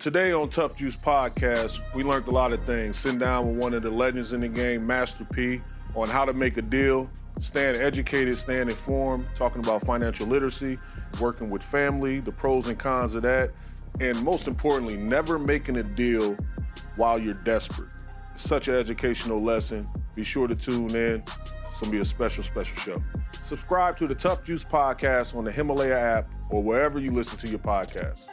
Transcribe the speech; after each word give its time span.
Today 0.00 0.32
on 0.32 0.48
Tuff 0.48 0.76
Juice 0.76 0.96
Podcast, 0.96 1.78
we 1.94 2.02
learned 2.02 2.26
a 2.26 2.30
lot 2.30 2.54
of 2.54 2.64
things. 2.64 2.96
Sitting 2.96 3.18
down 3.18 3.46
with 3.46 3.62
one 3.62 3.74
of 3.74 3.82
the 3.82 3.90
legends 3.90 4.32
in 4.32 4.40
the 4.40 4.48
game, 4.48 4.86
Master 4.86 5.26
P, 5.26 5.60
on 5.94 6.08
how 6.08 6.24
to 6.24 6.32
make 6.32 6.56
a 6.56 6.62
deal, 6.62 7.10
staying 7.38 7.76
educated, 7.76 8.38
staying 8.38 8.70
informed, 8.70 9.26
talking 9.36 9.62
about 9.62 9.84
financial 9.84 10.26
literacy, 10.26 10.78
working 11.20 11.50
with 11.50 11.62
family, 11.62 12.20
the 12.20 12.32
pros 12.32 12.68
and 12.68 12.78
cons 12.78 13.14
of 13.14 13.20
that, 13.20 13.50
and 14.00 14.18
most 14.24 14.46
importantly, 14.46 14.96
never 14.96 15.38
making 15.38 15.76
a 15.76 15.82
deal 15.82 16.34
while 16.96 17.18
you're 17.18 17.34
desperate. 17.34 17.90
Such 18.36 18.68
an 18.68 18.76
educational 18.76 19.38
lesson. 19.38 19.86
Be 20.14 20.24
sure 20.24 20.46
to 20.48 20.54
tune 20.54 20.96
in. 20.96 21.22
It's 21.68 21.78
going 21.78 21.90
to 21.92 21.98
be 21.98 22.00
a 22.00 22.06
special, 22.06 22.42
special 22.42 22.78
show. 22.78 23.02
Subscribe 23.44 23.98
to 23.98 24.06
the 24.06 24.14
Tuff 24.14 24.44
Juice 24.44 24.64
Podcast 24.64 25.36
on 25.36 25.44
the 25.44 25.52
Himalaya 25.52 25.98
app 25.98 26.28
or 26.48 26.62
wherever 26.62 26.98
you 26.98 27.10
listen 27.10 27.36
to 27.40 27.48
your 27.48 27.58
podcasts. 27.58 28.29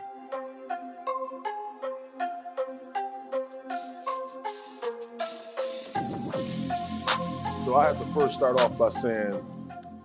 So 7.67 7.75
I 7.75 7.87
have 7.87 7.99
to 7.99 8.07
first 8.17 8.35
start 8.35 8.61
off 8.61 8.77
by 8.77 8.87
saying, 8.87 9.33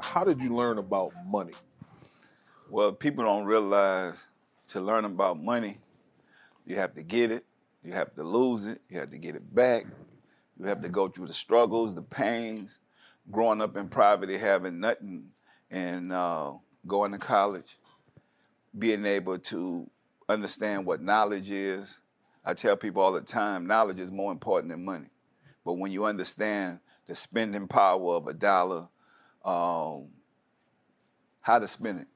how 0.01 0.25
did 0.25 0.43
you 0.43 0.53
learn 0.53 0.79
about 0.79 1.13
money? 1.25 1.53
Well, 2.69 2.91
people 2.91 3.23
don't 3.23 3.45
realize 3.45 4.27
to 4.67 4.81
learn 4.81 5.05
about 5.05 5.41
money, 5.41 5.79
you 6.67 6.75
have 6.75 6.93
to 6.97 7.05
get 7.05 7.31
it, 7.31 7.45
you 7.85 7.93
have 7.93 8.17
to 8.17 8.25
lose 8.25 8.67
it, 8.67 8.81
you 8.89 8.99
have 8.99 9.11
to 9.11 9.17
get 9.17 9.37
it 9.37 9.55
back, 9.55 9.85
you 10.59 10.67
have 10.67 10.83
to 10.83 10.89
go 10.89 11.07
through 11.07 11.29
the 11.29 11.33
struggles, 11.33 11.95
the 11.95 12.03
pains, 12.03 12.81
growing 13.31 13.63
up 13.63 13.77
in 13.77 13.89
poverty, 13.89 14.39
having 14.39 14.81
nothing, 14.81 15.27
and 15.71 16.13
uh, 16.13 16.55
going 16.89 17.13
to 17.13 17.19
college, 17.19 17.79
being 18.77 19.07
able 19.07 19.39
to 19.39 19.89
understand 20.29 20.85
what 20.85 21.01
knowledge 21.01 21.53
is. 21.53 22.01
I 22.45 22.55
tell 22.55 22.77
people 22.77 23.03
all 23.03 23.13
the 23.13 23.21
time, 23.21 23.69
knowledge 23.69 24.01
is 24.01 24.11
more 24.11 24.33
important 24.33 24.73
than 24.73 24.85
money. 24.85 25.11
But 25.65 25.75
when 25.75 25.93
you 25.93 26.07
understand 26.07 26.81
the 27.07 27.15
spending 27.15 27.69
power 27.69 28.15
of 28.15 28.27
a 28.27 28.33
dollar, 28.33 28.89
um, 29.45 30.09
how 31.41 31.59
to 31.59 31.67
spend 31.69 32.01
it. 32.01 32.07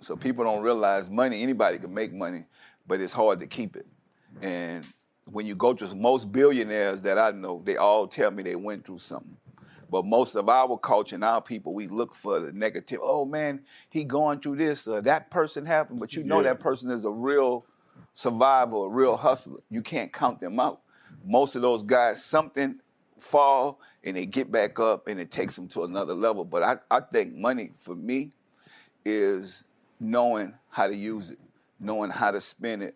So 0.00 0.16
people 0.16 0.44
don't 0.44 0.62
realize 0.62 1.10
money, 1.10 1.42
anybody 1.42 1.78
can 1.78 1.92
make 1.92 2.12
money, 2.12 2.46
but 2.86 3.00
it's 3.00 3.12
hard 3.12 3.38
to 3.40 3.46
keep 3.46 3.76
it. 3.76 3.86
And 4.40 4.86
when 5.24 5.46
you 5.46 5.54
go 5.56 5.72
to 5.74 5.94
most 5.96 6.30
billionaires 6.30 7.02
that 7.02 7.18
I 7.18 7.30
know, 7.32 7.62
they 7.64 7.76
all 7.76 8.06
tell 8.06 8.30
me 8.30 8.42
they 8.42 8.56
went 8.56 8.86
through 8.86 8.98
something. 8.98 9.36
But 9.88 10.04
most 10.04 10.34
of 10.34 10.48
our 10.48 10.76
culture 10.78 11.14
and 11.14 11.24
our 11.24 11.40
people, 11.40 11.72
we 11.72 11.86
look 11.86 12.14
for 12.14 12.40
the 12.40 12.52
negative. 12.52 13.00
Oh 13.02 13.24
man, 13.24 13.62
he 13.88 14.04
going 14.04 14.40
through 14.40 14.56
this. 14.56 14.86
Uh, 14.86 15.00
that 15.02 15.30
person 15.30 15.64
happened, 15.64 16.00
but 16.00 16.16
you 16.16 16.24
know 16.24 16.38
Yeah. 16.38 16.50
that 16.50 16.60
person 16.60 16.90
is 16.90 17.04
a 17.04 17.10
real 17.10 17.64
survivor, 18.12 18.76
a 18.86 18.88
real 18.88 19.16
hustler. 19.16 19.60
You 19.70 19.82
can't 19.82 20.12
count 20.12 20.40
them 20.40 20.58
out. 20.58 20.80
Most 21.24 21.54
of 21.56 21.62
those 21.62 21.82
guys, 21.82 22.24
something 22.24 22.80
fall 23.18 23.80
and 24.04 24.16
they 24.16 24.26
get 24.26 24.52
back 24.52 24.78
up, 24.78 25.08
and 25.08 25.18
it 25.18 25.30
takes 25.30 25.56
them 25.56 25.66
to 25.68 25.84
another 25.84 26.14
level. 26.14 26.44
But 26.44 26.62
I, 26.62 26.76
I 26.90 27.00
think 27.00 27.34
money 27.34 27.70
for 27.74 27.94
me 27.94 28.32
is 29.04 29.64
knowing 29.98 30.54
how 30.70 30.86
to 30.86 30.94
use 30.94 31.30
it, 31.30 31.38
knowing 31.80 32.10
how 32.10 32.30
to 32.30 32.40
spend 32.40 32.82
it, 32.82 32.94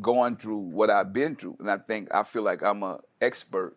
going 0.00 0.36
through 0.36 0.58
what 0.58 0.90
I've 0.90 1.12
been 1.12 1.36
through. 1.36 1.56
And 1.60 1.70
I 1.70 1.78
think 1.78 2.08
I 2.12 2.22
feel 2.22 2.42
like 2.42 2.62
I'm 2.62 2.82
an 2.82 2.98
expert 3.20 3.76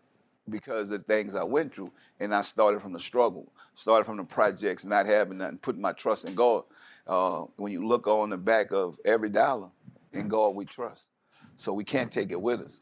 because 0.50 0.92
of 0.92 1.00
the 1.00 1.06
things 1.06 1.36
I 1.36 1.44
went 1.44 1.74
through. 1.74 1.92
And 2.20 2.34
I 2.34 2.42
started 2.42 2.82
from 2.82 2.94
the 2.94 3.00
struggle, 3.00 3.52
started 3.74 4.06
from 4.06 4.18
the 4.18 4.24
projects, 4.24 4.86
not 4.86 5.06
having 5.06 5.38
nothing, 5.38 5.58
putting 5.58 5.82
my 5.82 5.94
trust 5.94 6.28
in 6.28 6.36
God. 6.36 6.64
Uh, 7.08 7.46
when 7.58 7.72
you 7.72 7.88
look 7.88 8.08
on 8.08 8.30
the 8.30 8.38
back 8.38 8.72
of 8.72 8.98
every 9.06 9.30
dollar, 9.30 9.70
in 10.14 10.28
God 10.28 10.56
we 10.56 10.66
trust. 10.66 11.10
So 11.58 11.74
we 11.74 11.84
can't 11.84 12.12
take 12.12 12.32
it 12.32 12.42
with 12.42 12.62
us. 12.62 12.82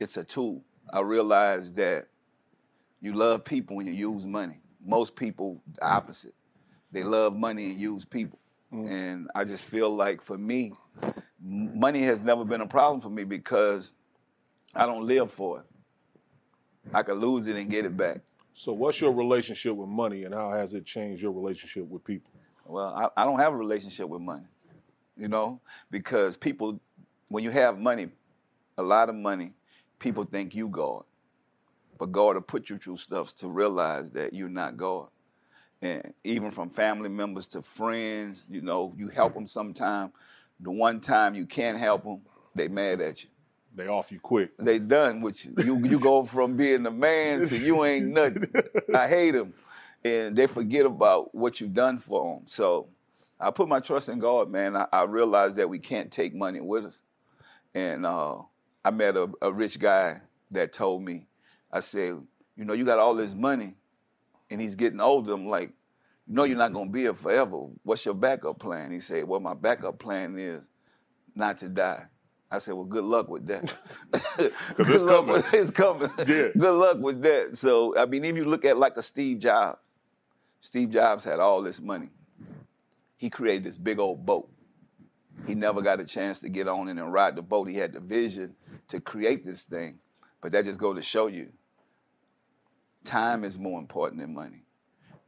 It's 0.00 0.16
a 0.16 0.24
tool. 0.24 0.62
I 0.92 1.00
realized 1.00 1.76
that 1.76 2.06
you 3.04 3.12
love 3.12 3.44
people 3.44 3.76
when 3.76 3.86
you 3.86 3.92
use 3.92 4.24
money. 4.24 4.58
Most 4.82 5.14
people, 5.14 5.60
the 5.74 5.86
opposite. 5.86 6.34
They 6.90 7.04
love 7.04 7.36
money 7.36 7.66
and 7.66 7.78
use 7.78 8.02
people. 8.02 8.38
Mm. 8.72 8.90
And 8.90 9.30
I 9.34 9.44
just 9.44 9.68
feel 9.68 9.90
like 9.90 10.22
for 10.22 10.38
me, 10.38 10.72
money 11.38 12.02
has 12.04 12.22
never 12.22 12.46
been 12.46 12.62
a 12.62 12.66
problem 12.66 13.02
for 13.02 13.10
me 13.10 13.24
because 13.24 13.92
I 14.74 14.86
don't 14.86 15.06
live 15.06 15.30
for 15.30 15.60
it. 15.60 15.66
I 16.94 17.02
can 17.02 17.16
lose 17.16 17.46
it 17.46 17.56
and 17.56 17.68
get 17.68 17.84
it 17.84 17.94
back. 17.94 18.22
So, 18.54 18.72
what's 18.72 18.98
your 18.98 19.12
relationship 19.12 19.76
with 19.76 19.88
money 19.90 20.24
and 20.24 20.32
how 20.32 20.52
has 20.52 20.72
it 20.72 20.86
changed 20.86 21.20
your 21.20 21.32
relationship 21.32 21.86
with 21.86 22.04
people? 22.04 22.32
Well, 22.64 22.86
I, 22.86 23.22
I 23.22 23.26
don't 23.26 23.38
have 23.38 23.52
a 23.52 23.56
relationship 23.56 24.08
with 24.08 24.22
money, 24.22 24.46
you 25.18 25.28
know, 25.28 25.60
because 25.90 26.38
people, 26.38 26.80
when 27.28 27.44
you 27.44 27.50
have 27.50 27.78
money, 27.78 28.08
a 28.78 28.82
lot 28.82 29.10
of 29.10 29.14
money, 29.14 29.52
people 29.98 30.24
think 30.24 30.54
you 30.54 30.68
God. 30.68 31.04
But 31.98 32.12
God 32.12 32.34
will 32.34 32.42
put 32.42 32.70
you 32.70 32.78
through 32.78 32.96
stuff 32.96 33.34
to 33.36 33.48
realize 33.48 34.10
that 34.12 34.32
you're 34.32 34.48
not 34.48 34.76
God. 34.76 35.08
And 35.80 36.14
even 36.24 36.50
from 36.50 36.70
family 36.70 37.08
members 37.08 37.46
to 37.48 37.62
friends, 37.62 38.44
you 38.48 38.62
know, 38.62 38.92
you 38.96 39.08
help 39.08 39.34
them 39.34 39.46
sometime. 39.46 40.12
The 40.60 40.70
one 40.70 41.00
time 41.00 41.34
you 41.34 41.46
can't 41.46 41.78
help 41.78 42.04
them, 42.04 42.22
they 42.54 42.68
mad 42.68 43.00
at 43.00 43.22
you. 43.22 43.30
They 43.74 43.88
off 43.88 44.12
you 44.12 44.20
quick. 44.20 44.56
They 44.56 44.78
done 44.78 45.20
with 45.20 45.44
you. 45.44 45.54
You 45.58 45.76
you 45.84 45.98
go 45.98 46.22
from 46.22 46.56
being 46.56 46.84
the 46.84 46.92
man 46.92 47.46
to 47.48 47.58
you 47.58 47.84
ain't 47.84 48.06
nothing. 48.06 48.52
I 48.94 49.08
hate 49.08 49.32
them, 49.32 49.52
and 50.04 50.36
they 50.36 50.46
forget 50.46 50.86
about 50.86 51.34
what 51.34 51.60
you've 51.60 51.74
done 51.74 51.98
for 51.98 52.36
them. 52.36 52.46
So 52.46 52.88
I 53.38 53.50
put 53.50 53.68
my 53.68 53.80
trust 53.80 54.08
in 54.08 54.20
God, 54.20 54.48
man. 54.48 54.76
I, 54.76 54.86
I 54.92 55.02
realized 55.02 55.56
that 55.56 55.68
we 55.68 55.80
can't 55.80 56.10
take 56.10 56.34
money 56.34 56.60
with 56.60 56.84
us, 56.84 57.02
and 57.74 58.06
uh, 58.06 58.42
I 58.84 58.90
met 58.92 59.16
a, 59.16 59.28
a 59.42 59.52
rich 59.52 59.80
guy 59.80 60.20
that 60.52 60.72
told 60.72 61.02
me, 61.02 61.26
I 61.74 61.80
said, 61.80 62.22
you 62.56 62.64
know, 62.64 62.72
you 62.72 62.84
got 62.84 63.00
all 63.00 63.16
this 63.16 63.34
money, 63.34 63.74
and 64.48 64.60
he's 64.60 64.76
getting 64.76 65.00
older. 65.00 65.32
I'm 65.32 65.48
like, 65.48 65.72
you 66.28 66.34
know, 66.34 66.44
you're 66.44 66.56
not 66.56 66.72
gonna 66.72 66.88
be 66.88 67.00
here 67.00 67.14
forever. 67.14 67.66
What's 67.82 68.04
your 68.04 68.14
backup 68.14 68.60
plan? 68.60 68.92
He 68.92 69.00
said, 69.00 69.26
well, 69.26 69.40
my 69.40 69.54
backup 69.54 69.98
plan 69.98 70.38
is 70.38 70.68
not 71.34 71.58
to 71.58 71.68
die. 71.68 72.04
I 72.48 72.58
said, 72.58 72.74
well, 72.74 72.84
good 72.84 73.04
luck 73.04 73.28
with 73.28 73.46
that. 73.48 73.74
good 74.36 74.52
it's 74.78 75.02
coming. 75.02 75.32
with 75.32 75.52
it's 75.54 75.70
coming. 75.72 76.10
Yeah. 76.18 76.48
Good 76.56 76.74
luck 76.74 76.98
with 77.00 77.20
that. 77.22 77.56
So, 77.56 77.98
I 77.98 78.06
mean, 78.06 78.24
if 78.24 78.36
you 78.36 78.44
look 78.44 78.64
at 78.64 78.78
like 78.78 78.96
a 78.96 79.02
Steve 79.02 79.40
Jobs, 79.40 79.78
Steve 80.60 80.90
Jobs 80.90 81.24
had 81.24 81.40
all 81.40 81.60
this 81.60 81.80
money. 81.80 82.10
He 83.16 83.28
created 83.28 83.64
this 83.64 83.78
big 83.78 83.98
old 83.98 84.24
boat. 84.24 84.48
He 85.46 85.56
never 85.56 85.82
got 85.82 86.00
a 86.00 86.04
chance 86.04 86.38
to 86.40 86.48
get 86.48 86.68
on 86.68 86.88
it 86.88 86.92
and 86.92 87.12
ride 87.12 87.34
the 87.34 87.42
boat. 87.42 87.68
He 87.68 87.76
had 87.76 87.92
the 87.92 88.00
vision 88.00 88.54
to 88.88 89.00
create 89.00 89.44
this 89.44 89.64
thing. 89.64 89.98
But 90.40 90.52
that 90.52 90.64
just 90.64 90.78
goes 90.78 90.96
to 90.96 91.02
show 91.02 91.26
you, 91.26 91.50
time 93.04 93.44
is 93.44 93.58
more 93.58 93.78
important 93.78 94.20
than 94.20 94.34
money. 94.34 94.64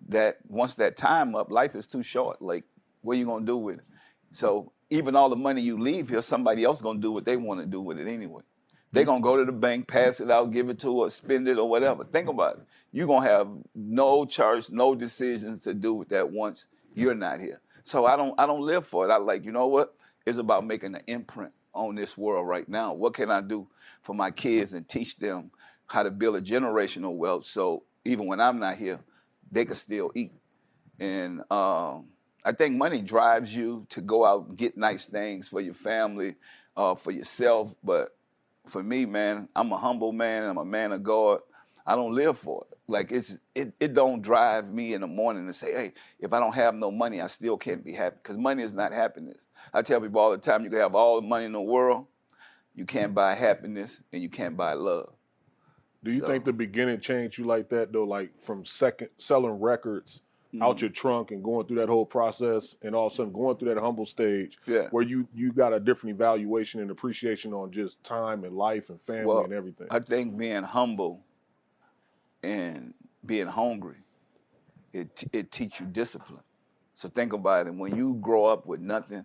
That 0.08 0.38
once 0.48 0.74
that 0.76 0.96
time 0.96 1.34
up, 1.34 1.50
life 1.50 1.74
is 1.74 1.86
too 1.86 2.02
short. 2.02 2.40
Like, 2.40 2.64
what 3.02 3.16
are 3.16 3.18
you 3.18 3.26
gonna 3.26 3.44
do 3.44 3.56
with 3.56 3.78
it? 3.78 3.84
So 4.32 4.72
even 4.90 5.16
all 5.16 5.28
the 5.28 5.36
money 5.36 5.60
you 5.60 5.78
leave 5.78 6.08
here, 6.08 6.22
somebody 6.22 6.64
else 6.64 6.80
gonna 6.80 7.00
do 7.00 7.12
what 7.12 7.24
they 7.24 7.36
want 7.36 7.60
to 7.60 7.66
do 7.66 7.80
with 7.80 7.98
it 7.98 8.06
anyway. 8.06 8.42
They're 8.92 9.04
gonna 9.04 9.20
go 9.20 9.36
to 9.36 9.44
the 9.44 9.52
bank, 9.52 9.88
pass 9.88 10.20
it 10.20 10.30
out, 10.30 10.52
give 10.52 10.70
it 10.70 10.78
to 10.80 11.00
us, 11.02 11.14
spend 11.14 11.48
it 11.48 11.58
or 11.58 11.68
whatever. 11.68 12.04
Think 12.04 12.28
about 12.28 12.56
it. 12.56 12.62
You're 12.92 13.06
gonna 13.06 13.28
have 13.28 13.48
no 13.74 14.24
choice, 14.24 14.70
no 14.70 14.94
decisions 14.94 15.62
to 15.62 15.74
do 15.74 15.92
with 15.94 16.08
that 16.10 16.30
once 16.30 16.66
you're 16.94 17.14
not 17.14 17.40
here. 17.40 17.60
So 17.82 18.06
I 18.06 18.16
don't 18.16 18.38
I 18.38 18.46
don't 18.46 18.62
live 18.62 18.86
for 18.86 19.06
it. 19.06 19.12
I 19.12 19.18
like, 19.18 19.44
you 19.44 19.52
know 19.52 19.66
what? 19.66 19.94
It's 20.24 20.38
about 20.38 20.66
making 20.66 20.94
an 20.94 21.02
imprint 21.06 21.52
on 21.74 21.94
this 21.94 22.16
world 22.16 22.48
right 22.48 22.68
now. 22.68 22.94
What 22.94 23.14
can 23.14 23.30
I 23.30 23.40
do 23.40 23.68
for 24.00 24.14
my 24.14 24.30
kids 24.30 24.72
and 24.72 24.88
teach 24.88 25.16
them 25.16 25.50
how 25.86 26.02
to 26.02 26.10
build 26.10 26.36
a 26.36 26.40
generational 26.40 27.14
wealth 27.14 27.44
so 27.44 27.84
even 28.06 28.26
when 28.26 28.40
I'm 28.40 28.58
not 28.58 28.76
here, 28.76 29.00
they 29.50 29.64
can 29.64 29.74
still 29.74 30.10
eat. 30.14 30.32
And 30.98 31.40
um, 31.50 32.08
I 32.44 32.52
think 32.52 32.76
money 32.76 33.02
drives 33.02 33.54
you 33.54 33.86
to 33.90 34.00
go 34.00 34.24
out 34.24 34.48
and 34.48 34.56
get 34.56 34.76
nice 34.76 35.06
things 35.06 35.48
for 35.48 35.60
your 35.60 35.74
family, 35.74 36.36
uh, 36.76 36.94
for 36.94 37.10
yourself. 37.10 37.74
But 37.82 38.16
for 38.66 38.82
me, 38.82 39.04
man, 39.06 39.48
I'm 39.54 39.72
a 39.72 39.76
humble 39.76 40.12
man. 40.12 40.44
I'm 40.44 40.58
a 40.58 40.64
man 40.64 40.92
of 40.92 41.02
God. 41.02 41.40
I 41.86 41.94
don't 41.94 42.14
live 42.14 42.38
for 42.38 42.66
it. 42.70 42.78
Like 42.88 43.10
it's 43.10 43.38
it, 43.54 43.72
it 43.80 43.94
don't 43.94 44.22
drive 44.22 44.72
me 44.72 44.94
in 44.94 45.00
the 45.00 45.06
morning 45.06 45.46
to 45.46 45.52
say, 45.52 45.72
hey, 45.72 45.92
if 46.20 46.32
I 46.32 46.38
don't 46.38 46.54
have 46.54 46.74
no 46.74 46.90
money, 46.90 47.20
I 47.20 47.26
still 47.26 47.56
can't 47.56 47.84
be 47.84 47.92
happy. 47.92 48.16
Because 48.22 48.38
money 48.38 48.62
is 48.62 48.74
not 48.74 48.92
happiness. 48.92 49.46
I 49.74 49.82
tell 49.82 50.00
people 50.00 50.20
all 50.20 50.30
the 50.30 50.38
time, 50.38 50.64
you 50.64 50.70
can 50.70 50.78
have 50.78 50.94
all 50.94 51.20
the 51.20 51.26
money 51.26 51.44
in 51.44 51.52
the 51.52 51.60
world, 51.60 52.06
you 52.74 52.84
can't 52.84 53.12
buy 53.14 53.34
happiness 53.34 54.02
and 54.12 54.22
you 54.22 54.28
can't 54.28 54.56
buy 54.56 54.74
love. 54.74 55.15
Do 56.06 56.12
you 56.12 56.20
So- 56.20 56.26
think 56.26 56.44
the 56.44 56.52
beginning 56.52 57.00
changed 57.00 57.36
you 57.38 57.44
like 57.44 57.68
that 57.70 57.92
though? 57.92 58.04
Like 58.04 58.38
from 58.40 58.64
second 58.64 59.08
selling 59.18 59.60
records 59.60 60.22
Mm-hmm. 60.54 60.62
out 60.62 60.80
your 60.80 60.90
trunk 60.90 61.32
and 61.32 61.42
going 61.42 61.66
through 61.66 61.78
that 61.78 61.88
whole 61.88 62.06
process, 62.06 62.76
and 62.80 62.94
all 62.94 63.08
of 63.08 63.12
a 63.12 63.16
sudden 63.16 63.32
going 63.32 63.56
through 63.56 63.74
that 63.74 63.80
humble 63.80 64.06
stage, 64.06 64.56
Yeah. 64.64 64.88
where 64.90 65.02
you 65.02 65.26
you 65.34 65.52
got 65.52 65.72
a 65.72 65.80
different 65.80 66.14
evaluation 66.14 66.80
and 66.80 66.88
appreciation 66.90 67.52
on 67.52 67.72
just 67.72 68.02
time 68.04 68.44
and 68.44 68.56
life 68.56 68.88
and 68.88 69.00
family 69.02 69.26
Well, 69.26 69.42
and 69.44 69.52
everything. 69.52 69.88
I 69.90 69.98
think 69.98 70.36
being 70.38 70.62
humble 70.62 71.24
and 72.44 72.94
being 73.24 73.48
hungry, 73.48 73.96
it 74.92 75.24
it 75.32 75.50
teach 75.50 75.80
you 75.80 75.86
discipline. 75.86 76.42
So 76.94 77.08
think 77.08 77.32
about 77.32 77.66
it. 77.66 77.74
When 77.74 77.94
you 77.96 78.14
grow 78.14 78.44
up 78.46 78.66
with 78.66 78.80
nothing 78.80 79.24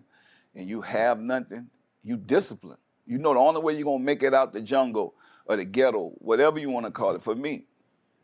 and 0.56 0.68
you 0.68 0.80
have 0.82 1.20
nothing, 1.20 1.70
you 2.02 2.16
discipline. 2.16 2.78
You 3.06 3.18
know 3.18 3.32
the 3.32 3.40
only 3.40 3.60
way 3.62 3.74
you're 3.74 3.84
gonna 3.84 4.02
make 4.04 4.22
it 4.24 4.34
out 4.34 4.52
the 4.52 4.60
jungle 4.60 5.14
or 5.46 5.56
the 5.56 5.64
ghetto, 5.64 6.12
whatever 6.18 6.58
you 6.58 6.70
want 6.70 6.86
to 6.86 6.92
call 6.92 7.14
it. 7.14 7.22
For 7.22 7.34
me, 7.34 7.66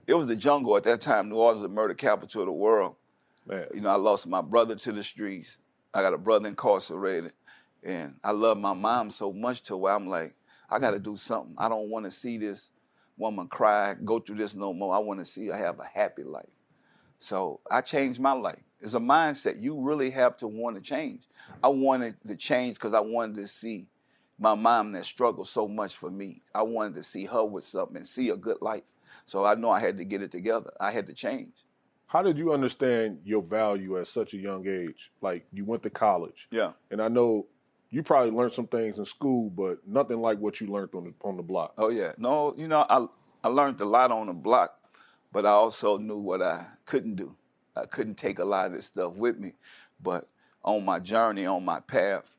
it 0.07 0.15
was 0.15 0.29
the 0.29 0.37
jungle 0.37 0.77
at 0.77 0.85
that 0.85 1.01
time. 1.01 1.29
New 1.29 1.37
Orleans, 1.37 1.63
the 1.63 1.69
murder 1.69 1.95
capital 1.95 2.43
of 2.43 2.47
the 2.47 2.53
world. 2.53 2.97
Man. 3.47 3.67
You 3.75 3.81
know, 3.81 3.91
I 3.91 3.97
lost 3.97 4.27
my 4.27 4.41
brother 4.41 4.75
to 4.75 4.93
the 4.93 5.03
streets. 5.03 5.59
I 5.93 6.03
got 6.03 6.15
a 6.15 6.19
brother 6.19 6.49
incarcerated, 6.49 7.33
and 7.83 8.15
I 8.23 8.33
love 8.33 8.59
my 8.59 8.75
mom 8.75 9.11
so 9.11 9.33
much 9.33 9.63
to 9.63 9.77
where 9.77 9.95
I'm 9.95 10.07
like, 10.07 10.35
I 10.71 10.79
got 10.79 10.91
to 10.91 10.99
do 10.99 11.17
something. 11.17 11.55
I 11.57 11.69
don't 11.69 11.89
want 11.89 12.05
to 12.05 12.11
see 12.11 12.37
this 12.37 12.71
woman 13.17 13.49
cry, 13.49 13.95
go 13.95 14.19
through 14.21 14.37
this 14.37 14.55
no 14.55 14.73
more. 14.73 14.95
I 14.95 14.99
want 14.99 15.19
to 15.21 15.25
see 15.25 15.47
her 15.49 15.57
have 15.57 15.81
a 15.81 15.85
happy 15.85 16.23
life. 16.23 16.49
So 17.19 17.61
I 17.71 17.81
changed 17.81 18.21
my 18.21 18.33
life. 18.33 18.63
It's 18.81 18.95
a 18.95 19.01
mindset. 19.01 19.61
You 19.61 19.81
really 19.81 20.11
have 20.11 20.37
to 20.39 20.47
want 20.47 20.77
to 20.77 20.83
change. 20.83 21.27
I 21.63 21.69
wanted 21.69 22.15
to 22.27 22.37
change 22.37 22.77
because 22.77 22.95
I 22.95 23.01
wanted 23.01 23.37
to 23.37 23.47
see 23.49 23.89
my 24.39 24.55
mom 24.55 24.93
that 24.93 25.05
struggled 25.05 25.49
so 25.49 25.67
much 25.69 25.97
for 25.97 26.11
me. 26.11 26.43
I 26.55 26.63
wanted 26.63 26.95
to 26.97 27.03
see 27.03 27.25
her 27.27 27.45
with 27.45 27.65
something 27.65 27.97
and 27.97 28.07
see 28.07 28.29
a 28.31 28.37
good 28.37 28.59
life. 28.61 28.85
So 29.27 29.45
I 29.45 29.55
know 29.55 29.71
I 29.71 29.81
had 29.81 29.97
to 29.99 30.05
get 30.05 30.23
it 30.23 30.31
together. 30.31 30.71
I 30.81 30.91
had 30.91 31.07
to 31.09 31.13
change. 31.13 31.65
How 32.07 32.23
did 32.23 32.39
you 32.39 32.53
understand 32.53 33.21
your 33.25 33.43
value 33.43 33.99
at 33.99 34.07
such 34.07 34.33
a 34.33 34.39
young 34.39 34.67
age? 34.67 35.13
Like 35.21 35.47
you 35.53 35.65
went 35.65 35.83
to 35.83 35.91
college, 35.91 36.49
Yeah. 36.51 36.73
and 36.91 37.03
I 37.03 37.09
know 37.09 37.47
you 37.91 38.03
probably 38.03 38.31
learned 38.31 38.53
some 38.53 38.67
things 38.67 38.99
in 38.99 39.05
school, 39.05 39.51
but 39.51 39.87
nothing 39.87 40.21
like 40.21 40.39
what 40.39 40.61
you 40.61 40.69
learned 40.69 40.91
on 40.95 41.05
the 41.05 41.15
on 41.23 41.37
the 41.37 41.43
block. 41.43 41.75
Oh 41.77 41.89
yeah. 41.91 42.13
No, 42.17 42.55
you 42.57 42.69
know, 42.69 42.87
I 42.89 43.07
I 43.45 43.49
learned 43.49 43.81
a 43.81 43.85
lot 43.85 44.11
on 44.11 44.29
the 44.29 44.33
block, 44.33 44.79
but 45.33 45.45
I 45.45 45.51
also 45.51 45.99
knew 45.99 46.17
what 46.19 46.41
I 46.41 46.67
couldn't 46.87 47.17
do. 47.17 47.35
I 47.77 47.85
couldn't 47.87 48.17
take 48.17 48.39
a 48.39 48.45
lot 48.45 48.67
of 48.67 48.73
this 48.73 48.87
stuff 48.87 49.17
with 49.17 49.39
me. 49.39 49.53
But 50.03 50.29
on 50.65 50.85
my 50.85 51.01
journey, 51.01 51.45
on 51.47 51.65
my 51.65 51.81
path, 51.81 52.35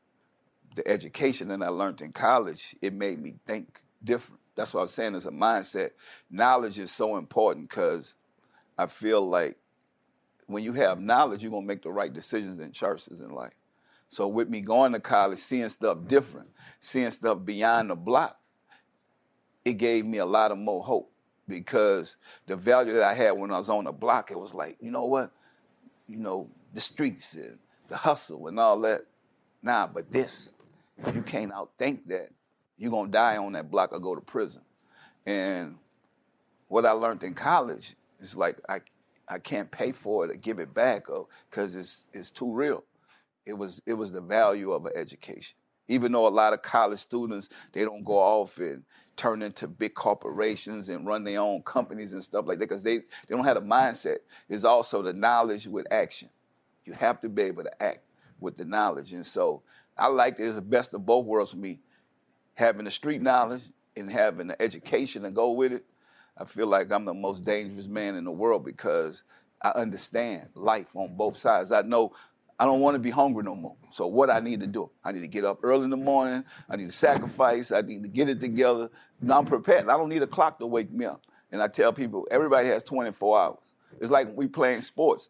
the 0.74 0.86
education 0.86 1.48
that 1.48 1.62
I 1.62 1.68
learned 1.68 2.00
in 2.00 2.12
college, 2.12 2.76
it 2.80 2.92
made 2.92 3.20
me 3.20 3.34
think 3.46 3.82
different. 4.02 4.40
That's 4.54 4.74
what 4.74 4.80
I 4.80 4.82
was 4.82 4.94
saying 4.94 5.14
as 5.14 5.26
a 5.26 5.30
mindset. 5.30 5.90
Knowledge 6.30 6.78
is 6.78 6.90
so 6.90 7.16
important 7.16 7.68
because 7.68 8.14
I 8.76 8.86
feel 8.86 9.28
like 9.28 9.56
when 10.46 10.62
you 10.64 10.72
have 10.74 11.00
knowledge, 11.00 11.42
you're 11.42 11.52
gonna 11.52 11.66
make 11.66 11.82
the 11.82 11.90
right 11.90 12.12
decisions 12.12 12.58
and 12.58 12.72
choices 12.72 13.20
in 13.20 13.30
life. 13.30 13.54
So 14.08 14.26
with 14.26 14.48
me 14.48 14.60
going 14.60 14.92
to 14.92 15.00
college, 15.00 15.38
seeing 15.38 15.68
stuff 15.68 15.98
different, 16.06 16.48
seeing 16.80 17.12
stuff 17.12 17.38
beyond 17.44 17.90
the 17.90 17.94
block, 17.94 18.36
it 19.64 19.74
gave 19.74 20.04
me 20.04 20.18
a 20.18 20.26
lot 20.26 20.50
of 20.50 20.58
more 20.58 20.82
hope 20.82 21.12
because 21.46 22.16
the 22.46 22.56
value 22.56 22.94
that 22.94 23.04
I 23.04 23.14
had 23.14 23.32
when 23.32 23.52
I 23.52 23.58
was 23.58 23.68
on 23.68 23.84
the 23.84 23.92
block, 23.92 24.30
it 24.30 24.38
was 24.38 24.52
like, 24.52 24.76
you 24.80 24.90
know 24.90 25.04
what? 25.04 25.30
You 26.08 26.16
know, 26.16 26.48
the 26.72 26.80
streets 26.80 27.34
and 27.34 27.58
the 27.86 27.96
hustle 27.96 28.48
and 28.48 28.58
all 28.58 28.80
that. 28.80 29.02
Nah, 29.62 29.86
but 29.86 30.10
this, 30.10 30.50
you 31.14 31.22
can't 31.22 31.52
outthink 31.52 32.06
that. 32.06 32.30
You're 32.76 32.90
gonna 32.90 33.10
die 33.10 33.36
on 33.36 33.52
that 33.52 33.70
block 33.70 33.92
or 33.92 34.00
go 34.00 34.14
to 34.14 34.20
prison. 34.20 34.62
And 35.26 35.76
what 36.68 36.86
I 36.86 36.92
learned 36.92 37.22
in 37.22 37.34
college 37.34 37.96
is 38.20 38.36
like 38.36 38.58
I 38.68 38.80
I 39.28 39.38
can't 39.38 39.70
pay 39.70 39.92
for 39.92 40.24
it 40.24 40.30
or 40.30 40.34
give 40.34 40.58
it 40.58 40.74
back 40.74 41.06
because 41.50 41.74
it's 41.74 42.06
it's 42.12 42.30
too 42.30 42.52
real. 42.52 42.84
It 43.46 43.54
was 43.54 43.82
it 43.86 43.94
was 43.94 44.12
the 44.12 44.20
value 44.20 44.72
of 44.72 44.86
an 44.86 44.92
education. 44.94 45.56
Even 45.88 46.12
though 46.12 46.26
a 46.26 46.30
lot 46.30 46.52
of 46.52 46.62
college 46.62 47.00
students 47.00 47.48
they 47.72 47.84
don't 47.84 48.04
go 48.04 48.18
off 48.18 48.58
and 48.58 48.84
turn 49.16 49.42
into 49.42 49.68
big 49.68 49.94
corporations 49.94 50.88
and 50.88 51.06
run 51.06 51.24
their 51.24 51.40
own 51.40 51.62
companies 51.62 52.14
and 52.14 52.22
stuff 52.24 52.46
like 52.46 52.58
that 52.58 52.68
because 52.68 52.82
they, 52.82 52.98
they 52.98 53.04
don't 53.28 53.44
have 53.44 53.58
a 53.58 53.60
mindset. 53.60 54.18
It's 54.48 54.64
also 54.64 55.02
the 55.02 55.12
knowledge 55.12 55.66
with 55.66 55.86
action. 55.92 56.30
You 56.86 56.94
have 56.94 57.20
to 57.20 57.28
be 57.28 57.42
able 57.42 57.64
to 57.64 57.82
act 57.82 58.00
with 58.40 58.56
the 58.56 58.64
knowledge. 58.64 59.12
And 59.12 59.26
so 59.26 59.62
I 60.00 60.06
like 60.08 60.40
it 60.40 60.46
as 60.46 60.54
the 60.54 60.62
best 60.62 60.94
of 60.94 61.04
both 61.04 61.26
worlds 61.26 61.52
for 61.52 61.58
me. 61.58 61.80
Having 62.54 62.86
the 62.86 62.90
street 62.90 63.22
knowledge 63.22 63.64
and 63.96 64.10
having 64.10 64.48
the 64.48 64.60
education 64.60 65.22
to 65.22 65.30
go 65.30 65.52
with 65.52 65.72
it. 65.72 65.84
I 66.36 66.44
feel 66.44 66.66
like 66.66 66.90
I'm 66.90 67.04
the 67.04 67.14
most 67.14 67.44
dangerous 67.44 67.86
man 67.86 68.14
in 68.14 68.24
the 68.24 68.30
world 68.30 68.64
because 68.64 69.24
I 69.60 69.70
understand 69.70 70.48
life 70.54 70.96
on 70.96 71.16
both 71.16 71.36
sides. 71.36 71.70
I 71.70 71.82
know 71.82 72.12
I 72.58 72.64
don't 72.64 72.80
want 72.80 72.94
to 72.94 72.98
be 72.98 73.10
hungry 73.10 73.42
no 73.42 73.54
more. 73.54 73.76
So 73.90 74.06
what 74.06 74.30
I 74.30 74.40
need 74.40 74.60
to 74.60 74.66
do? 74.66 74.90
I 75.04 75.12
need 75.12 75.20
to 75.20 75.28
get 75.28 75.44
up 75.44 75.60
early 75.62 75.84
in 75.84 75.90
the 75.90 75.96
morning. 75.96 76.44
I 76.68 76.76
need 76.76 76.86
to 76.86 76.92
sacrifice. 76.92 77.72
I 77.72 77.82
need 77.82 78.02
to 78.02 78.08
get 78.08 78.28
it 78.28 78.40
together. 78.40 78.90
Now 79.20 79.38
I'm 79.38 79.46
prepared. 79.46 79.88
I 79.88 79.96
don't 79.96 80.08
need 80.08 80.22
a 80.22 80.26
clock 80.26 80.58
to 80.60 80.66
wake 80.66 80.90
me 80.90 81.04
up. 81.04 81.22
And 81.52 81.62
I 81.62 81.68
tell 81.68 81.92
people, 81.92 82.26
everybody 82.30 82.68
has 82.68 82.82
24 82.82 83.40
hours. 83.40 83.74
It's 84.00 84.10
like 84.10 84.28
we 84.34 84.46
playing 84.46 84.82
sports. 84.82 85.28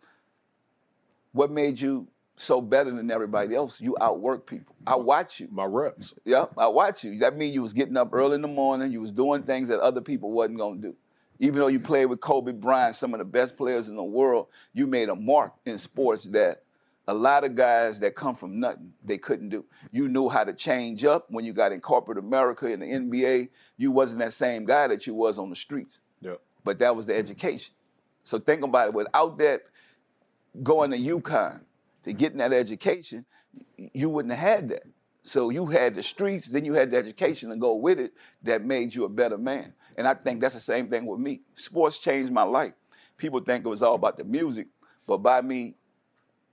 What 1.32 1.50
made 1.50 1.80
you 1.80 2.08
so 2.40 2.60
better 2.60 2.90
than 2.90 3.10
everybody 3.10 3.54
else? 3.54 3.80
You 3.80 3.96
outwork 4.00 4.46
people. 4.46 4.74
I 4.86 4.96
watch 4.96 5.40
you. 5.40 5.48
My 5.50 5.64
reps. 5.64 6.14
Yep, 6.24 6.52
I 6.56 6.66
watch 6.68 7.04
you. 7.04 7.18
That 7.18 7.36
means 7.36 7.54
you 7.54 7.62
was 7.62 7.72
getting 7.72 7.96
up 7.96 8.10
early 8.12 8.34
in 8.36 8.42
the 8.42 8.48
morning. 8.48 8.92
You 8.92 9.00
was 9.00 9.12
doing 9.12 9.42
things 9.42 9.68
that 9.68 9.80
other 9.80 10.00
people 10.00 10.30
wasn't 10.32 10.58
gonna 10.58 10.80
do. 10.80 10.94
Even 11.38 11.60
though 11.60 11.68
you 11.68 11.80
played 11.80 12.06
with 12.06 12.20
Kobe 12.20 12.52
Bryant, 12.52 12.94
some 12.94 13.14
of 13.14 13.18
the 13.18 13.24
best 13.24 13.56
players 13.56 13.88
in 13.88 13.96
the 13.96 14.04
world, 14.04 14.48
you 14.74 14.86
made 14.86 15.08
a 15.08 15.14
mark 15.16 15.54
in 15.64 15.78
sports 15.78 16.24
that 16.24 16.62
a 17.08 17.14
lot 17.14 17.44
of 17.44 17.54
guys 17.54 17.98
that 18.00 18.14
come 18.14 18.34
from 18.34 18.60
nothing 18.60 18.92
they 19.04 19.18
couldn't 19.18 19.48
do. 19.48 19.64
You 19.90 20.08
knew 20.08 20.28
how 20.28 20.44
to 20.44 20.52
change 20.52 21.04
up 21.04 21.26
when 21.30 21.44
you 21.44 21.52
got 21.52 21.72
in 21.72 21.80
corporate 21.80 22.18
America 22.18 22.66
in 22.66 22.80
the 22.80 22.86
NBA. 22.86 23.48
You 23.78 23.90
wasn't 23.90 24.20
that 24.20 24.32
same 24.34 24.64
guy 24.64 24.86
that 24.88 25.06
you 25.06 25.14
was 25.14 25.38
on 25.38 25.48
the 25.50 25.56
streets, 25.56 26.00
Yeah. 26.20 26.34
but 26.62 26.78
that 26.78 26.94
was 26.94 27.06
the 27.06 27.16
education. 27.16 27.74
So 28.22 28.38
think 28.38 28.62
about 28.62 28.88
it. 28.88 28.94
Without 28.94 29.38
that, 29.38 29.62
going 30.62 30.90
to 30.90 30.98
UConn 30.98 31.60
to 32.02 32.12
getting 32.12 32.38
that 32.38 32.52
education, 32.52 33.24
you 33.76 34.08
wouldn't 34.08 34.34
have 34.34 34.40
had 34.40 34.68
that. 34.68 34.84
So 35.22 35.50
you 35.50 35.66
had 35.66 35.94
the 35.94 36.02
streets, 36.02 36.46
then 36.46 36.64
you 36.64 36.72
had 36.74 36.90
the 36.90 36.96
education 36.96 37.50
to 37.50 37.56
go 37.56 37.74
with 37.74 37.98
it 37.98 38.14
that 38.42 38.64
made 38.64 38.94
you 38.94 39.04
a 39.04 39.08
better 39.08 39.36
man. 39.36 39.74
And 39.96 40.08
I 40.08 40.14
think 40.14 40.40
that's 40.40 40.54
the 40.54 40.60
same 40.60 40.88
thing 40.88 41.04
with 41.06 41.20
me. 41.20 41.42
Sports 41.54 41.98
changed 41.98 42.32
my 42.32 42.42
life. 42.42 42.72
People 43.18 43.40
think 43.40 43.66
it 43.66 43.68
was 43.68 43.82
all 43.82 43.94
about 43.94 44.16
the 44.16 44.24
music, 44.24 44.68
but 45.06 45.18
by 45.18 45.42
me 45.42 45.74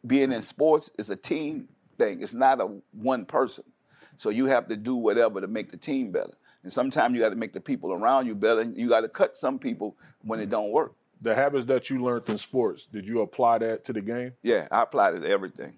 being 0.06 0.32
in 0.34 0.42
sports, 0.42 0.90
it's 1.00 1.10
a 1.10 1.16
team 1.16 1.70
thing. 1.98 2.22
It's 2.22 2.34
not 2.34 2.60
a 2.60 2.70
one 2.92 3.26
person. 3.26 3.64
So 4.18 4.30
you 4.30 4.48
have 4.48 4.68
to 4.68 4.76
do 4.76 4.96
whatever 4.96 5.40
to 5.40 5.48
make 5.48 5.72
the 5.72 5.78
team 5.78 6.12
better. 6.12 6.34
And 6.64 6.74
sometimes 6.74 7.16
you 7.16 7.22
got 7.22 7.30
to 7.30 7.36
make 7.36 7.54
the 7.54 7.62
people 7.62 7.94
around 7.94 8.26
you 8.26 8.36
better. 8.36 8.64
You 8.64 8.90
got 8.90 9.02
to 9.02 9.10
cut 9.10 9.38
some 9.38 9.60
people 9.60 9.96
when 10.24 10.40
it 10.42 10.50
don't 10.50 10.72
work. 10.72 10.94
The 11.22 11.34
habits 11.34 11.66
that 11.66 11.90
you 11.90 12.04
learned 12.04 12.30
in 12.30 12.38
sports, 12.38 12.86
did 12.86 13.08
you 13.08 13.22
apply 13.22 13.58
that 13.60 13.84
to 13.86 13.94
the 13.94 14.02
game? 14.02 14.34
Yeah, 14.44 14.68
I 14.72 14.84
applied 14.84 15.16
it 15.16 15.22
to 15.22 15.30
everything. 15.30 15.76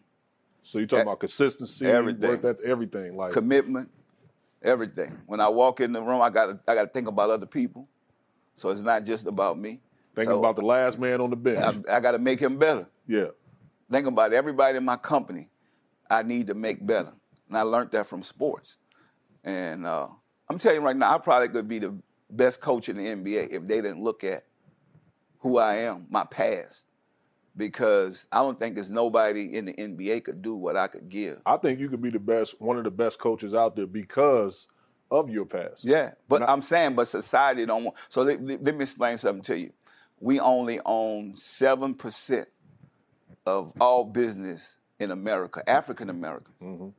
So 0.63 0.77
you're 0.79 0.87
talking 0.87 0.99
E- 0.99 1.03
about 1.03 1.19
consistency, 1.21 1.85
everything. 1.85 2.29
work 2.29 2.41
that 2.41 2.57
everything. 2.61 3.15
Like 3.15 3.31
commitment, 3.31 3.89
everything. 4.61 5.17
When 5.25 5.39
I 5.39 5.47
walk 5.49 5.79
in 5.79 5.93
the 5.93 6.01
room, 6.01 6.21
I 6.21 6.29
got 6.29 6.59
I 6.67 6.75
got 6.75 6.83
to 6.83 6.89
think 6.89 7.07
about 7.07 7.29
other 7.29 7.45
people. 7.45 7.87
So 8.55 8.69
it's 8.69 8.81
not 8.81 9.05
just 9.05 9.25
about 9.27 9.57
me. 9.57 9.79
thinking 10.15 10.33
So 10.33 10.39
about 10.39 10.57
the 10.57 10.61
last 10.65 10.99
man 10.99 11.21
on 11.21 11.29
the 11.29 11.35
bench. 11.37 11.59
I, 11.89 11.95
I 11.95 11.99
got 12.01 12.11
to 12.11 12.19
make 12.19 12.39
him 12.39 12.57
better. 12.57 12.87
yeah. 13.07 13.27
Think 13.91 14.05
about 14.05 14.33
everybody 14.33 14.77
in 14.77 14.85
my 14.85 14.97
company. 14.97 15.49
I 16.11 16.21
need 16.21 16.47
to 16.47 16.53
make 16.53 16.85
better, 16.85 17.13
and 17.47 17.57
I 17.57 17.61
learned 17.63 17.91
that 17.91 18.05
from 18.05 18.21
sports. 18.21 18.77
And 19.43 19.85
uh, 19.87 20.09
I'm 20.47 20.57
telling 20.59 20.81
you 20.81 20.85
right 20.85 20.95
now, 20.95 21.15
I 21.15 21.17
probably 21.17 21.47
could 21.49 21.67
be 21.67 21.79
the 21.79 21.95
best 22.29 22.59
coach 22.61 22.89
in 22.89 22.97
the 22.97 23.05
NBA 23.07 23.49
if 23.49 23.65
they 23.67 23.81
didn't 23.81 24.03
look 24.03 24.23
at 24.23 24.43
who 25.39 25.57
I 25.57 25.75
am, 25.75 26.05
my 26.09 26.23
past, 26.25 26.85
because 27.55 28.27
I 28.31 28.37
don't 28.39 28.57
think 28.59 28.75
there's 28.75 28.89
nobody 28.91 29.55
in 29.55 29.65
the 29.65 29.73
NBA 29.73 30.23
could 30.23 30.41
do 30.41 30.55
what 30.55 30.75
I 30.75 30.87
could 30.87 31.09
give. 31.09 31.39
I 31.45 31.57
think 31.57 31.79
you 31.79 31.89
could 31.89 32.01
be 32.01 32.09
the 32.09 32.19
best, 32.19 32.59
one 32.61 32.77
of 32.77 32.83
the 32.83 32.91
best 32.91 33.19
coaches 33.19 33.53
out 33.53 33.75
there 33.75 33.87
because 33.87 34.67
of 35.11 35.29
your 35.29 35.45
past. 35.45 35.83
Yeah, 35.83 36.11
but 36.27 36.41
I- 36.43 36.51
I'm 36.51 36.61
saying, 36.61 36.95
but 36.95 37.05
society 37.07 37.65
don't 37.65 37.83
want. 37.85 37.97
So 38.09 38.21
let, 38.23 38.41
let- 38.43 38.63
let 38.63 38.75
me 38.75 38.81
explain 38.83 39.17
something 39.17 39.41
to 39.43 39.57
you. 39.57 39.71
We 40.19 40.39
only 40.39 40.79
own 40.85 41.33
seven 41.33 41.93
percent 41.95 42.47
of 43.45 43.71
all 43.79 44.03
business 44.03 44.75
in 44.99 45.11
America, 45.11 45.63
African 45.67 46.09
Americans. 46.09 46.55
Mm-hmm. 46.61 46.89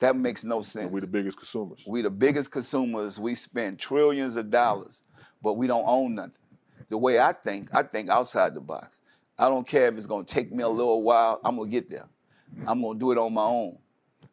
That 0.00 0.16
makes 0.16 0.44
no 0.44 0.60
sense. 0.62 0.90
We're 0.90 1.00
the 1.00 1.06
biggest 1.06 1.36
consumers. 1.38 1.82
We're 1.86 2.02
the 2.02 2.10
biggest 2.10 2.50
consumers. 2.50 3.20
We 3.20 3.34
spend 3.34 3.78
trillions 3.78 4.36
of 4.36 4.50
dollars, 4.50 5.02
but 5.42 5.54
we 5.54 5.66
don't 5.66 5.84
own 5.86 6.14
nothing. 6.14 6.42
The 6.94 6.98
way 6.98 7.18
I 7.18 7.32
think, 7.32 7.74
I 7.74 7.82
think 7.82 8.08
outside 8.08 8.54
the 8.54 8.60
box. 8.60 9.00
I 9.36 9.48
don't 9.48 9.66
care 9.66 9.88
if 9.88 9.96
it's 9.96 10.06
gonna 10.06 10.22
take 10.22 10.52
me 10.52 10.62
a 10.62 10.68
little 10.68 11.02
while. 11.02 11.40
I'm 11.44 11.56
gonna 11.56 11.68
get 11.68 11.90
there. 11.90 12.06
I'm 12.68 12.80
gonna 12.80 12.96
do 12.96 13.10
it 13.10 13.18
on 13.18 13.34
my 13.34 13.42
own. 13.42 13.78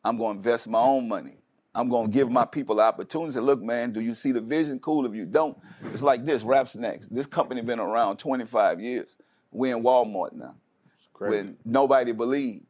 I'm 0.06 0.16
gonna 0.16 0.36
invest 0.38 0.68
my 0.68 0.78
own 0.78 1.08
money. 1.08 1.38
I'm 1.74 1.90
gonna 1.90 2.10
give 2.10 2.30
my 2.30 2.46
people 2.46 2.76
the 2.76 2.84
opportunity. 2.84 3.40
Look, 3.40 3.64
man, 3.64 3.92
do 3.92 4.00
you 4.00 4.14
see 4.14 4.32
the 4.32 4.42
vision? 4.42 4.78
Cool. 4.78 5.08
If 5.08 5.16
you 5.16 5.26
don't, 5.26 5.58
it's 5.92 6.04
like 6.04 6.24
this. 6.24 6.44
Rap 6.44 6.68
Snacks. 6.68 7.08
This 7.10 7.26
company 7.26 7.64
been 7.64 7.80
around 7.80 8.18
25 8.18 8.80
years. 8.80 9.18
We 9.50 9.72
in 9.72 9.82
Walmart 9.82 10.34
now. 10.34 10.54
Crazy. 11.14 11.36
When 11.36 11.58
nobody 11.66 12.12
believed. 12.12 12.68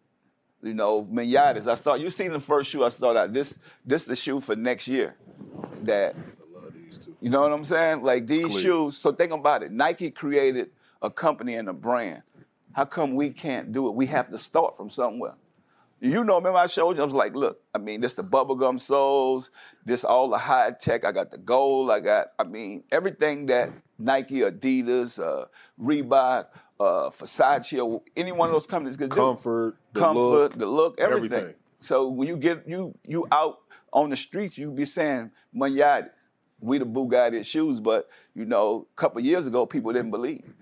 You 0.64 0.74
know, 0.74 1.04
Moneyattis. 1.04 1.68
I 1.68 1.74
saw 1.74 1.96
you 1.96 2.10
seen 2.10 2.32
the 2.32 2.40
first 2.40 2.70
shoe 2.70 2.86
I 2.86 2.90
saw 2.90 3.14
out. 3.14 3.34
This 3.34 3.60
this 3.86 4.04
is 4.04 4.08
the 4.08 4.16
shoe 4.16 4.40
for 4.40 4.56
next 4.56 4.88
year. 4.88 5.18
That 5.84 6.16
these 6.92 7.06
two. 7.06 7.16
you 7.22 7.30
know 7.30 7.42
what 7.42 7.52
I'm 7.52 7.64
saying? 7.66 8.04
Like 8.04 8.28
these 8.28 8.60
shoes. 8.60 8.98
So 8.98 9.12
think 9.12 9.32
about 9.32 9.64
it. 9.64 9.72
Nike 9.72 10.12
created 10.12 10.70
a 11.02 11.10
company 11.10 11.56
and 11.56 11.70
a 11.70 11.74
brand. 11.74 12.24
How 12.74 12.86
come 12.86 13.16
we 13.16 13.30
can't 13.32 13.72
do 13.72 13.88
it? 13.88 13.96
We 13.96 14.06
have 14.08 14.30
to 14.30 14.38
start 14.38 14.78
from 14.78 14.90
somewhere. 14.90 15.36
You 16.00 16.24
know, 16.24 16.36
remember 16.36 16.58
I 16.58 16.66
showed 16.66 16.98
you? 16.98 17.04
I 17.04 17.06
was 17.06 17.14
like, 17.14 17.36
look, 17.36 17.62
I 17.76 17.78
mean, 17.78 18.02
this 18.02 18.16
the 18.16 18.24
bubblegum 18.24 18.80
soles, 18.80 19.52
this 19.86 20.04
all 20.04 20.30
the 20.30 20.38
high 20.38 20.72
tech. 20.72 21.06
I 21.06 21.12
got 21.12 21.30
the 21.30 21.38
gold. 21.38 21.92
I 21.92 22.00
got, 22.00 22.28
I 22.40 22.44
mean, 22.44 22.84
everything 22.92 23.46
that 23.48 23.70
Nike, 24.00 24.40
Adidas, 24.40 25.22
uh, 25.22 25.46
Reebok, 25.80 26.48
uh, 26.80 27.10
Versace, 27.10 27.86
or 27.86 28.02
any 28.18 28.32
one 28.32 28.50
of 28.50 28.54
those 28.54 28.66
companies 28.66 28.98
could 28.98 29.12
do. 29.12 29.16
Comfort, 29.16 29.78
the 29.94 30.00
Comfort, 30.00 30.20
look, 30.20 30.58
the 30.58 30.66
look, 30.66 31.00
everything. 31.00 31.38
everything. 31.38 31.56
So 31.82 32.08
when 32.10 32.28
you 32.28 32.38
get 32.38 32.68
you 32.68 32.98
you 33.06 33.28
out 33.32 33.60
on 33.94 34.10
the 34.10 34.16
streets, 34.16 34.58
you 34.58 34.72
be 34.72 34.86
saying 34.86 35.30
Moneyattis. 35.56 36.10
We 36.62 36.78
the 36.78 36.86
Bugatti 36.86 37.44
shoes, 37.44 37.80
but 37.82 38.08
you 38.36 38.46
know, 38.46 38.88
a 38.94 38.96
couple 38.96 39.20
years 39.22 39.48
ago, 39.48 39.66
people 39.66 39.92
didn't 39.92 40.12
believe. 40.12 40.54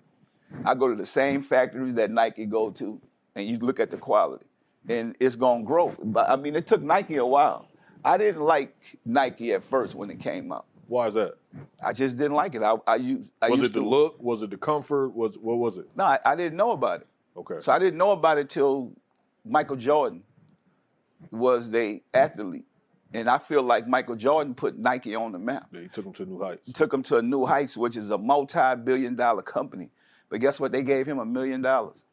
I 0.66 0.74
go 0.74 0.88
to 0.88 0.96
the 0.96 1.06
same 1.06 1.42
factories 1.42 1.94
that 1.96 2.10
Nike 2.10 2.46
go 2.46 2.72
to, 2.72 3.00
and 3.36 3.48
you 3.48 3.60
look 3.60 3.80
at 3.80 3.92
the 3.92 3.98
quality, 3.98 4.46
and 4.88 5.16
it's 5.20 5.36
gonna 5.36 5.64
grow. 5.64 5.94
But 6.02 6.30
I 6.30 6.36
mean, 6.38 6.56
it 6.56 6.66
took 6.66 6.82
Nike 6.82 7.18
a 7.18 7.26
while. 7.26 7.68
I 8.04 8.18
didn't 8.18 8.42
like 8.42 8.98
Nike 9.06 9.54
at 9.54 9.62
first 9.62 9.94
when 9.94 10.10
it 10.10 10.20
came 10.20 10.52
out. 10.52 10.66
Why 10.88 11.08
is 11.08 11.14
that? 11.14 11.36
I 11.84 11.94
just 11.94 12.18
didn't 12.18 12.34
like 12.34 12.56
it. 12.56 12.64
I, 12.64 12.76
I 12.88 12.96
used. 12.96 13.30
I 13.42 13.50
Was 13.50 13.60
used 13.60 13.72
it 13.72 13.74
the 13.76 13.82
to, 13.82 13.90
look? 13.90 14.22
Was 14.22 14.42
it 14.42 14.50
the 14.50 14.58
comfort? 14.58 15.10
Was 15.10 15.38
what 15.38 15.58
was 15.58 15.78
it? 15.78 15.88
No, 15.96 16.06
I, 16.06 16.20
I 16.26 16.36
didn't 16.36 16.58
know 16.58 16.72
about 16.72 17.02
it. 17.02 17.08
Okay. 17.38 17.60
So 17.60 17.72
I 17.72 17.78
didn't 17.78 17.98
know 17.98 18.12
about 18.12 18.38
it 18.38 18.50
till 18.50 18.94
Michael 19.46 19.76
Jordan 19.76 20.24
was 21.30 21.70
the 21.70 22.02
athlete. 22.14 22.66
And 23.14 23.30
I 23.30 23.40
feel 23.40 23.64
like 23.64 23.88
Michael 23.88 24.16
Jordan 24.16 24.54
put 24.54 24.78
Nike 24.78 25.16
on 25.16 25.32
the 25.32 25.40
map. 25.40 25.68
Yeah, 25.72 25.82
he 25.82 25.88
took 25.88 26.06
him 26.06 26.14
to 26.14 26.26
new 26.26 26.40
heights. 26.40 26.72
Took 26.74 26.94
him 26.94 27.04
to 27.04 27.18
a 27.18 27.22
new 27.22 27.46
heights, 27.46 27.76
which 27.76 27.98
is 27.98 28.10
a 28.12 28.18
multi-billion 28.18 29.16
dollar 29.16 29.42
company. 29.42 29.90
But 30.30 30.42
guess 30.42 30.60
what? 30.60 30.72
They 30.72 30.84
gave 30.84 31.08
him 31.08 31.18
a 31.18 31.26
million 31.26 31.62
dollars. 31.62 32.06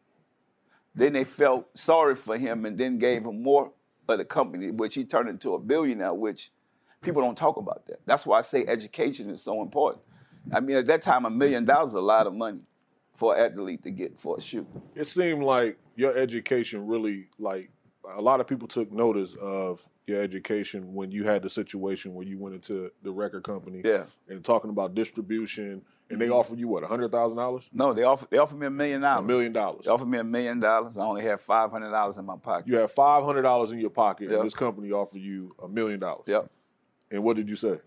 Then 0.95 1.12
they 1.12 1.25
felt 1.25 1.76
sorry 1.76 2.15
for 2.15 2.38
him 2.38 2.65
and 2.65 2.79
then 2.79 2.99
gave 2.99 3.26
him 3.26 3.43
more 3.43 3.73
of 4.09 4.19
the 4.19 4.25
company, 4.25 4.71
which 4.71 4.95
he 4.95 5.05
turned 5.05 5.29
into 5.29 5.53
a 5.53 5.59
billionaire, 5.59 6.15
which 6.15 6.50
people 7.03 7.21
don't 7.21 7.37
talk 7.37 7.59
about 7.59 7.87
that. 7.88 8.00
That's 8.07 8.25
why 8.25 8.38
I 8.38 8.41
say 8.41 8.65
education 8.67 9.29
is 9.29 9.43
so 9.43 9.61
important. 9.61 10.03
I 10.50 10.61
mean, 10.61 10.76
at 10.76 10.87
that 10.87 11.03
time, 11.03 11.26
a 11.26 11.31
million 11.31 11.67
dollars 11.67 11.91
is 11.91 11.97
a 11.97 12.00
lot 12.00 12.26
of 12.26 12.35
money 12.35 12.61
for 13.12 13.37
an 13.37 13.45
athlete 13.45 13.83
to 13.83 13.91
get 13.91 14.17
for 14.17 14.38
a 14.38 14.41
shoe. 14.41 14.67
It 14.95 15.07
seemed 15.07 15.43
like 15.43 15.79
your 15.97 16.17
education 16.17 16.87
really 16.87 17.29
like 17.38 17.71
a 18.14 18.20
lot 18.20 18.40
of 18.40 18.46
people 18.46 18.68
took 18.68 18.92
notice 18.92 19.34
of 19.34 19.86
your 20.06 20.22
education 20.22 20.94
when 20.94 21.10
you 21.10 21.25
had 21.25 21.42
the 21.42 21.50
situation 21.50 22.14
where 22.14 22.26
you 22.26 22.38
went 22.38 22.54
into 22.54 22.90
the 23.02 23.10
record 23.10 23.42
company 23.42 23.82
Yeah. 23.84 24.04
and 24.28 24.44
talking 24.44 24.70
about 24.70 24.94
distribution 24.94 25.82
and 26.08 26.20
they 26.20 26.26
mm-hmm. 26.26 26.34
offered 26.34 26.58
you 26.60 26.68
what 26.68 26.84
a 26.84 26.86
hundred 26.86 27.10
thousand 27.10 27.36
dollars 27.38 27.68
No, 27.72 27.92
they 27.92 28.04
offered 28.04 28.30
they 28.30 28.38
offered 28.38 28.58
me 28.58 28.66
a 28.68 28.70
million 28.70 29.00
dollars. 29.00 29.25
a 29.25 29.26
million 29.26 29.52
dollars 29.52 29.84
They 29.84 29.90
offered 29.90 30.06
me 30.08 30.18
a 30.18 30.25
million 30.25 30.60
dollars. 30.60 30.96
I 30.96 31.02
only 31.04 31.22
had 31.22 31.40
five 31.40 31.70
hundred 31.72 31.90
dollars 31.90 32.16
in 32.18 32.25
my 32.25 32.36
pocket. 32.36 32.68
you 32.68 32.76
had 32.76 32.90
five 32.90 33.25
hundred 33.25 33.42
dollars 33.42 33.72
in 33.72 33.80
your 33.80 33.90
pocket 33.90 34.30
Yep. 34.30 34.38
and 34.38 34.46
this 34.46 34.54
company 34.54 34.92
offered 34.92 35.20
you 35.20 35.56
a 35.62 35.66
million 35.68 35.98
dollars 35.98 36.25
Yep. 36.28 36.50
and 37.10 37.22
what 37.25 37.36
did 37.36 37.48
you 37.48 37.56
say 37.56 37.80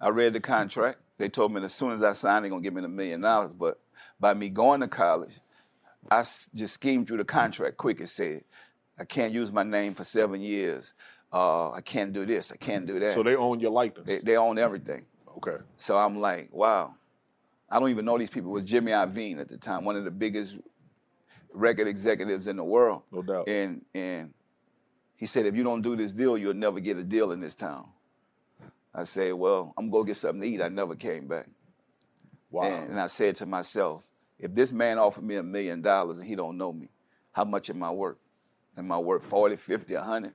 I 0.00 0.08
read 0.08 0.32
the 0.32 0.40
contract. 0.40 0.98
They 1.18 1.28
told 1.28 1.52
me 1.54 1.62
as 1.62 1.72
soon 1.72 1.92
as 1.92 2.02
I 2.02 2.10
signed, 2.10 2.44
they're 2.44 2.50
gonna 2.50 2.60
give 2.62 2.74
me 2.74 2.82
the 2.82 2.88
million 2.88 3.20
dollars. 3.20 3.54
But 3.54 3.78
by 4.18 4.34
me 4.34 4.48
going 4.48 4.80
to 4.80 4.88
college, 4.88 5.38
I 6.10 6.22
just 6.22 6.74
schemed 6.74 7.06
through 7.06 7.18
the 7.18 7.24
contract 7.24 7.76
quick 7.76 8.00
and 8.00 8.08
said, 8.08 8.42
I 8.98 9.04
can't 9.04 9.32
use 9.32 9.50
my 9.52 9.62
name 9.62 9.94
for 9.94 10.04
seven 10.04 10.40
years. 10.40 10.94
Uh, 11.32 11.70
I 11.70 11.80
can't 11.80 12.12
do 12.12 12.26
this. 12.26 12.52
I 12.52 12.56
can't 12.56 12.86
do 12.86 12.98
that. 13.00 13.14
so 13.14 13.22
they 13.22 13.36
own 13.36 13.58
your 13.58 13.70
likeness 13.70 14.06
they, 14.06 14.18
they 14.18 14.36
own 14.36 14.58
everything. 14.58 15.06
okay 15.38 15.56
So 15.76 15.96
I'm 15.98 16.20
like, 16.20 16.50
wow. 16.52 16.94
I 17.70 17.80
don't 17.80 17.88
even 17.88 18.04
know 18.04 18.18
these 18.18 18.28
people. 18.28 18.50
It 18.50 18.54
was 18.54 18.64
Jimmy 18.64 18.92
Iovine 18.92 19.40
at 19.40 19.48
the 19.48 19.56
time, 19.56 19.84
one 19.84 19.96
of 19.96 20.04
the 20.04 20.10
biggest 20.10 20.58
record 21.54 21.88
executives 21.88 22.46
in 22.46 22.56
the 22.56 22.64
world. 22.64 23.02
No 23.10 23.22
doubt. 23.22 23.48
And 23.48 23.82
and 23.94 24.34
he 25.16 25.26
said, 25.26 25.46
if 25.46 25.56
you 25.56 25.64
don't 25.64 25.80
do 25.80 25.96
this 25.96 26.12
deal, 26.12 26.36
you'll 26.36 26.52
never 26.54 26.80
get 26.80 26.98
a 26.98 27.04
deal 27.04 27.32
in 27.32 27.40
this 27.40 27.54
town. 27.54 27.88
I 28.94 29.04
said, 29.04 29.32
well, 29.32 29.72
I'm 29.78 29.86
gonna 29.88 30.02
go 30.02 30.04
get 30.04 30.16
something 30.16 30.42
to 30.42 30.46
eat. 30.46 30.60
I 30.60 30.68
never 30.68 30.94
came 30.94 31.28
back. 31.28 31.48
wow 32.50 32.64
And, 32.64 32.90
and 32.90 33.00
I 33.00 33.06
said 33.06 33.36
to 33.36 33.46
myself, 33.46 34.06
if 34.38 34.54
this 34.54 34.72
man 34.72 34.98
offered 34.98 35.24
me 35.24 35.36
a 35.36 35.42
million 35.42 35.80
dollars 35.80 36.18
and 36.18 36.28
he 36.28 36.34
don't 36.34 36.58
know 36.58 36.72
me, 36.72 36.88
how 37.30 37.44
much 37.44 37.70
am 37.70 37.82
I 37.82 37.90
worth? 37.90 38.18
Am 38.76 38.90
I 38.90 38.98
work 38.98 39.22
40, 39.22 39.56
50, 39.56 39.94
100? 39.94 40.32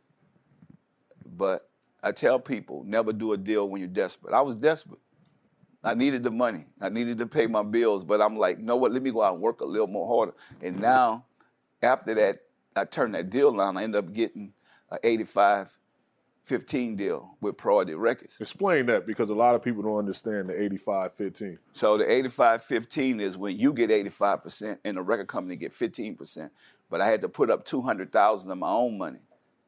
But 1.26 1.70
I 2.04 2.12
tell 2.12 2.40
people, 2.40 2.84
never 2.86 3.12
do 3.12 3.34
a 3.34 3.38
deal 3.38 3.68
when 3.70 3.82
you're 3.82 3.90
desperate. 3.90 4.34
I 4.34 4.42
was 4.42 4.56
desperate. 4.56 5.00
I 5.84 5.94
needed 5.94 6.24
the 6.24 6.32
money. 6.32 6.66
I 6.82 6.90
needed 6.90 7.18
to 7.20 7.28
pay 7.28 7.48
my 7.48 7.64
bills, 7.64 8.04
but 8.04 8.22
I'm 8.22 8.38
like, 8.38 8.58
you 8.58 8.64
know 8.64 8.76
what? 8.76 8.92
Let 8.92 9.02
me 9.02 9.12
go 9.12 9.22
out 9.24 9.34
and 9.34 9.42
work 9.42 9.62
a 9.62 9.66
little 9.66 9.88
more 9.88 10.08
harder. 10.08 10.34
And 10.62 10.80
now, 10.80 11.26
after 11.82 12.14
that, 12.16 12.40
I 12.76 12.86
turned 12.86 13.16
that 13.16 13.30
deal 13.30 13.52
down. 13.56 13.78
I 13.78 13.84
ended 13.84 14.04
up 14.04 14.14
getting 14.14 14.54
an 14.92 15.00
85 15.04 15.78
15 16.48 16.96
deal 16.96 17.36
with 17.42 17.58
Priority 17.58 17.94
Records. 17.94 18.38
explain 18.40 18.86
that 18.86 19.06
because 19.06 19.30
a 19.30 19.34
lot 19.34 19.54
of 19.54 19.62
people 19.62 19.84
don't 19.84 19.98
understand 19.98 20.48
the 20.48 20.54
85-15 20.54 21.58
So 21.74 21.98
the 21.98 22.06
85-15 22.06 23.20
is 23.20 23.38
when 23.38 23.60
you 23.60 23.74
get 23.74 23.90
85% 23.90 24.78
and 24.86 24.96
the 24.96 25.02
record 25.02 25.28
company 25.28 25.58
get 25.58 25.74
15%. 25.74 26.50
But 26.90 27.02
I 27.02 27.08
had 27.08 27.22
to 27.22 27.30
put 27.30 27.50
up 27.50 27.66
200,000 27.66 28.52
of 28.52 28.58
my 28.58 28.70
own 28.70 28.98
money 28.98 29.22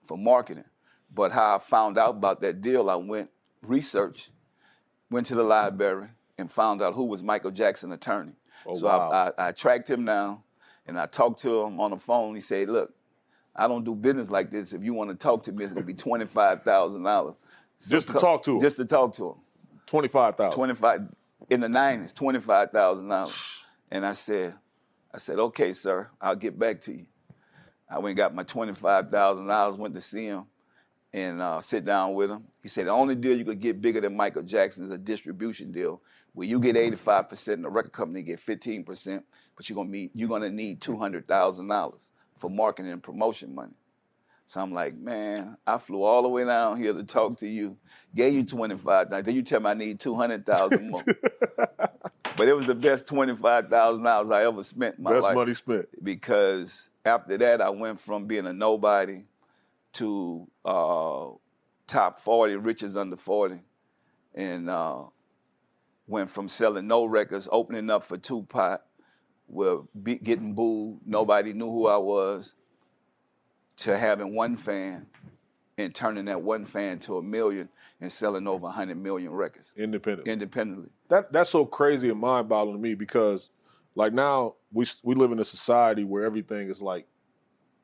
for 0.04 0.18
marketing. 0.18 0.66
But 1.14 1.32
how 1.32 1.56
I 1.56 1.58
found 1.58 1.98
out 1.98 2.12
about 2.12 2.42
that 2.42 2.62
deal, 2.62 2.90
I 2.90 2.96
went 2.96 3.30
research, 3.64 4.30
went 5.10 5.26
to 5.28 5.36
the 5.36 5.44
library 5.44 6.10
and 6.38 6.52
found 6.52 6.82
out 6.82 6.94
who 6.94 7.06
was 7.06 7.24
Michael 7.24 7.52
Jackson's 7.52 7.94
attorney. 7.94 8.34
Oh, 8.66 8.74
so 8.76 8.86
wow. 8.86 9.10
I, 9.10 9.44
I, 9.44 9.48
I 9.48 9.52
tracked 9.52 9.90
him 9.90 10.06
down 10.06 10.40
and 10.86 11.00
I 11.00 11.08
talked 11.08 11.42
to 11.42 11.62
him 11.62 11.80
on 11.80 11.92
the 11.92 11.98
phone. 11.98 12.36
He 12.36 12.42
said, 12.42 12.70
look, 12.70 12.94
I 13.56 13.68
don't 13.68 13.84
do 13.84 13.96
business 13.96 14.30
like 14.30 14.52
this. 14.52 14.74
If 14.74 14.84
you 14.84 14.94
want 14.94 15.10
to 15.10 15.16
talk 15.16 15.44
to 15.44 15.52
me, 15.52 15.64
it's 15.64 15.74
gonna 15.74 15.86
be 15.86 15.94
twenty-five 15.94 16.64
thousand 16.64 17.04
dollars. 17.04 17.36
Just 17.88 18.08
to 18.08 18.14
talk 18.14 18.44
to 18.44 18.56
him? 18.56 18.62
Just 18.62 18.78
to 18.78 18.86
talk 18.86 19.14
to 19.16 19.30
him. 19.30 19.36
25000 19.88 20.56
25 20.56 21.02
in 21.50 21.62
the 21.62 21.68
90s, 21.68 22.14
$25,000. 22.14 23.64
And 23.92 24.06
I 24.06 24.12
said, 24.12 24.54
I 25.14 25.18
said, 25.18 25.40
okay, 25.40 25.74
sir, 25.74 26.10
I'll 26.22 26.36
get 26.36 26.58
back 26.58 26.80
to 26.82 26.94
you. 26.94 27.06
I 27.90 27.98
went 28.00 28.18
got 28.18 28.36
my 28.36 28.44
$25,000, 28.44 29.78
went 29.78 29.96
to 29.96 30.02
see 30.02 30.26
him 30.26 30.46
and 31.12 31.42
uh, 31.42 31.60
sit 31.60 31.86
down 31.86 32.14
with 32.14 32.30
him. 32.30 32.44
He 32.62 32.70
said, 32.70 32.86
the 32.86 32.92
only 32.92 33.16
deal 33.16 33.36
you 33.36 33.46
could 33.46 33.60
get 33.60 33.82
bigger 33.82 34.00
than 34.00 34.16
Michael 34.16 34.44
Jackson 34.44 34.86
is 34.86 34.92
a 34.92 34.98
distribution 34.98 35.72
deal 35.72 36.02
where 36.34 36.48
you 36.48 36.60
get 36.60 36.76
85% 36.76 37.54
and 37.54 37.66
the 37.66 37.70
record 37.70 37.92
company 37.92 38.22
get 38.22 38.40
15%, 38.40 39.24
but 39.56 39.70
you're 39.70 39.76
gonna 40.28 40.50
need 40.50 40.80
$200,000 40.80 42.10
for 42.38 42.50
marketing 42.50 42.92
and 42.92 43.02
promotion 43.02 43.56
money. 43.56 43.74
So 44.50 44.60
I'm 44.60 44.74
like, 44.74 44.98
man, 44.98 45.58
I 45.68 45.78
flew 45.78 46.02
all 46.02 46.24
the 46.24 46.28
way 46.28 46.44
down 46.44 46.76
here 46.78 46.92
to 46.92 47.04
talk 47.04 47.38
to 47.38 47.48
you, 47.48 47.78
gave 48.16 48.34
you 48.34 48.44
25, 48.44 49.12
then 49.24 49.36
you 49.36 49.44
tell 49.44 49.60
me 49.60 49.70
I 49.70 49.76
need 49.76 50.00
200,000 50.00 50.90
more. 50.90 51.04
but 52.36 52.48
it 52.48 52.56
was 52.56 52.66
the 52.66 52.74
best 52.74 53.06
$25,000 53.06 54.34
I 54.34 54.46
ever 54.46 54.64
spent 54.64 54.98
in 54.98 55.04
my 55.04 55.12
best 55.12 55.24
life. 55.24 55.36
money 55.36 55.54
spent. 55.54 55.88
Because 56.04 56.90
after 57.06 57.38
that 57.38 57.62
I 57.62 57.70
went 57.70 58.00
from 58.00 58.26
being 58.26 58.48
a 58.48 58.54
nobody 58.54 59.28
to 59.94 60.48
uh, 60.66 61.28
top 61.86 62.20
40, 62.20 62.56
riches 62.56 62.98
under 62.98 63.18
40, 63.18 63.62
and 64.34 64.68
uh, 64.68 65.04
went 66.08 66.28
from 66.28 66.48
selling 66.48 66.88
no 66.88 67.06
records, 67.06 67.48
opening 67.52 67.92
up 67.92 68.04
for 68.04 68.18
Tupac, 68.18 68.82
were 69.48 69.84
be, 70.02 70.18
getting 70.18 70.56
booed, 70.56 71.02
nobody 71.06 71.54
knew 71.54 71.70
who 71.70 71.86
I 71.86 71.98
was, 71.98 72.56
to 73.80 73.98
having 73.98 74.36
one 74.36 74.56
fan 74.58 75.06
and 75.78 75.94
turning 75.96 76.26
that 76.26 76.42
one 76.42 76.66
fan 76.66 77.00
to 77.00 77.18
a 77.18 77.22
million 77.22 77.70
and 78.02 78.12
selling 78.12 78.48
over 78.48 78.64
100 78.64 78.98
million 78.98 79.32
records 79.32 79.74
independent 79.78 80.28
independently. 80.28 80.90
that 81.10 81.32
that's 81.32 81.50
so 81.50 81.66
crazy 81.66 82.10
and 82.10 82.20
mind 82.20 82.48
boggling 82.50 82.76
to 82.76 82.82
me 82.82 82.96
because 82.96 83.50
like 83.96 84.14
now 84.14 84.56
we 84.72 84.86
we 85.04 85.16
live 85.16 85.32
in 85.32 85.40
a 85.40 85.46
society 85.46 86.04
where 86.04 86.24
everything 86.24 86.70
is 86.70 86.82
like 86.82 87.06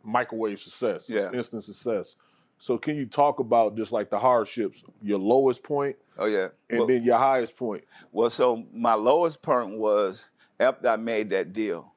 microwave 0.04 0.60
success, 0.62 1.10
it's 1.10 1.34
instant 1.34 1.64
success. 1.64 2.16
So 2.58 2.78
can 2.78 2.96
you 2.96 3.06
talk 3.06 3.40
about 3.40 3.76
just 3.76 3.92
like 3.92 4.10
the 4.10 4.20
hardships, 4.20 4.84
your 5.02 5.20
lowest 5.20 5.64
point 5.64 5.96
Oh, 6.18 6.26
yeah. 6.26 6.50
and 6.70 6.80
Well- 6.80 6.88
then 6.88 7.04
your 7.04 7.18
highest 7.18 7.58
point? 7.58 7.84
Well, 8.12 8.30
so 8.30 8.64
my 8.72 8.94
lowest 8.94 9.42
point 9.42 9.78
was 9.78 10.30
after 10.60 10.88
I 10.88 10.96
made 10.96 11.32
that 11.32 11.52
deal 11.54 11.92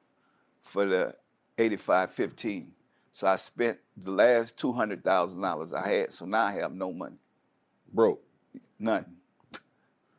for 0.61 0.85
the 0.85 1.15
85-15. 1.57 2.71
So 3.11 3.27
I 3.27 3.35
spent 3.37 3.77
the 4.03 4.11
last 4.11 4.57
two 4.57 4.71
hundred 4.71 5.03
thousand 5.03 5.41
dollars 5.41 5.73
I 5.73 5.87
had. 5.87 6.13
So 6.13 6.25
now 6.25 6.45
I 6.45 6.53
have 6.53 6.73
no 6.73 6.91
money, 6.93 7.17
Broke. 7.93 8.21
nothing. 8.77 9.15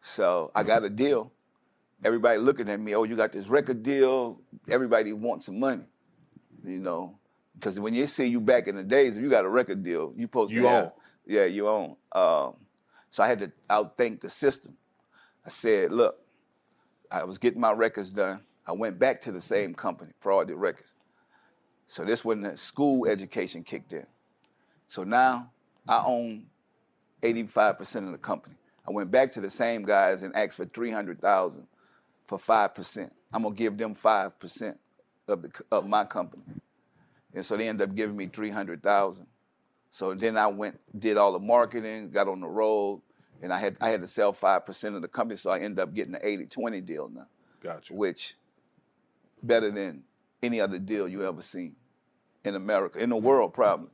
So 0.00 0.50
I 0.54 0.62
got 0.62 0.84
a 0.84 0.90
deal. 0.90 1.32
Everybody 2.02 2.38
looking 2.38 2.68
at 2.70 2.80
me, 2.80 2.94
oh, 2.94 3.04
you 3.04 3.14
got 3.16 3.32
this 3.32 3.48
record 3.48 3.82
deal. 3.82 4.40
Everybody 4.70 5.12
wants 5.12 5.46
some 5.46 5.60
money, 5.60 5.84
you 6.64 6.78
know, 6.78 7.18
because 7.54 7.78
when 7.78 7.92
you 7.94 8.06
see 8.06 8.24
you 8.26 8.40
back 8.40 8.68
in 8.68 8.76
the 8.76 8.82
days, 8.84 9.18
if 9.18 9.22
you 9.22 9.28
got 9.28 9.44
a 9.44 9.48
record 9.50 9.82
deal, 9.82 10.12
you 10.16 10.22
supposed 10.22 10.52
You 10.52 10.62
to 10.62 10.68
have, 10.68 10.84
own. 10.86 10.90
yeah, 11.26 11.44
you 11.44 11.68
own. 11.68 11.96
Um, 12.12 12.54
so 13.10 13.22
I 13.22 13.26
had 13.26 13.38
to 13.40 13.52
outthink 13.68 14.20
the 14.22 14.30
system. 14.30 14.78
I 15.44 15.50
said, 15.50 15.92
look, 15.92 16.16
I 17.10 17.24
was 17.24 17.36
getting 17.36 17.60
my 17.60 17.72
records 17.72 18.10
done. 18.12 18.40
I 18.66 18.72
went 18.72 18.98
back 18.98 19.20
to 19.22 19.32
the 19.32 19.40
same 19.40 19.74
company, 19.74 20.12
Priority 20.20 20.54
Records. 20.54 20.94
So 21.90 22.04
this 22.04 22.24
when 22.24 22.40
the 22.40 22.56
school 22.56 23.08
education 23.08 23.64
kicked 23.64 23.92
in. 23.92 24.06
So 24.86 25.02
now 25.02 25.50
I 25.88 26.00
own 26.06 26.46
85% 27.20 28.06
of 28.06 28.12
the 28.12 28.18
company. 28.18 28.54
I 28.86 28.92
went 28.92 29.10
back 29.10 29.32
to 29.32 29.40
the 29.40 29.50
same 29.50 29.82
guys 29.82 30.22
and 30.22 30.32
asked 30.36 30.56
for 30.56 30.66
300,000 30.66 31.66
for 32.28 32.38
5%. 32.38 33.10
I'm 33.32 33.42
going 33.42 33.56
to 33.56 33.58
give 33.58 33.76
them 33.76 33.96
5% 33.96 34.76
of 35.26 35.42
the 35.42 35.50
of 35.72 35.88
my 35.88 36.04
company. 36.04 36.44
And 37.34 37.44
so 37.44 37.56
they 37.56 37.66
ended 37.66 37.88
up 37.88 37.96
giving 37.96 38.16
me 38.16 38.26
300,000. 38.28 39.26
So 39.90 40.14
then 40.14 40.38
I 40.38 40.46
went 40.46 40.78
did 40.96 41.16
all 41.16 41.32
the 41.32 41.40
marketing, 41.40 42.12
got 42.12 42.28
on 42.28 42.40
the 42.40 42.46
road, 42.46 43.02
and 43.42 43.52
I 43.52 43.58
had 43.58 43.76
I 43.80 43.88
had 43.88 44.00
to 44.02 44.06
sell 44.06 44.32
5% 44.32 44.94
of 44.94 45.02
the 45.02 45.08
company 45.08 45.34
so 45.34 45.50
I 45.50 45.58
ended 45.58 45.80
up 45.80 45.92
getting 45.92 46.14
an 46.14 46.20
80-20 46.22 46.84
deal 46.86 47.08
now. 47.08 47.26
Gotcha. 47.60 47.92
Which 47.92 48.36
better 49.42 49.72
than 49.72 50.04
any 50.40 50.60
other 50.60 50.78
deal 50.78 51.08
you 51.08 51.26
ever 51.26 51.42
seen 51.42 51.74
in 52.44 52.54
America, 52.54 52.98
in 52.98 53.10
the 53.10 53.16
world 53.16 53.54
probably. 53.54 53.90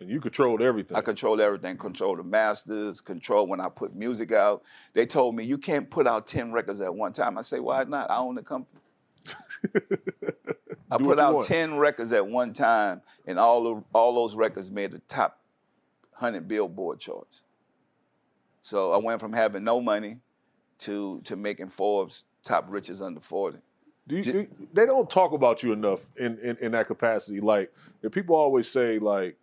And 0.00 0.08
you 0.08 0.20
controlled 0.20 0.62
everything. 0.62 0.96
I 0.96 1.00
control 1.00 1.40
everything. 1.40 1.76
Control 1.76 2.14
the 2.16 2.22
masters. 2.22 3.00
Control 3.00 3.48
when 3.48 3.60
I 3.60 3.68
put 3.68 3.96
music 3.96 4.30
out. 4.30 4.62
They 4.92 5.06
told 5.06 5.34
me 5.34 5.42
you 5.42 5.58
can't 5.58 5.90
put 5.90 6.06
out 6.06 6.26
ten 6.26 6.52
records 6.52 6.80
at 6.80 6.94
one 6.94 7.12
time. 7.12 7.36
I 7.36 7.40
say, 7.40 7.58
why 7.58 7.82
not? 7.84 8.08
I 8.10 8.18
own 8.18 8.36
the 8.36 8.42
company. 8.42 8.80
I 10.90 10.98
put 10.98 11.18
out 11.18 11.34
want. 11.34 11.46
ten 11.46 11.76
records 11.76 12.12
at 12.12 12.26
one 12.26 12.52
time, 12.52 13.02
and 13.26 13.38
all 13.38 13.66
of, 13.66 13.84
all 13.92 14.14
those 14.14 14.36
records 14.36 14.70
made 14.70 14.92
the 14.92 15.00
top 15.00 15.40
hundred 16.12 16.46
Billboard 16.46 17.00
charts. 17.00 17.42
So 18.62 18.92
I 18.92 18.98
went 18.98 19.20
from 19.20 19.32
having 19.32 19.64
no 19.64 19.80
money 19.80 20.18
to 20.78 21.20
to 21.24 21.36
making 21.36 21.68
Forbes 21.68 22.24
top 22.44 22.66
richest 22.68 23.02
under 23.02 23.20
forty. 23.20 23.58
Do 24.08 24.16
you, 24.16 24.22
do- 24.24 24.48
they 24.72 24.86
don't 24.86 25.08
talk 25.08 25.32
about 25.32 25.62
you 25.62 25.72
enough 25.72 26.06
in, 26.16 26.38
in, 26.38 26.56
in 26.60 26.72
that 26.72 26.86
capacity. 26.88 27.40
Like, 27.40 27.72
people 28.10 28.34
always 28.34 28.66
say, 28.68 28.98
like, 28.98 29.36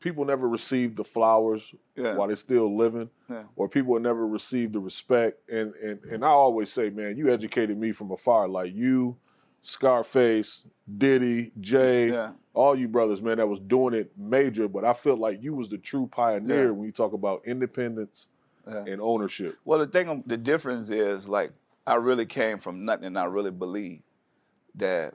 people 0.00 0.24
never 0.24 0.48
receive 0.48 0.94
the 0.96 1.04
flowers 1.04 1.74
Yeah. 1.96 2.14
while 2.16 2.26
they're 2.26 2.36
still 2.36 2.76
living, 2.76 3.08
Yeah. 3.30 3.44
or 3.56 3.68
people 3.68 3.98
never 3.98 4.26
receive 4.26 4.72
the 4.72 4.80
respect. 4.80 5.48
And, 5.48 5.74
and 5.76 6.04
and 6.04 6.24
I 6.24 6.28
always 6.28 6.70
say, 6.72 6.90
man, 6.90 7.16
you 7.16 7.32
educated 7.32 7.78
me 7.78 7.92
from 7.92 8.10
afar. 8.10 8.46
Like 8.48 8.74
you, 8.74 9.16
Scarface, 9.62 10.64
Diddy, 10.98 11.50
Jay, 11.60 12.10
Yeah. 12.10 12.32
all 12.54 12.76
you 12.76 12.88
brothers, 12.88 13.22
man, 13.22 13.38
that 13.38 13.48
was 13.48 13.58
doing 13.60 13.94
it 13.94 14.12
major. 14.16 14.68
But 14.68 14.84
I 14.84 14.92
felt 14.92 15.18
like 15.18 15.42
you 15.42 15.54
was 15.54 15.68
the 15.68 15.78
true 15.78 16.06
pioneer 16.06 16.72
when 16.74 16.86
you 16.86 16.92
talk 16.92 17.12
about 17.12 17.42
independence 17.46 18.26
and 18.66 19.00
ownership. 19.00 19.56
Well, 19.64 19.78
the 19.78 19.86
thing, 19.86 20.22
the 20.26 20.36
difference 20.36 20.90
is 20.90 21.28
like 21.28 21.52
I 21.86 21.94
really 21.94 22.26
came 22.26 22.58
from 22.58 22.84
nothing, 22.84 23.04
and 23.06 23.18
I 23.18 23.24
really 23.24 23.50
believed 23.50 24.02
that 24.74 25.14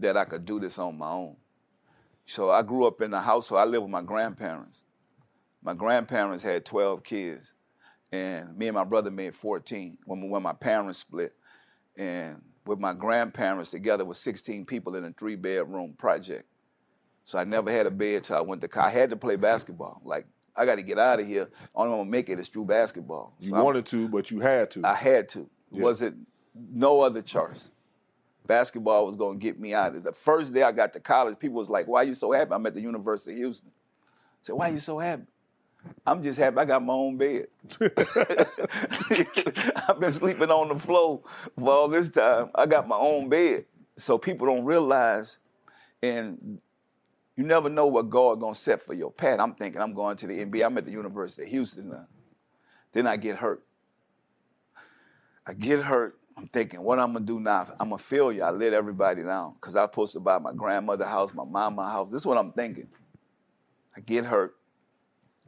that 0.00 0.16
I 0.16 0.24
could 0.24 0.44
do 0.44 0.60
this 0.60 0.78
on 0.78 0.98
my 0.98 1.08
own. 1.10 1.36
So 2.26 2.50
I 2.50 2.60
grew 2.62 2.86
up 2.86 3.00
in 3.00 3.14
a 3.14 3.20
household. 3.22 3.60
I 3.60 3.64
lived 3.64 3.82
with 3.84 3.90
my 3.90 4.02
grandparents. 4.02 4.82
My 5.62 5.72
grandparents 5.74 6.42
had 6.42 6.64
twelve 6.66 7.02
kids, 7.02 7.54
and 8.12 8.56
me 8.56 8.68
and 8.68 8.74
my 8.74 8.84
brother 8.84 9.10
made 9.10 9.34
fourteen 9.34 9.96
when 10.04 10.28
when 10.28 10.42
my 10.42 10.52
parents 10.52 10.98
split. 10.98 11.32
And 11.96 12.42
with 12.66 12.78
my 12.78 12.92
grandparents 12.92 13.70
together 13.70 14.04
was 14.04 14.18
sixteen 14.18 14.66
people 14.66 14.94
in 14.94 15.04
a 15.04 15.12
three 15.12 15.36
bedroom 15.36 15.94
project. 15.98 16.44
So 17.24 17.38
I 17.38 17.44
never 17.44 17.70
had 17.70 17.86
a 17.86 17.90
bed 17.90 18.24
till 18.24 18.36
I 18.36 18.40
went 18.40 18.60
to 18.60 18.68
college. 18.68 18.94
I 18.94 18.98
had 18.98 19.10
to 19.10 19.16
play 19.16 19.36
basketball. 19.36 20.00
Like 20.04 20.26
I 20.54 20.64
got 20.66 20.76
to 20.76 20.82
get 20.82 20.98
out 20.98 21.18
of 21.20 21.26
here. 21.26 21.48
Only 21.74 21.90
one 21.90 21.98
gonna 22.00 22.10
make 22.10 22.28
it 22.28 22.38
is 22.38 22.48
through 22.48 22.66
basketball. 22.66 23.34
You 23.40 23.50
So 23.50 23.56
I'm- 23.56 23.64
wanted 23.64 23.86
to, 23.86 24.08
but 24.08 24.30
you 24.30 24.40
had 24.40 24.70
to. 24.72 24.82
I 24.84 24.94
had 24.94 25.28
to. 25.30 25.48
Yeah. 25.70 25.82
was 25.82 26.02
it 26.02 26.14
no 26.54 27.00
other 27.00 27.22
choice. 27.22 27.70
Basketball 28.46 29.06
was 29.06 29.16
gonna 29.16 29.38
get 29.38 29.60
me 29.60 29.74
out. 29.74 30.02
The 30.02 30.12
first 30.12 30.54
day 30.54 30.62
I 30.62 30.72
got 30.72 30.92
to 30.94 31.00
college, 31.00 31.38
people 31.38 31.56
was 31.56 31.68
like, 31.70 31.86
"Why 31.86 32.00
are 32.00 32.04
you 32.04 32.14
so 32.14 32.32
happy?" 32.32 32.52
I'm 32.52 32.64
at 32.66 32.74
the 32.74 32.80
University 32.80 33.32
of 33.32 33.38
Houston. 33.38 33.70
I 33.70 34.10
said, 34.42 34.54
"Why 34.54 34.70
are 34.70 34.72
you 34.72 34.78
so 34.78 34.98
happy?" 34.98 35.24
I'm 36.06 36.22
just 36.22 36.38
happy 36.38 36.56
I 36.58 36.64
got 36.64 36.84
my 36.84 36.92
own 36.94 37.16
bed. 37.16 37.46
I've 39.88 40.00
been 40.00 40.12
sleeping 40.12 40.50
on 40.50 40.68
the 40.68 40.78
floor 40.78 41.20
for 41.58 41.70
all 41.70 41.88
this 41.88 42.08
time. 42.08 42.50
I 42.54 42.66
got 42.66 42.88
my 42.88 42.96
own 42.96 43.28
bed. 43.28 43.66
So 43.96 44.18
people 44.18 44.46
don't 44.46 44.64
realize, 44.64 45.38
and 46.02 46.60
you 47.36 47.44
never 47.44 47.68
know 47.68 47.86
what 47.86 48.10
God 48.10 48.40
gonna 48.40 48.54
set 48.54 48.80
for 48.80 48.94
your 48.94 49.10
path. 49.12 49.40
I'm 49.40 49.54
thinking 49.54 49.80
I'm 49.80 49.94
going 49.94 50.16
to 50.16 50.26
the 50.26 50.44
NBA. 50.44 50.64
I'm 50.64 50.76
at 50.78 50.84
the 50.84 50.92
University 50.92 51.42
of 51.42 51.48
Houston 51.48 51.90
now. 51.90 52.06
Then 52.92 53.06
I 53.06 53.16
get 53.16 53.36
hurt. 53.36 53.62
I 55.48 55.54
get 55.54 55.80
hurt. 55.80 56.18
I'm 56.36 56.46
thinking, 56.46 56.82
what 56.82 56.98
I'm 56.98 57.14
gonna 57.14 57.24
do 57.24 57.40
now? 57.40 57.66
I'm 57.80 57.92
a 57.92 57.98
failure. 57.98 58.44
I 58.44 58.50
let 58.50 58.74
everybody 58.74 59.22
down 59.22 59.54
because 59.54 59.74
I 59.74 59.84
supposed 59.84 60.12
to 60.12 60.20
buy 60.20 60.38
my 60.38 60.52
grandmother 60.52 61.06
house, 61.06 61.32
my 61.32 61.44
mama 61.44 61.90
house. 61.90 62.10
This 62.10 62.20
is 62.20 62.26
what 62.26 62.36
I'm 62.36 62.52
thinking. 62.52 62.86
I 63.96 64.00
get 64.00 64.26
hurt. 64.26 64.56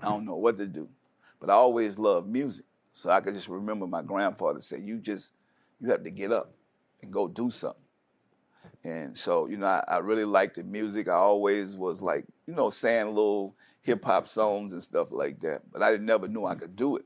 I 0.00 0.06
don't 0.06 0.24
know 0.24 0.36
what 0.36 0.56
to 0.56 0.66
do, 0.66 0.88
but 1.38 1.50
I 1.50 1.52
always 1.52 1.98
loved 1.98 2.26
music, 2.26 2.64
so 2.92 3.10
I 3.10 3.20
could 3.20 3.34
just 3.34 3.50
remember 3.50 3.86
my 3.86 4.00
grandfather 4.00 4.60
say, 4.60 4.80
"You 4.80 4.98
just, 4.98 5.32
you 5.80 5.90
have 5.90 6.02
to 6.02 6.10
get 6.10 6.32
up 6.32 6.54
and 7.02 7.12
go 7.12 7.28
do 7.28 7.50
something." 7.50 7.82
And 8.82 9.16
so, 9.16 9.46
you 9.46 9.58
know, 9.58 9.66
I, 9.66 9.84
I 9.86 9.96
really 9.98 10.24
liked 10.24 10.56
the 10.56 10.64
music. 10.64 11.08
I 11.08 11.12
always 11.12 11.76
was 11.76 12.00
like, 12.00 12.24
you 12.46 12.54
know, 12.54 12.70
saying 12.70 13.08
little 13.08 13.54
hip 13.82 14.02
hop 14.04 14.26
songs 14.26 14.72
and 14.72 14.82
stuff 14.82 15.12
like 15.12 15.40
that, 15.40 15.70
but 15.70 15.82
I 15.82 15.98
never 15.98 16.26
knew 16.26 16.46
I 16.46 16.54
could 16.54 16.74
do 16.74 16.96
it. 16.96 17.04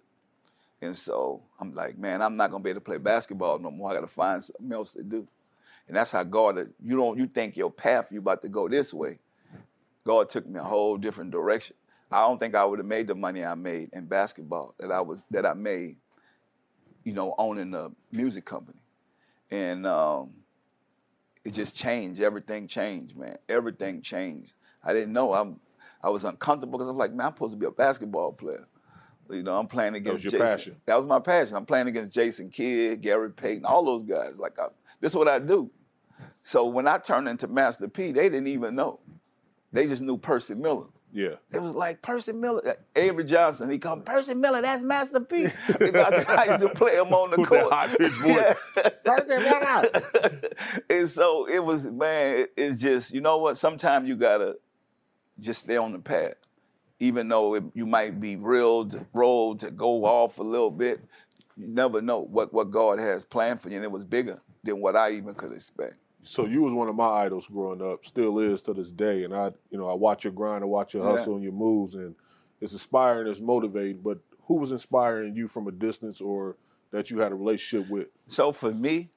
And 0.82 0.94
so 0.94 1.42
I'm 1.60 1.72
like, 1.72 1.98
man, 1.98 2.22
I'm 2.22 2.36
not 2.36 2.50
gonna 2.50 2.62
be 2.62 2.70
able 2.70 2.80
to 2.80 2.84
play 2.84 2.98
basketball 2.98 3.58
no 3.58 3.70
more. 3.70 3.90
I 3.90 3.94
gotta 3.94 4.06
find 4.06 4.42
something 4.42 4.72
else 4.72 4.94
to 4.94 5.02
do. 5.02 5.26
And 5.88 5.96
that's 5.96 6.12
how 6.12 6.22
God, 6.24 6.70
you 6.82 6.96
don't, 6.96 7.18
you 7.18 7.26
think 7.26 7.56
your 7.56 7.70
path, 7.70 8.10
you 8.10 8.18
about 8.18 8.42
to 8.42 8.48
go 8.48 8.68
this 8.68 8.92
way. 8.92 9.18
God 10.04 10.28
took 10.28 10.46
me 10.46 10.60
a 10.60 10.64
whole 10.64 10.96
different 10.96 11.30
direction. 11.30 11.76
I 12.10 12.20
don't 12.20 12.38
think 12.38 12.54
I 12.54 12.64
would 12.64 12.78
have 12.78 12.86
made 12.86 13.06
the 13.06 13.14
money 13.14 13.44
I 13.44 13.54
made 13.54 13.90
in 13.92 14.06
basketball 14.06 14.74
that 14.78 14.92
I 14.92 15.00
was 15.00 15.18
that 15.30 15.46
I 15.46 15.54
made, 15.54 15.96
you 17.02 17.12
know, 17.12 17.34
owning 17.38 17.74
a 17.74 17.90
music 18.12 18.44
company. 18.44 18.78
And 19.50 19.86
um, 19.86 20.30
it 21.44 21.54
just 21.54 21.74
changed. 21.74 22.20
Everything 22.20 22.68
changed, 22.68 23.16
man. 23.16 23.36
Everything 23.48 24.02
changed. 24.02 24.52
I 24.82 24.92
didn't 24.92 25.12
know. 25.12 25.32
I'm 25.34 25.60
I 26.02 26.10
was 26.10 26.24
uncomfortable 26.24 26.78
because 26.78 26.88
I 26.88 26.92
was 26.92 26.98
like, 26.98 27.12
man, 27.12 27.28
I'm 27.28 27.34
supposed 27.34 27.54
to 27.54 27.58
be 27.58 27.66
a 27.66 27.70
basketball 27.70 28.32
player. 28.32 28.66
You 29.30 29.42
know, 29.42 29.58
I'm 29.58 29.66
playing 29.66 29.94
against 29.94 30.22
that 30.22 30.24
was 30.26 30.32
your 30.32 30.42
Jason. 30.42 30.46
passion. 30.46 30.76
That 30.86 30.96
was 30.96 31.06
my 31.06 31.18
passion. 31.20 31.56
I'm 31.56 31.66
playing 31.66 31.88
against 31.88 32.10
Jason 32.12 32.50
Kidd, 32.50 33.00
Gary 33.00 33.30
Payton, 33.30 33.64
all 33.64 33.84
those 33.84 34.02
guys. 34.02 34.38
Like, 34.38 34.58
I, 34.58 34.66
this 35.00 35.12
is 35.12 35.16
what 35.16 35.28
I 35.28 35.38
do. 35.38 35.70
So 36.42 36.66
when 36.66 36.86
I 36.86 36.98
turned 36.98 37.28
into 37.28 37.48
Master 37.48 37.88
P, 37.88 38.12
they 38.12 38.28
didn't 38.28 38.48
even 38.48 38.74
know. 38.74 39.00
They 39.72 39.86
just 39.88 40.02
knew 40.02 40.16
Percy 40.18 40.54
Miller. 40.54 40.84
yeah. 41.12 41.34
It 41.52 41.60
was 41.60 41.74
like 41.74 42.00
Percy 42.02 42.32
Miller, 42.32 42.76
Avery 42.94 43.24
Johnson. 43.24 43.70
He 43.70 43.78
called 43.78 44.04
Percy 44.06 44.34
Miller. 44.34 44.60
That's 44.62 44.82
Master 44.82 45.20
P. 45.20 45.46
I 45.68 46.46
used 46.50 46.60
to 46.60 46.70
play 46.74 46.96
him 46.96 47.12
on 47.12 47.30
the 47.30 47.36
With 47.40 47.48
that 47.50 47.62
court. 47.62 47.72
high-pitched 47.72 48.14
voice. 48.76 48.94
Percy 49.04 49.36
Miller. 49.36 50.40
and 50.90 51.08
so 51.08 51.48
it 51.48 51.58
was, 51.64 51.88
man. 51.88 52.46
It's 52.56 52.80
just 52.80 53.12
you 53.12 53.20
know 53.20 53.38
what? 53.38 53.56
Sometimes 53.56 54.08
you 54.08 54.16
gotta 54.16 54.56
just 55.40 55.64
stay 55.64 55.76
on 55.76 55.92
the 55.92 55.98
path, 55.98 56.34
even 57.00 57.28
though 57.28 57.54
it, 57.54 57.64
you 57.74 57.86
might 57.86 58.20
be 58.20 58.36
reeled, 58.36 59.04
rolled 59.12 59.60
to 59.60 59.70
go 59.70 60.04
off 60.04 60.38
a 60.38 60.42
little 60.42 60.70
bit. 60.70 61.00
You 61.56 61.68
never 61.68 62.00
know 62.00 62.20
what 62.20 62.52
what 62.52 62.70
God 62.70 62.98
has 62.98 63.24
planned 63.24 63.60
for 63.60 63.68
you, 63.68 63.76
and 63.76 63.84
it 63.84 63.90
was 63.90 64.04
bigger 64.04 64.40
than 64.62 64.80
what 64.80 64.96
I 64.96 65.12
even 65.12 65.34
could 65.34 65.52
expect. 65.52 65.96
So 66.22 66.46
you 66.46 66.62
was 66.62 66.72
one 66.72 66.88
of 66.88 66.96
my 66.96 67.06
idols 67.06 67.46
growing 67.46 67.82
up, 67.82 68.04
still 68.06 68.38
is 68.38 68.62
to 68.62 68.72
this 68.72 68.90
day. 68.90 69.24
And 69.24 69.34
I, 69.34 69.52
you 69.70 69.78
know, 69.78 69.88
I 69.88 69.94
watch 69.94 70.24
your 70.24 70.32
grind, 70.32 70.64
I 70.64 70.66
watch 70.66 70.94
your 70.94 71.04
Yeah. 71.04 71.10
hustle 71.10 71.34
and 71.34 71.42
your 71.44 71.52
moves, 71.52 71.94
and 71.94 72.14
it's 72.60 72.72
inspiring, 72.72 73.28
it's 73.28 73.40
motivating. 73.40 74.00
But 74.00 74.18
who 74.46 74.54
was 74.54 74.72
inspiring 74.72 75.36
you 75.36 75.48
from 75.48 75.68
a 75.68 75.72
distance 75.72 76.20
or 76.20 76.56
that 76.92 77.10
you 77.10 77.18
had 77.18 77.30
a 77.30 77.34
relationship 77.34 77.88
with? 77.88 78.08
So 78.26 78.52
for 78.52 78.72
me, 78.72 79.10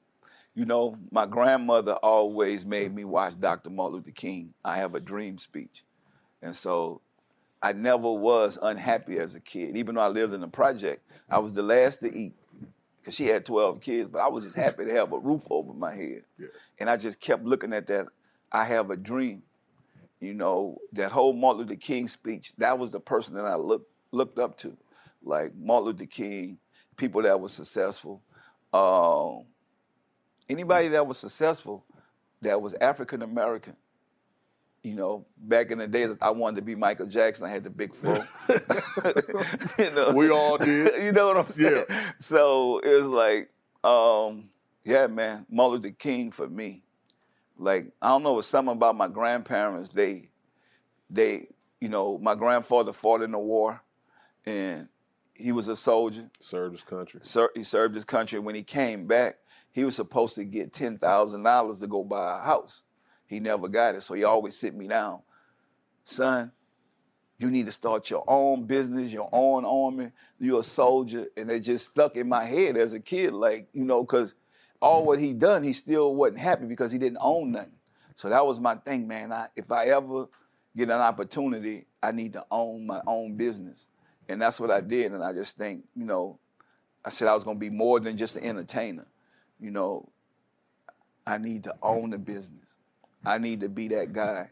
you 0.54 0.66
know, 0.66 0.96
my 1.10 1.24
grandmother 1.24 1.94
always 1.94 2.66
made 2.66 2.94
me 2.94 3.04
watch 3.04 3.38
Dr. 3.38 3.70
Martin 3.70 3.96
Luther 3.96 4.10
King. 4.10 4.52
I 4.64 4.76
have 4.76 4.94
a 4.94 5.00
dream 5.00 5.38
speech. 5.38 5.84
And 6.42 6.54
so 6.54 7.00
I 7.62 7.72
never 7.72 8.10
was 8.12 8.58
unhappy 8.60 9.18
as 9.18 9.34
a 9.34 9.40
kid. 9.40 9.76
Even 9.76 9.94
though 9.94 10.00
I 10.00 10.08
lived 10.08 10.32
in 10.32 10.42
a 10.42 10.48
project, 10.48 11.02
I 11.28 11.38
was 11.38 11.54
the 11.54 11.62
last 11.62 11.98
to 12.00 12.14
eat 12.14 12.34
because 13.00 13.14
she 13.14 13.26
had 13.26 13.44
12 13.44 13.80
kids, 13.80 14.08
but 14.08 14.20
I 14.20 14.28
was 14.28 14.44
just 14.44 14.56
happy 14.56 14.84
to 14.84 14.92
have 14.92 15.12
a 15.12 15.18
roof 15.18 15.44
over 15.50 15.72
my 15.72 15.94
head. 15.94 16.22
Yeah. 16.38 16.48
And 16.78 16.90
I 16.90 16.96
just 16.96 17.20
kept 17.20 17.44
looking 17.44 17.72
at 17.72 17.86
that. 17.88 18.06
I 18.52 18.64
have 18.64 18.90
a 18.90 18.96
dream. 18.96 19.42
You 20.20 20.34
know, 20.34 20.78
that 20.92 21.12
whole 21.12 21.32
Martin 21.32 21.62
Luther 21.62 21.76
King 21.76 22.08
speech, 22.08 22.52
that 22.58 22.78
was 22.78 22.90
the 22.90 23.00
person 23.00 23.34
that 23.36 23.44
I 23.44 23.54
looked 23.54 23.90
looked 24.10 24.38
up 24.38 24.56
to. 24.58 24.76
Like 25.22 25.54
Martin 25.56 25.86
Luther 25.86 26.06
King, 26.06 26.58
people 26.96 27.22
that 27.22 27.40
were 27.40 27.48
successful. 27.48 28.22
Um, 28.72 29.44
anybody 30.48 30.88
that 30.88 31.06
was 31.06 31.18
successful 31.18 31.84
that 32.42 32.60
was 32.60 32.74
African 32.74 33.22
American. 33.22 33.76
You 34.82 34.94
know, 34.94 35.26
back 35.36 35.70
in 35.70 35.78
the 35.78 35.86
days, 35.88 36.16
I 36.20 36.30
wanted 36.30 36.56
to 36.56 36.62
be 36.62 36.74
Michael 36.74 37.06
Jackson. 37.06 37.46
I 37.46 37.50
had 37.50 37.64
the 37.64 37.70
big 37.70 37.94
foot. 37.94 38.24
you 39.78 39.90
know? 39.90 40.12
We 40.12 40.30
all 40.30 40.56
did. 40.56 41.02
you 41.02 41.12
know 41.12 41.26
what 41.28 41.36
I'm 41.36 41.46
saying? 41.46 41.84
Yeah. 41.88 42.12
So 42.18 42.78
it 42.78 43.02
was 43.02 43.08
like, 43.08 43.50
um, 43.82 44.50
yeah, 44.84 45.06
man, 45.08 45.46
Martin 45.50 45.82
Luther 45.82 45.94
King 45.98 46.30
for 46.30 46.48
me. 46.48 46.82
Like, 47.58 47.92
I 48.00 48.08
don't 48.08 48.22
know, 48.22 48.38
it's 48.38 48.46
something 48.46 48.72
about 48.72 48.96
my 48.96 49.08
grandparents. 49.08 49.88
They, 49.90 50.30
they, 51.10 51.48
you 51.80 51.88
know, 51.88 52.18
my 52.18 52.36
grandfather 52.36 52.92
fought 52.92 53.22
in 53.22 53.32
the 53.32 53.38
war, 53.38 53.82
and 54.46 54.88
he 55.34 55.52
was 55.52 55.68
a 55.68 55.76
soldier. 55.76 56.30
Served 56.40 56.74
his 56.74 56.84
country. 56.84 57.20
Ser- 57.22 57.50
he 57.54 57.62
served 57.62 57.94
his 57.94 58.04
country. 58.04 58.38
When 58.38 58.54
he 58.54 58.62
came 58.62 59.06
back, 59.06 59.38
he 59.72 59.84
was 59.84 59.96
supposed 59.96 60.34
to 60.36 60.44
get 60.44 60.72
ten 60.72 60.98
thousand 60.98 61.42
dollars 61.42 61.80
to 61.80 61.86
go 61.86 62.04
buy 62.04 62.38
a 62.38 62.42
house. 62.42 62.82
He 63.28 63.40
never 63.40 63.68
got 63.68 63.94
it, 63.94 64.02
so 64.02 64.14
he 64.14 64.24
always 64.24 64.58
sit 64.58 64.74
me 64.74 64.88
down, 64.88 65.20
son. 66.04 66.50
You 67.38 67.52
need 67.52 67.66
to 67.66 67.72
start 67.72 68.10
your 68.10 68.24
own 68.26 68.64
business, 68.64 69.12
your 69.12 69.28
own 69.30 69.64
army. 69.64 70.10
You're 70.40 70.58
a 70.58 70.64
soldier, 70.64 71.26
and 71.36 71.48
it 71.48 71.60
just 71.60 71.86
stuck 71.86 72.16
in 72.16 72.28
my 72.28 72.44
head 72.44 72.76
as 72.76 72.94
a 72.94 73.00
kid, 73.00 73.32
like 73.32 73.68
you 73.72 73.84
know, 73.84 74.02
because 74.02 74.34
all 74.80 75.04
what 75.04 75.20
he 75.20 75.34
done, 75.34 75.62
he 75.62 75.72
still 75.72 76.14
wasn't 76.14 76.40
happy 76.40 76.66
because 76.66 76.90
he 76.90 76.98
didn't 76.98 77.18
own 77.20 77.52
nothing. 77.52 77.72
So 78.16 78.28
that 78.28 78.44
was 78.44 78.60
my 78.60 78.74
thing, 78.74 79.06
man. 79.06 79.32
I, 79.32 79.46
if 79.54 79.70
I 79.70 79.86
ever 79.86 80.26
get 80.76 80.88
an 80.88 81.00
opportunity, 81.00 81.86
I 82.02 82.12
need 82.12 82.32
to 82.32 82.44
own 82.50 82.86
my 82.86 83.00
own 83.06 83.36
business. 83.36 83.86
And 84.28 84.40
that's 84.42 84.58
what 84.58 84.70
I 84.70 84.80
did. 84.80 85.12
And 85.12 85.22
I 85.22 85.32
just 85.32 85.56
think, 85.56 85.84
you 85.94 86.04
know, 86.04 86.38
I 87.04 87.10
said 87.10 87.28
I 87.28 87.34
was 87.34 87.44
gonna 87.44 87.58
be 87.58 87.70
more 87.70 88.00
than 88.00 88.16
just 88.16 88.36
an 88.36 88.44
entertainer. 88.44 89.06
You 89.60 89.70
know, 89.70 90.08
I 91.26 91.38
need 91.38 91.64
to 91.64 91.74
own 91.82 92.10
the 92.10 92.18
business. 92.18 92.77
I 93.24 93.38
need 93.38 93.60
to 93.60 93.68
be 93.68 93.88
that 93.88 94.12
guy. 94.12 94.50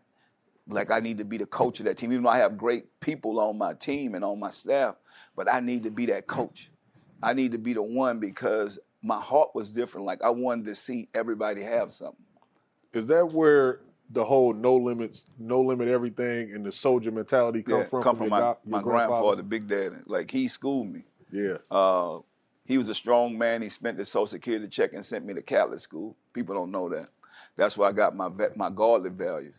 Like 0.69 0.91
I 0.91 1.01
need 1.01 1.19
to 1.19 1.25
be 1.25 1.39
the 1.39 1.47
coach 1.47 1.79
of 1.79 1.87
that 1.87 1.97
team. 1.97 2.13
Even 2.13 2.25
though 2.25 2.31
I 2.31 2.39
have 2.39 2.59
great 2.59 3.01
people 3.01 3.39
on 3.41 3.57
my 3.57 3.75
team 3.75 4.15
and 4.15 4.25
on 4.25 4.41
my 4.41 4.51
staff, 4.51 4.97
but 5.37 5.53
I 5.53 5.61
need 5.61 5.85
to 5.85 5.91
be 5.91 6.07
that 6.07 6.27
coach. 6.27 6.71
I 7.23 7.33
need 7.33 7.53
to 7.53 7.59
be 7.59 7.73
the 7.73 7.83
one 7.83 8.19
because 8.19 8.79
my 9.03 9.21
heart 9.21 9.55
was 9.55 9.71
different. 9.71 10.07
Like 10.07 10.23
I 10.23 10.31
wanted 10.31 10.65
to 10.67 10.75
see 10.75 11.09
everybody 11.15 11.63
have 11.63 11.93
something. 11.93 12.25
Is 12.93 13.07
that 13.07 13.33
where 13.33 13.81
the 14.11 14.25
whole 14.25 14.53
no 14.53 14.77
limits, 14.77 15.25
no 15.39 15.61
limit 15.61 15.89
everything, 15.89 16.53
and 16.53 16.65
the 16.65 16.73
soldier 16.73 17.11
mentality 17.11 17.63
come 17.63 17.79
Yeah, 17.79 17.85
from? 17.85 18.03
come 18.03 18.17
from 18.17 18.29
from 18.29 18.31
my, 18.31 18.39
your 18.39 18.57
my 18.67 18.83
grandfather, 18.83 19.43
Big 19.43 19.69
Daddy. 19.69 19.97
Like 20.07 20.31
he 20.31 20.49
schooled 20.49 20.89
me. 20.89 21.05
Yeah. 21.31 21.59
Uh, 21.71 22.21
he 22.65 22.79
was 22.79 22.89
a 22.89 22.95
strong 22.95 23.39
man. 23.39 23.63
He 23.63 23.69
spent 23.69 23.99
his 23.99 24.09
social 24.09 24.27
security 24.27 24.69
check 24.69 24.93
and 24.93 25.05
sent 25.05 25.25
me 25.25 25.35
to 25.35 25.43
Catholic 25.43 25.79
school. 25.79 26.17
People 26.33 26.55
don't 26.55 26.71
know 26.71 26.89
that. 26.89 27.09
That's 27.57 27.77
where 27.77 27.89
I 27.89 27.93
got 27.93 28.15
my 28.17 28.31
my 28.57 28.71
godly 28.71 29.11
values. 29.11 29.55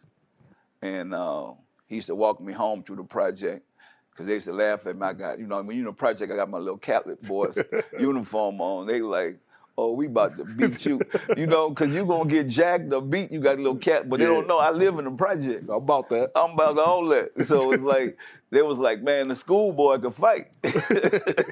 And 0.81 1.13
uh, 1.13 1.53
he 1.87 1.95
used 1.95 2.07
to 2.07 2.15
walk 2.15 2.39
me 2.39 2.53
home 2.53 2.83
through 2.83 2.97
the 2.97 3.03
project 3.03 3.65
because 4.11 4.27
they 4.27 4.33
used 4.33 4.45
to 4.45 4.53
laugh 4.53 4.85
at 4.85 4.95
me. 4.95 5.05
I 5.07 5.13
got, 5.13 5.39
you 5.39 5.47
know, 5.47 5.61
when 5.61 5.75
you 5.75 5.81
in 5.83 5.85
the 5.87 5.93
project, 5.93 6.31
I 6.31 6.35
got 6.35 6.49
my 6.49 6.59
little 6.59 6.77
Catholic 6.77 7.21
force 7.23 7.57
uniform 7.99 8.61
on. 8.61 8.85
They 8.87 9.01
like, 9.01 9.39
oh, 9.77 9.93
we 9.93 10.05
about 10.07 10.37
to 10.37 10.45
beat 10.45 10.85
you, 10.85 10.99
you 11.35 11.47
know, 11.47 11.69
because 11.69 11.89
you 11.93 12.05
going 12.05 12.27
to 12.29 12.35
get 12.35 12.47
jacked 12.47 12.91
or 12.93 13.01
beat. 13.01 13.31
You 13.31 13.39
got 13.39 13.55
a 13.55 13.61
little 13.61 13.75
cat, 13.77 14.07
but 14.09 14.19
they 14.19 14.25
Yeah. 14.25 14.33
don't 14.33 14.47
know 14.47 14.57
I 14.59 14.71
live 14.71 14.97
in 14.99 15.05
the 15.05 15.11
project. 15.11 15.67
How 15.67 15.77
about 15.77 16.09
that? 16.09 16.31
I'm 16.35 16.51
about 16.51 16.77
all 16.77 17.05
that. 17.07 17.45
So 17.45 17.71
it's 17.71 17.81
like, 17.83 18.17
they 18.51 18.61
was 18.61 18.77
like, 18.77 19.01
man, 19.01 19.27
the 19.29 19.35
schoolboy 19.35 19.97
could 19.99 20.13
fight. 20.15 20.47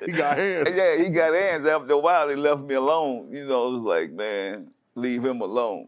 He 0.05 0.11
got 0.11 0.37
hands. 0.37 0.69
Yeah, 0.75 0.97
he 0.97 1.09
got 1.09 1.33
hands. 1.33 1.65
After 1.67 1.93
a 1.93 1.97
while, 1.97 2.27
they 2.27 2.35
left 2.35 2.63
me 2.63 2.75
alone. 2.75 3.31
You 3.33 3.47
know, 3.47 3.69
it 3.69 3.71
was 3.73 3.81
like, 3.81 4.11
man, 4.11 4.69
leave 4.95 5.23
him 5.25 5.41
alone. 5.41 5.87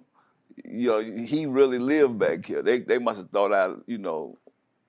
You 0.65 0.89
know, 0.89 0.99
he 0.99 1.45
really 1.45 1.79
lived 1.79 2.17
back 2.17 2.45
here. 2.45 2.61
They 2.61 2.79
they 2.79 2.97
must 2.99 3.19
have 3.19 3.29
thought 3.29 3.53
I, 3.53 3.73
you 3.85 3.97
know, 3.97 4.37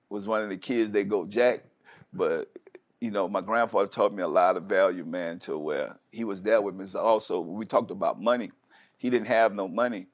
was 0.09 0.27
one 0.27 0.41
of 0.41 0.49
the 0.49 0.57
kids 0.57 0.91
they 0.91 1.03
go 1.03 1.25
jack. 1.25 1.63
But, 2.11 2.51
you 2.99 3.11
know, 3.11 3.27
my 3.27 3.41
grandfather 3.41 3.87
taught 3.87 4.13
me 4.13 4.23
a 4.23 4.27
lot 4.27 4.57
of 4.57 4.63
value, 4.63 5.05
man, 5.05 5.39
to 5.39 5.57
where 5.57 5.99
he 6.11 6.23
was 6.23 6.41
there 6.41 6.61
with 6.61 6.75
me. 6.75 6.85
So 6.87 6.99
also, 6.99 7.39
we 7.39 7.65
talked 7.65 7.91
about 7.91 8.21
money. 8.21 8.51
He 8.97 9.09
didn't 9.09 9.27
have 9.27 9.53
no 9.53 9.67
money, 9.67 10.07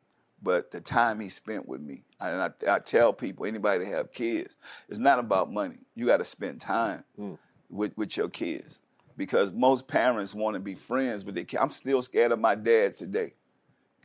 but 0.44 0.72
the 0.72 0.82
time 0.82 1.20
he 1.20 1.30
spent 1.30 1.68
with 1.68 1.82
me. 1.82 2.04
And 2.20 2.42
I, 2.42 2.76
I 2.76 2.80
tell 2.80 3.14
people, 3.14 3.46
anybody 3.46 3.86
that 3.86 3.94
have 3.94 4.12
kids, 4.12 4.56
it's 4.90 5.00
not 5.00 5.20
about 5.20 5.52
money. 5.52 5.80
You 5.96 6.06
got 6.06 6.18
to 6.18 6.26
spend 6.26 6.62
time 6.62 7.04
mm. 7.20 7.38
with, 7.70 7.98
with 7.98 8.16
your 8.18 8.30
kids 8.30 8.82
because 9.18 9.54
most 9.54 9.88
parents 9.88 10.36
want 10.36 10.56
to 10.56 10.60
be 10.60 10.76
friends 10.76 11.26
with 11.26 11.36
their 11.36 11.46
kids. 11.46 11.64
I'm 11.64 11.70
still 11.70 12.02
scared 12.02 12.34
of 12.34 12.40
my 12.40 12.56
dad 12.56 12.98
today 12.98 13.34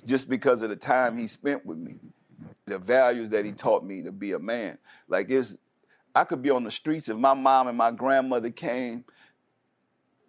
just 0.07 0.29
because 0.29 0.63
of 0.63 0.71
the 0.71 0.77
time 0.77 1.17
he 1.17 1.27
spent 1.27 1.65
with 1.65 1.79
me, 1.79 1.97
the 2.67 2.79
values 2.79 3.31
that 3.31 3.45
he 3.45 3.53
taught 3.53 3.85
me 3.85 4.03
to 4.03 4.13
be 4.13 4.33
a 4.33 4.39
man. 4.39 4.79
Like 5.09 5.31
it's, 5.31 5.57
I 6.15 6.25
could 6.25 6.43
be 6.43 6.51
on 6.51 6.65
the 6.65 6.71
streets 6.71 7.09
if 7.09 7.17
my 7.17 7.35
mom 7.35 7.69
and 7.69 7.77
my 7.79 7.91
grandmother 7.91 8.51
came. 8.51 9.05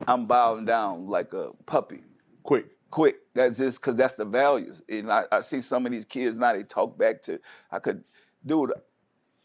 I'm 0.07 0.25
bowing 0.25 0.65
down 0.65 1.07
like 1.07 1.34
a 1.34 1.51
puppy, 1.65 2.01
Quick. 2.43 2.65
quick. 2.89 3.17
That's 3.36 3.60
just 3.60 3.79
because 3.79 3.97
that's 3.97 4.15
the 4.15 4.25
values. 4.25 4.81
And 4.89 5.12
I, 5.12 5.25
I 5.31 5.39
see 5.41 5.62
some 5.62 5.86
of 5.86 5.91
these 5.91 6.05
kids 6.05 6.38
now 6.38 6.53
they 6.53 6.63
talk 6.63 6.97
back 6.97 7.21
to. 7.23 7.39
I 7.71 7.79
could, 7.79 8.03
dude. 8.45 8.73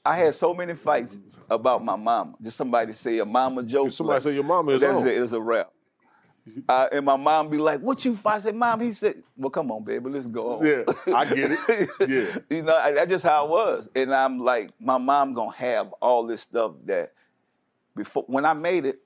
I 0.05 0.17
had 0.17 0.35
so 0.35 0.55
many 0.55 0.75
fights 0.75 1.19
about 1.51 1.85
my 1.85 1.97
mama. 1.97 2.35
Just 2.41 2.57
somebody 2.57 2.93
say 2.93 3.19
a 3.19 3.25
mama 3.25 3.65
joke. 3.65 3.91
Somebody 3.91 4.23
say 4.23 4.35
your 4.35 4.45
mama 4.45 4.73
is 4.73 4.81
that's 4.81 5.05
it. 5.05 5.21
It's 5.21 5.33
a 5.33 5.41
rap. 5.41 5.73
Uh, 6.69 6.89
and 6.93 7.05
my 7.05 7.17
mom 7.17 7.49
be 7.51 7.59
like, 7.59 7.81
"What 7.81 8.05
you?" 8.05 8.15
fight?" 8.15 8.35
I 8.37 8.39
said, 8.39 8.55
"Mom," 8.55 8.81
he 8.81 8.93
said, 8.93 9.23
"Well, 9.37 9.51
come 9.51 9.71
on, 9.73 9.83
baby, 9.85 10.11
let's 10.11 10.27
go 10.27 10.59
on." 10.59 10.65
Yeah, 10.67 10.85
I 11.15 11.25
get 11.25 11.51
it. 11.53 11.89
Yeah. 12.09 12.39
you 12.57 12.63
know, 12.63 12.77
I- 12.77 12.93
that's 12.93 13.11
just 13.11 13.25
how 13.25 13.45
it 13.47 13.51
was. 13.51 13.89
And 13.97 14.15
I'm 14.15 14.39
like, 14.39 14.71
my 14.81 14.99
mom 14.99 15.35
gonna 15.35 15.53
have 15.57 15.93
all 16.01 16.27
this 16.27 16.43
stuff 16.43 16.73
that 16.85 17.13
before 17.97 18.25
when 18.29 18.45
I 18.45 18.53
made 18.53 18.87
it, 18.87 19.01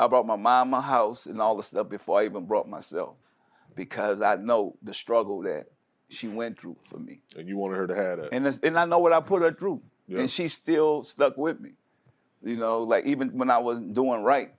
I 0.00 0.06
brought 0.06 0.26
my 0.26 0.36
mom 0.36 0.72
a 0.74 0.80
house 0.80 1.26
and 1.26 1.40
all 1.40 1.56
the 1.56 1.62
stuff 1.62 1.88
before 1.88 2.20
I 2.20 2.24
even 2.24 2.46
brought 2.46 2.68
myself, 2.68 3.14
because 3.76 4.20
I 4.22 4.36
know 4.36 4.76
the 4.82 4.94
struggle 4.94 5.42
that 5.42 5.66
she 6.08 6.28
went 6.28 6.58
through 6.58 6.76
for 6.82 6.98
me, 6.98 7.20
And 7.36 7.48
you 7.48 7.56
wanted 7.56 7.76
her 7.76 7.86
to 7.86 7.94
have 7.94 8.18
that. 8.20 8.28
and 8.32 8.46
and 8.62 8.78
I 8.78 8.84
know 8.84 8.98
what 8.98 9.12
I 9.12 9.20
put 9.20 9.42
her 9.42 9.52
through, 9.52 9.82
Yeah. 10.06 10.20
and 10.20 10.30
she 10.30 10.48
still 10.48 11.02
stuck 11.02 11.36
with 11.36 11.60
me. 11.60 11.72
You 12.42 12.56
know, 12.56 12.82
like 12.82 13.04
even 13.04 13.36
when 13.38 13.50
I 13.50 13.58
wasn't 13.58 13.92
doing 13.94 14.22
right, 14.22 14.52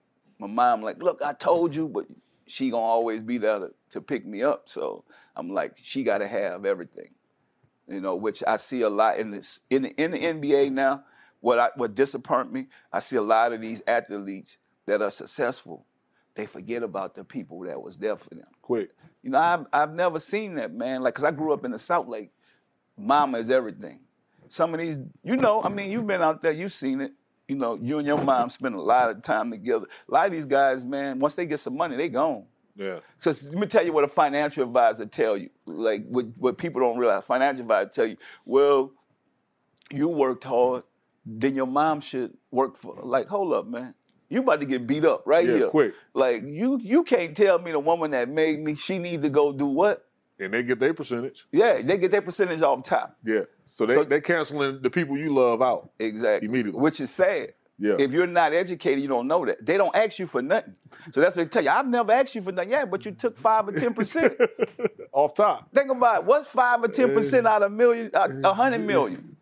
my 0.44 0.50
mom 0.50 0.82
like, 0.82 1.02
look, 1.02 1.22
I 1.24 1.32
told 1.32 1.74
you, 1.74 1.88
but 1.88 2.06
she 2.46 2.70
gonna 2.70 2.84
always 2.84 3.22
be 3.22 3.38
there 3.38 3.60
to, 3.60 3.72
to 3.92 4.02
pick 4.02 4.26
me 4.26 4.44
up. 4.44 4.68
So 4.68 5.06
I'm 5.38 5.50
like, 5.50 5.78
she 5.82 6.04
gotta 6.04 6.28
have 6.28 6.66
everything. 6.66 7.12
You 7.88 8.02
know, 8.02 8.16
which 8.16 8.44
I 8.46 8.58
see 8.58 8.82
a 8.82 8.90
lot 8.90 9.20
in 9.20 9.32
this 9.32 9.62
in 9.70 9.84
the, 9.84 9.90
in 9.92 10.12
the 10.12 10.20
NBA 10.20 10.72
now. 10.72 11.06
What 11.40 11.60
I, 11.60 11.70
what 11.76 11.96
disappoint 11.96 12.52
me, 12.52 12.68
I 12.92 13.00
see 13.00 13.16
a 13.16 13.22
lot 13.22 13.54
of 13.54 13.62
these 13.62 13.82
athletes 13.88 14.58
that 14.86 15.02
are 15.02 15.10
successful. 15.10 15.86
They 16.36 16.46
forget 16.46 16.84
about 16.84 17.16
the 17.16 17.24
people 17.24 17.62
that 17.62 17.82
was 17.82 17.98
there 17.98 18.18
for 18.18 18.34
them. 18.34 18.48
Quick. 18.62 18.92
You 19.22 19.30
know, 19.30 19.40
I've, 19.40 19.66
I've 19.72 19.94
never 19.94 20.20
seen 20.20 20.56
that, 20.56 20.74
man. 20.74 21.04
Like, 21.04 21.14
cause 21.14 21.26
I 21.26 21.32
grew 21.32 21.54
up 21.54 21.64
in 21.64 21.72
the 21.72 21.80
South. 21.80 22.08
Lake, 22.08 22.32
mama 22.98 23.40
is 23.40 23.50
everything. 23.50 24.00
Some 24.48 24.74
of 24.74 24.80
these, 24.80 24.98
you 25.24 25.36
know, 25.38 25.62
I 25.64 25.70
mean, 25.70 25.92
you've 25.92 26.08
been 26.08 26.22
out 26.22 26.42
there, 26.42 26.52
you've 26.52 26.74
seen 26.74 27.02
it. 27.02 27.14
You 27.48 27.56
know, 27.56 27.78
you 27.82 27.98
and 27.98 28.08
your 28.08 28.22
mom 28.24 28.50
spend 28.50 28.76
a 28.76 28.82
lot 28.82 29.10
of 29.10 29.22
time 29.22 29.52
together. 29.52 29.86
A 30.08 30.12
lot 30.12 30.26
of 30.28 30.32
these 30.32 30.46
guys, 30.46 30.86
man, 30.86 31.20
once 31.20 31.36
they 31.36 31.46
get 31.46 31.60
some 31.60 31.76
money, 31.76 31.96
they 31.98 32.10
gone. 32.10 32.46
Yeah. 32.76 33.00
Because 33.20 33.50
let 33.50 33.60
me 33.60 33.68
tell 33.68 33.86
you 33.86 33.92
what 33.94 34.04
a 34.04 34.08
financial 34.08 34.64
advisor 34.64 35.06
tell 35.06 35.38
you. 35.38 35.50
Like 35.66 36.06
what, 36.08 36.26
what 36.40 36.58
people 36.58 36.82
don't 36.82 36.98
realize. 36.98 37.26
Financial 37.26 37.62
advisor 37.64 37.90
tell 37.90 38.06
you, 38.06 38.18
well, 38.46 38.92
you 39.92 40.08
worked 40.08 40.46
hard, 40.46 40.84
then 41.26 41.56
your 41.56 41.68
mom 41.68 42.00
should 42.02 42.36
work 42.50 42.78
for. 42.78 42.98
Like, 43.04 43.28
hold 43.28 43.54
up, 43.54 43.68
man. 43.68 43.94
You 44.30 44.40
about 44.40 44.62
to 44.62 44.66
get 44.66 44.88
beat 44.88 45.06
up 45.06 45.24
right 45.26 45.46
Yeah, 45.46 45.56
here. 45.56 45.68
quick. 45.68 45.94
Like 46.14 46.42
you, 46.44 46.80
you 46.82 47.04
can't 47.04 47.36
tell 47.38 47.60
me 47.60 47.72
the 47.72 47.80
woman 47.80 48.12
that 48.12 48.30
made 48.30 48.60
me 48.60 48.74
she 48.76 48.98
need 48.98 49.22
to 49.22 49.30
go 49.30 49.52
do 49.54 49.68
what? 49.68 50.08
And 50.44 50.54
they 50.54 50.64
get 50.64 50.80
their 50.80 50.94
percentage. 50.94 51.46
Yeah, 51.52 51.82
they 51.82 51.98
get 51.98 52.12
their 52.12 52.22
percentage 52.22 52.62
off 52.62 52.84
top. 52.84 53.18
Yeah. 53.24 53.42
So 53.66 53.86
they 53.86 53.94
So- 53.94 54.04
they 54.04 54.22
canceling 54.22 54.82
the 54.82 54.90
people 54.90 55.18
you 55.18 55.34
love 55.34 55.62
out. 55.62 55.90
Exactly. 56.00 56.48
Immediately. 56.48 56.80
Which 56.80 57.00
is 57.02 57.12
sad. 57.12 57.54
Yeah. 57.80 57.96
If 57.98 58.14
you're 58.14 58.28
not 58.28 58.54
educated, 58.54 59.02
you 59.02 59.08
don't 59.08 59.28
know 59.28 59.46
that. 59.46 59.66
They 59.66 59.78
don't 59.78 59.96
ask 59.96 60.20
you 60.20 60.28
for 60.28 60.42
nothing. 60.44 60.76
So 61.12 61.20
that's 61.22 61.36
what 61.36 61.44
they 61.44 61.50
tell 61.50 61.64
you. 61.64 61.70
I've 61.72 61.88
never 61.88 62.12
asked 62.12 62.36
you 62.36 62.42
for 62.42 62.52
nothing. 62.52 62.70
Yeah, 62.72 62.86
but 62.86 63.04
you 63.04 63.12
took 63.12 63.36
five 63.38 63.68
or 63.68 63.72
ten 63.72 63.94
percent. 63.94 64.36
Off 65.12 65.34
top. 65.34 65.72
Think 65.74 65.90
about 65.92 66.20
it. 66.20 66.26
What's 66.26 66.48
five 66.48 66.84
or 66.84 66.88
ten 66.88 67.12
percent 67.14 67.48
out 67.48 67.64
of 67.64 67.72
a 67.72 67.76
million, 67.76 68.12
uh, 68.14 68.30
a 68.44 68.54
hundred 68.54 68.82
million? 68.82 69.36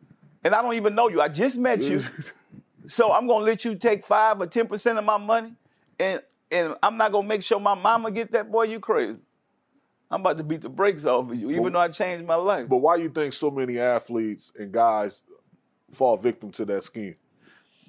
And 0.44 0.56
I 0.56 0.62
don't 0.62 0.74
even 0.74 0.96
know 0.96 1.08
you. 1.10 1.22
I 1.22 1.28
just 1.28 1.58
met 1.58 1.84
you. 1.84 2.04
So 2.88 3.14
I'm 3.14 3.28
gonna 3.28 3.46
let 3.46 3.64
you 3.64 3.76
take 3.76 4.04
five 4.04 4.42
or 4.42 4.48
ten 4.48 4.68
percent 4.68 4.98
of 4.98 5.06
my 5.06 5.18
money, 5.18 5.54
and 6.00 6.20
and 6.50 6.76
I'm 6.82 6.98
not 6.98 7.12
gonna 7.12 7.28
make 7.28 7.44
sure 7.44 7.60
my 7.60 7.76
mama 7.76 8.10
get 8.10 8.32
that. 8.32 8.52
Boy, 8.52 8.64
you 8.64 8.80
crazy. 8.80 9.20
I'm 10.12 10.20
about 10.20 10.38
to 10.38 10.44
beat 10.44 10.62
the 10.62 10.70
brakes 10.70 11.06
off 11.06 11.32
of 11.32 11.40
you, 11.40 11.50
even 11.52 11.72
though 11.72 11.80
I 11.80 11.88
changed 11.88 12.28
my 12.28 12.36
life. 12.36 12.68
But 12.68 12.78
why 12.78 12.98
do 12.98 13.04
you 13.04 13.10
think 13.10 13.32
so 13.32 13.50
many 13.50 13.80
athletes 13.80 14.52
and 14.60 14.70
guys 14.70 15.22
fall 15.90 16.18
victim 16.18 16.52
to 16.52 16.66
that 16.66 16.84
scheme? 16.84 17.16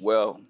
Well, 0.00 0.40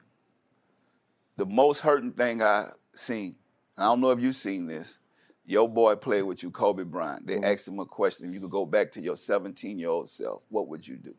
the 1.37 1.47
most 1.47 1.81
hurting 1.81 2.13
thing 2.13 2.43
I 2.43 2.69
seen, 2.95 3.37
I 3.79 3.85
don't 3.85 4.03
know 4.03 4.11
if 4.11 4.21
you've 4.21 4.37
seen 4.37 4.67
this. 4.67 4.99
Your 5.47 5.67
boy 5.67 5.97
played 5.97 6.23
with 6.23 6.43
you, 6.43 6.51
Kobe 6.51 6.85
Bryant. 6.85 7.27
They 7.27 7.37
mm-hmm. 7.37 7.45
asked 7.45 7.67
him 7.67 7.79
a 7.79 7.87
question. 7.87 8.35
You 8.35 8.41
could 8.41 8.51
go 8.51 8.67
back 8.67 8.91
to 8.93 9.01
your 9.01 9.17
17 9.17 9.79
year 9.79 9.89
old 9.89 10.11
self. 10.11 10.43
What 10.51 10.69
would 10.69 10.87
you 10.87 10.97
do? 10.97 11.15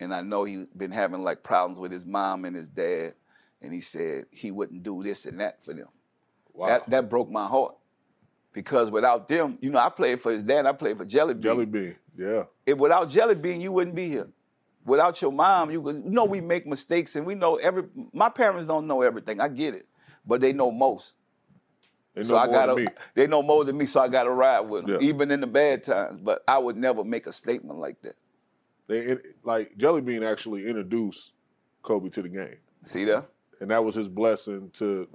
And 0.00 0.12
I 0.12 0.20
know 0.20 0.44
he's 0.44 0.66
been 0.68 0.90
having 0.90 1.22
like 1.22 1.44
problems 1.44 1.78
with 1.78 1.92
his 1.92 2.04
mom 2.04 2.44
and 2.44 2.56
his 2.56 2.66
dad. 2.66 3.14
And 3.62 3.72
he 3.72 3.80
said 3.80 4.24
he 4.30 4.50
wouldn't 4.50 4.82
do 4.82 5.02
this 5.02 5.24
and 5.24 5.40
that 5.40 5.62
for 5.62 5.72
them. 5.72 5.88
Wow. 6.52 6.66
That, 6.66 6.90
that 6.90 7.08
broke 7.08 7.30
my 7.30 7.46
heart. 7.46 7.76
Because 8.54 8.90
without 8.90 9.28
them, 9.28 9.58
you 9.60 9.70
know, 9.70 9.78
I 9.80 9.90
played 9.90 10.20
for 10.22 10.32
his 10.32 10.42
dad, 10.44 10.64
I 10.64 10.72
played 10.72 10.96
for 10.96 11.04
Jelly 11.04 11.34
Bean. 11.34 11.42
Jelly 11.42 11.66
bean. 11.66 11.96
Yeah. 12.16 12.44
If 12.64 12.78
without 12.78 13.10
Jelly 13.10 13.34
Bean, 13.34 13.60
you 13.60 13.72
wouldn't 13.72 13.96
be 13.96 14.08
here. 14.08 14.28
Without 14.86 15.20
your 15.20 15.32
mom, 15.32 15.70
you, 15.70 15.84
you 15.90 16.02
know 16.04 16.24
we 16.24 16.40
make 16.40 16.66
mistakes 16.66 17.16
and 17.16 17.26
we 17.26 17.34
know 17.34 17.56
every. 17.56 17.84
My 18.12 18.28
parents 18.28 18.66
don't 18.66 18.86
know 18.86 19.02
everything. 19.02 19.40
I 19.40 19.48
get 19.48 19.74
it, 19.74 19.86
but 20.24 20.40
they 20.40 20.52
know 20.52 20.70
most. 20.70 21.14
They 22.14 22.20
know 22.20 22.28
so 22.28 22.36
I 22.36 22.46
more 22.46 22.54
gotta. 22.54 22.74
than 22.76 22.84
me. 22.84 22.90
They 23.14 23.26
know 23.26 23.42
more 23.42 23.64
than 23.64 23.76
me, 23.76 23.86
so 23.86 24.00
I 24.00 24.06
gotta 24.08 24.30
ride 24.30 24.60
with 24.60 24.86
them, 24.86 25.00
Yeah. 25.00 25.08
even 25.08 25.30
in 25.32 25.40
the 25.40 25.46
bad 25.48 25.82
times. 25.82 26.20
But 26.22 26.44
I 26.46 26.58
would 26.58 26.76
never 26.76 27.02
make 27.02 27.26
a 27.26 27.32
statement 27.32 27.80
like 27.80 28.00
that. 28.02 28.14
They 28.86 28.98
it, 28.98 29.22
like 29.42 29.76
Jelly 29.76 30.00
Bean 30.02 30.22
actually 30.22 30.66
introduced 30.68 31.32
Kobe 31.82 32.10
to 32.10 32.22
the 32.22 32.28
game, 32.28 32.58
See 32.84 33.04
that? 33.06 33.26
and 33.60 33.70
that 33.70 33.82
was 33.84 33.94
his 33.96 34.08
blessing 34.08 34.70
to. 34.74 35.08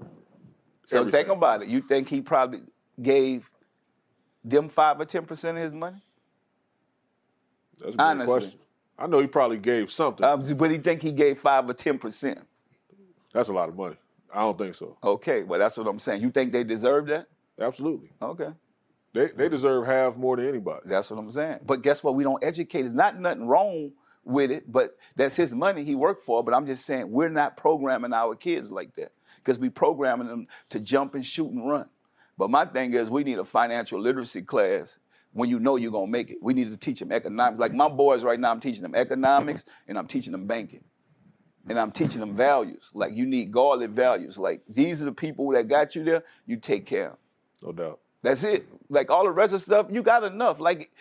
So 0.84 1.02
everything. 1.02 1.26
think 1.26 1.38
about 1.38 1.62
it. 1.62 1.70
You 1.70 1.82
think 1.82 2.10
he 2.10 2.20
probably 2.22 2.62
gave 3.02 3.50
them 4.44 4.70
five 4.70 5.00
or 5.00 5.06
ten 5.06 5.26
percent 5.26 5.58
of 5.58 5.64
his 5.64 5.74
money? 5.74 6.02
That's 7.80 7.96
a 7.96 7.98
good 7.98 8.02
honestly. 8.04 8.34
question. 8.42 8.60
I 8.98 9.08
know 9.08 9.20
he 9.20 9.28
probably 9.28 9.58
gave 9.58 9.92
something. 9.92 10.26
Um, 10.26 10.42
but 10.58 10.72
he 10.72 10.78
think 10.78 11.02
he 11.02 11.12
gave 11.12 11.40
five 11.40 11.70
or 11.70 11.74
ten 11.74 11.98
percent? 11.98 12.40
That's 13.34 13.50
a 13.50 13.54
lot 13.54 13.70
of 13.70 13.76
money. 13.78 13.96
I 14.34 14.42
don't 14.42 14.58
think 14.58 14.76
so. 14.76 14.98
Okay, 15.04 15.44
well 15.44 15.60
that's 15.60 15.78
what 15.78 15.88
I'm 15.88 16.00
saying. 16.00 16.22
You 16.22 16.30
think 16.32 16.52
they 16.52 16.64
deserve 16.64 17.08
that? 17.08 17.28
Absolutely, 17.60 18.10
Okay, 18.22 18.50
they 19.14 19.28
they 19.36 19.50
deserve 19.50 19.86
half 19.86 20.16
more 20.16 20.36
than 20.38 20.48
anybody. 20.48 20.82
that's 20.86 21.10
what 21.12 21.20
I'm 21.20 21.32
saying. 21.32 21.60
But 21.66 21.82
guess 21.82 22.04
what? 22.04 22.16
We 22.16 22.24
don't 22.24 22.44
educate. 22.44 22.84
There's 22.84 22.94
not 22.94 23.20
nothing 23.20 23.48
wrong 23.48 23.92
with 24.24 24.52
it, 24.52 24.72
but 24.72 24.96
that's 25.16 25.36
his 25.36 25.54
money 25.54 25.84
he 25.84 25.96
worked 25.96 26.22
for. 26.22 26.44
But 26.44 26.54
I'm 26.54 26.66
just 26.66 26.86
saying 26.86 27.10
we're 27.10 27.30
not 27.30 27.58
programming 27.58 28.14
our 28.14 28.36
kids 28.36 28.72
like 28.72 28.94
that 28.96 29.12
because 29.38 29.58
we 29.60 29.70
programming 29.70 30.28
them 30.28 30.46
to 30.70 30.80
jump 30.80 31.16
and 31.16 31.26
shoot 31.26 31.50
and 31.52 31.68
run. 31.68 31.90
But 32.40 32.50
my 32.50 32.64
thing 32.64 32.94
is 32.94 33.12
we 33.12 33.26
need 33.26 33.38
a 33.38 33.44
financial 33.44 34.00
literacy 34.00 34.44
class 34.44 34.98
when 35.34 35.50
you 35.50 35.60
know 35.60 35.76
you're 35.76 35.92
gonna 35.92 36.08
make 36.08 36.32
it. 36.32 36.38
We 36.42 36.54
need 36.54 36.72
to 36.72 36.78
teach 36.78 37.02
them 37.02 37.12
economics. 37.12 37.60
Like 37.60 37.74
my 37.74 37.90
boys 37.90 38.24
right 38.24 38.40
now, 38.40 38.50
I'm 38.50 38.62
teaching 38.62 38.82
them 38.82 38.96
economics 38.96 39.66
and 39.90 40.00
I'm 40.00 40.08
teaching 40.08 40.32
them 40.32 40.48
banking. 40.48 40.86
And 41.68 41.78
I'm 41.78 41.92
teaching 41.92 42.22
them 42.22 42.34
values. 42.34 42.92
Like 42.94 43.14
you 43.14 43.26
need 43.26 43.52
godly 43.52 43.88
values. 43.88 44.40
Like 44.40 44.62
these 44.70 45.02
are 45.02 45.06
the 45.06 45.12
people 45.12 45.52
that 45.52 45.68
got 45.68 45.98
you 45.98 46.06
there, 46.06 46.24
you 46.46 46.56
take 46.56 46.86
care 46.86 47.12
of. 47.12 47.18
No 47.62 47.74
doubt. 47.74 48.00
That's 48.22 48.46
it. 48.46 48.68
Like 48.88 49.12
all 49.12 49.26
the 49.26 49.32
rest 49.32 49.52
of 49.52 49.62
stuff, 49.62 49.88
you 49.90 50.02
got 50.02 50.24
enough. 50.24 50.62
Like 50.62 50.92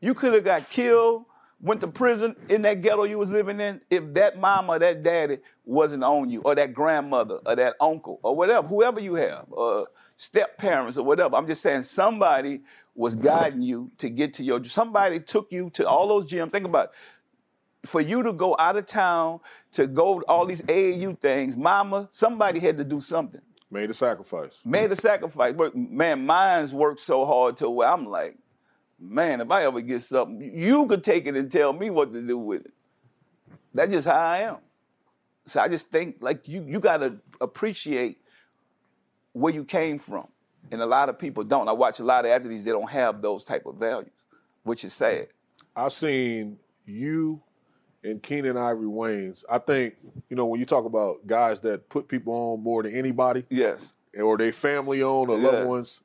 you 0.00 0.14
could 0.14 0.32
have 0.32 0.44
got 0.44 0.70
killed, 0.70 1.24
went 1.60 1.80
to 1.80 1.88
prison 1.88 2.36
in 2.48 2.62
that 2.62 2.82
ghetto 2.82 3.02
you 3.02 3.18
was 3.18 3.30
living 3.30 3.60
in 3.60 3.80
if 3.90 4.14
that 4.14 4.38
mama 4.38 4.74
or 4.74 4.78
that 4.78 5.02
daddy 5.02 5.38
wasn't 5.64 6.04
on 6.04 6.30
you, 6.30 6.40
or 6.42 6.54
that 6.54 6.72
grandmother, 6.72 7.40
or 7.44 7.56
that 7.56 7.74
uncle, 7.80 8.20
or 8.22 8.34
whatever, 8.34 8.66
whoever 8.66 9.00
you 9.00 9.14
have, 9.14 9.46
or 9.50 9.88
step 10.20 10.58
parents 10.58 10.98
or 10.98 11.02
whatever. 11.02 11.34
I'm 11.34 11.46
just 11.46 11.62
saying 11.62 11.82
somebody 11.84 12.60
was 12.94 13.16
guiding 13.16 13.62
you 13.62 13.90
to 13.96 14.10
get 14.10 14.34
to 14.34 14.44
your. 14.44 14.62
Somebody 14.64 15.18
took 15.18 15.50
you 15.50 15.70
to 15.70 15.88
all 15.88 16.08
those 16.08 16.26
gyms. 16.26 16.52
Think 16.52 16.66
about. 16.66 16.86
It. 16.86 16.90
For 17.88 18.02
you 18.02 18.22
to 18.24 18.34
go 18.34 18.54
out 18.58 18.76
of 18.76 18.84
town 18.84 19.40
to 19.72 19.86
go 19.86 20.20
to 20.20 20.26
all 20.26 20.44
these 20.44 20.60
AAU 20.60 21.18
things, 21.18 21.56
mama, 21.56 22.10
somebody 22.12 22.60
had 22.60 22.76
to 22.76 22.84
do 22.84 23.00
something 23.00 23.40
Made 23.70 23.88
a 23.88 23.94
sacrifice. 23.94 24.58
made 24.66 24.92
a 24.92 24.96
sacrifice. 24.96 25.54
But 25.56 25.74
man, 25.74 26.26
mine's 26.26 26.74
worked 26.74 27.00
so 27.00 27.24
hard 27.24 27.56
to 27.58 27.70
where 27.70 27.88
I'm 27.88 28.04
like, 28.04 28.36
man, 28.98 29.40
if 29.40 29.50
I 29.50 29.64
ever 29.64 29.80
get 29.80 30.02
something, 30.02 30.52
you 30.54 30.86
could 30.88 31.02
take 31.02 31.26
it 31.26 31.34
and 31.36 31.50
tell 31.50 31.72
me 31.72 31.88
what 31.88 32.12
to 32.12 32.20
do 32.20 32.36
with 32.36 32.66
it. 32.66 32.72
That's 33.72 33.90
just 33.92 34.06
how 34.06 34.18
I 34.18 34.38
am. 34.40 34.58
So 35.46 35.60
I 35.60 35.68
just 35.68 35.90
think 35.90 36.16
like 36.20 36.46
you 36.48 36.62
you 36.68 36.80
gotta 36.80 37.16
appreciate 37.40 38.18
where 39.32 39.52
you 39.52 39.64
came 39.64 39.98
from. 39.98 40.26
And 40.72 40.80
a 40.82 40.86
lot 40.86 41.08
of 41.08 41.18
people 41.18 41.42
don't. 41.42 41.68
I 41.68 41.72
watch 41.72 42.00
a 42.00 42.04
lot 42.04 42.24
of 42.24 42.30
athletes, 42.30 42.64
they 42.64 42.70
don't 42.70 42.90
have 42.90 43.22
those 43.22 43.44
type 43.44 43.66
of 43.66 43.76
values, 43.76 44.10
which 44.62 44.84
is 44.84 44.92
sad. 44.92 45.28
I've 45.74 45.92
seen 45.92 46.58
you 46.86 47.42
and 48.04 48.22
Keenen 48.22 48.56
Ivory 48.56 48.86
Wayans. 48.86 49.44
I 49.50 49.58
think 49.58 49.94
you 50.28 50.36
know 50.36 50.46
when 50.46 50.60
you 50.60 50.66
talk 50.66 50.84
about 50.84 51.26
guys 51.26 51.60
that 51.60 51.88
put 51.88 52.08
people 52.08 52.32
on 52.32 52.62
more 52.62 52.82
than 52.82 52.94
anybody, 52.94 53.44
Yes. 53.50 53.94
or 54.18 54.36
they 54.38 54.50
family 54.52 55.02
owned 55.02 55.30
or 55.30 55.38
Yeah. 55.38 55.48
loved 55.50 55.68
ones. 55.68 56.00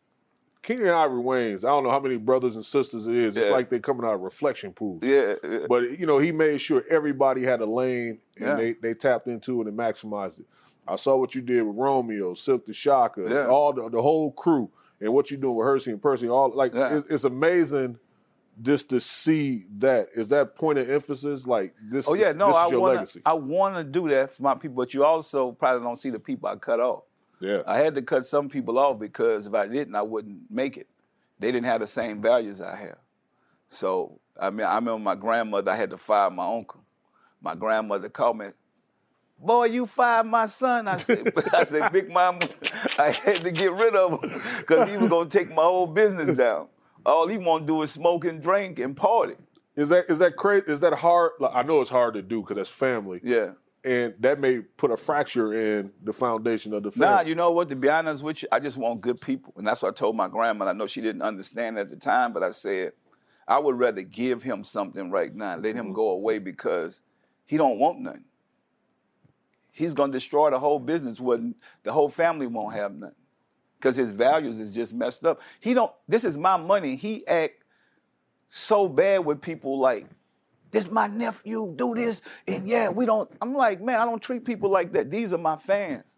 Keenen 0.63 0.89
Ivory 0.89 1.21
Wayans. 1.21 1.63
I 1.63 1.67
don't 1.69 1.83
know 1.83 1.91
how 1.91 1.99
many 1.99 2.17
brothers 2.17 2.55
and 2.55 2.65
sisters 2.65 3.05
it 3.05 3.13
is. 3.15 3.37
It's 3.37 3.49
like 3.51 3.69
they're 3.69 3.79
coming 3.79 4.03
out 4.05 4.15
of 4.15 4.21
reflection 4.21 4.73
pools. 4.73 5.03
Yeah. 5.03 5.35
yeah. 5.43 5.59
But 5.69 5.99
you 5.99 6.05
know, 6.07 6.17
he 6.17 6.31
made 6.31 6.59
sure 6.59 6.83
everybody 6.89 7.43
had 7.43 7.61
a 7.61 7.65
lane 7.67 8.19
and 8.37 8.45
Yeah. 8.47 8.55
they, 8.55 8.73
they 8.73 8.93
tapped 8.95 9.27
into 9.27 9.61
it 9.61 9.67
and 9.67 9.77
maximized 9.77 10.39
it. 10.39 10.45
I 10.87 10.95
saw 10.97 11.15
what 11.17 11.33
you 11.35 11.41
did 11.41 11.63
with 11.63 11.75
Romeo, 11.75 12.33
Silkk 12.33 12.65
the 12.65 12.73
Shocker, 12.73 13.27
Yeah. 13.27 13.47
all 13.47 13.73
the, 13.73 13.89
the 13.89 14.01
whole 14.01 14.31
crew, 14.31 14.69
and 15.01 15.13
what 15.13 15.31
you're 15.31 15.39
doing 15.39 15.55
with 15.55 15.65
Hercy 15.65 15.91
and 15.91 16.01
Percy. 16.01 16.29
All 16.29 16.49
like 16.49 16.73
Yeah. 16.73 16.97
it's, 16.97 17.09
it's 17.09 17.23
amazing 17.23 17.97
just 18.61 18.89
to 18.89 19.01
see 19.01 19.65
that. 19.79 20.07
Is 20.15 20.29
that 20.29 20.55
point 20.55 20.77
of 20.79 20.89
emphasis? 20.89 21.45
Like 21.47 21.73
this? 21.91 22.07
Oh 22.07 22.13
yeah, 22.13 22.29
is, 22.29 22.35
no, 22.35 22.51
I 22.51 22.67
want. 22.67 23.17
I 23.25 23.33
want 23.33 23.75
to 23.75 23.83
do 23.83 24.07
that 24.09 24.31
for 24.31 24.43
my 24.43 24.53
people, 24.55 24.75
but 24.77 24.93
you 24.93 25.03
also 25.03 25.51
probably 25.53 25.83
don't 25.83 25.97
see 25.97 26.09
the 26.11 26.19
people 26.19 26.47
I 26.47 26.55
cut 26.55 26.79
off. 26.79 27.03
yeah, 27.41 27.63
I 27.67 27.77
had 27.79 27.95
to 27.95 28.01
cut 28.01 28.25
some 28.25 28.47
people 28.47 28.77
off 28.79 28.99
because 28.99 29.47
if 29.47 29.53
I 29.53 29.67
didn't, 29.67 29.95
I 29.95 30.01
wouldn't 30.03 30.49
make 30.49 30.77
it. 30.77 30.87
They 31.39 31.51
didn't 31.51 31.65
have 31.65 31.81
the 31.81 31.87
same 31.87 32.21
values 32.21 32.61
I 32.61 32.75
have. 32.77 32.97
So 33.67 34.19
I 34.39 34.49
mean, 34.51 34.65
I 34.65 34.75
remember 34.75 34.99
my 34.99 35.15
grandmother. 35.15 35.71
I 35.71 35.75
had 35.75 35.89
to 35.89 35.97
fire 35.97 36.29
my 36.29 36.45
uncle. 36.45 36.81
My 37.41 37.55
grandmother 37.55 38.07
called 38.09 38.37
me, 38.37 38.47
"Boy, 39.39 39.65
you 39.65 39.85
fired 39.85 40.25
my 40.25 40.45
son." 40.45 40.87
I 40.87 40.97
said, 40.97 41.31
"I 41.53 41.63
said, 41.63 41.91
Big 41.91 42.09
Mama, 42.09 42.47
I 42.97 43.11
had 43.11 43.41
to 43.43 43.51
get 43.51 43.71
rid 43.73 43.95
of 43.95 44.23
him 44.23 44.41
because 44.59 44.89
he 44.89 44.97
was 44.97 45.07
gonna 45.07 45.29
take 45.29 45.49
my 45.49 45.63
whole 45.63 45.87
business 45.87 46.35
down. 46.37 46.67
All 47.05 47.27
he 47.27 47.37
want 47.37 47.67
to 47.67 47.73
do 47.73 47.81
is 47.81 47.91
smoke 47.91 48.25
and 48.25 48.41
drink 48.41 48.79
and 48.79 48.95
party." 48.95 49.35
is 49.75 49.89
that 49.89 50.05
is 50.09 50.19
that 50.19 50.35
crazy? 50.35 50.65
Is 50.67 50.79
that 50.81 50.93
hard? 50.93 51.31
Like, 51.39 51.51
I 51.53 51.63
know 51.63 51.81
it's 51.81 51.89
hard 51.89 52.13
to 52.13 52.21
do 52.21 52.41
because 52.41 52.57
that's 52.57 52.69
family, 52.69 53.19
Yeah. 53.23 53.51
and 53.83 54.13
that 54.19 54.39
may 54.39 54.59
put 54.59 54.91
a 54.91 54.97
fracture 54.97 55.53
in 55.53 55.91
the 56.03 56.13
foundation 56.13 56.73
of 56.73 56.83
the 56.83 56.91
family. 56.91 57.15
Nah, 57.15 57.21
you 57.21 57.35
know 57.35 57.51
what? 57.51 57.67
To 57.69 57.75
be 57.75 57.89
honest 57.89 58.23
with 58.23 58.43
you, 58.43 58.47
I 58.51 58.59
just 58.59 58.77
want 58.77 59.01
good 59.01 59.19
people, 59.19 59.53
and 59.57 59.67
that's 59.67 59.81
what 59.81 59.89
I 59.89 59.91
told 59.91 60.15
my 60.15 60.27
grandma. 60.27 60.67
I 60.67 60.73
know 60.73 60.87
she 60.87 61.01
didn't 61.01 61.21
understand 61.21 61.77
at 61.77 61.89
the 61.89 61.97
time, 61.97 62.31
but 62.31 62.43
I 62.43 62.51
said 62.51 62.93
I 63.47 63.59
would 63.59 63.77
rather 63.77 64.01
give 64.01 64.43
him 64.43 64.63
something 64.63 65.11
right 65.11 65.33
now, 65.33 65.57
let 65.57 65.75
him 65.75 65.85
mm-hmm. 65.85 65.93
go 65.93 66.09
away 66.09 66.39
because 66.39 67.01
he 67.45 67.57
don't 67.57 67.77
want 67.77 67.99
nothing. 67.99 68.23
He's 69.75 69.93
gonna 69.93 70.11
destroy 70.11 70.49
the 70.49 70.59
whole 70.59 70.79
business. 70.79 71.19
When 71.19 71.55
the 71.83 71.91
whole 71.91 72.09
family 72.09 72.47
won't 72.47 72.73
have 72.73 72.95
nothing 72.95 73.15
because 73.77 73.95
his 73.95 74.13
values 74.13 74.59
is 74.59 74.71
just 74.71 74.93
messed 74.93 75.25
up. 75.25 75.41
He 75.59 75.73
don't. 75.73 75.91
This 76.07 76.23
is 76.23 76.37
my 76.37 76.57
money. 76.57 76.95
He 76.95 77.25
act 77.27 77.63
so 78.49 78.87
bad 78.87 79.25
with 79.25 79.41
people 79.41 79.79
like. 79.79 80.07
This 80.71 80.91
my 80.91 81.07
nephew, 81.07 81.73
do 81.77 81.95
this, 81.95 82.21
and 82.47 82.67
yeah, 82.67 82.89
we 82.89 83.05
don't. 83.05 83.31
I'm 83.41 83.53
like, 83.53 83.81
man, 83.81 83.99
I 83.99 84.05
don't 84.05 84.21
treat 84.21 84.43
people 84.43 84.69
like 84.69 84.91
that. 84.93 85.09
These 85.09 85.31
are 85.31 85.37
my 85.37 85.55
fans 85.55 86.15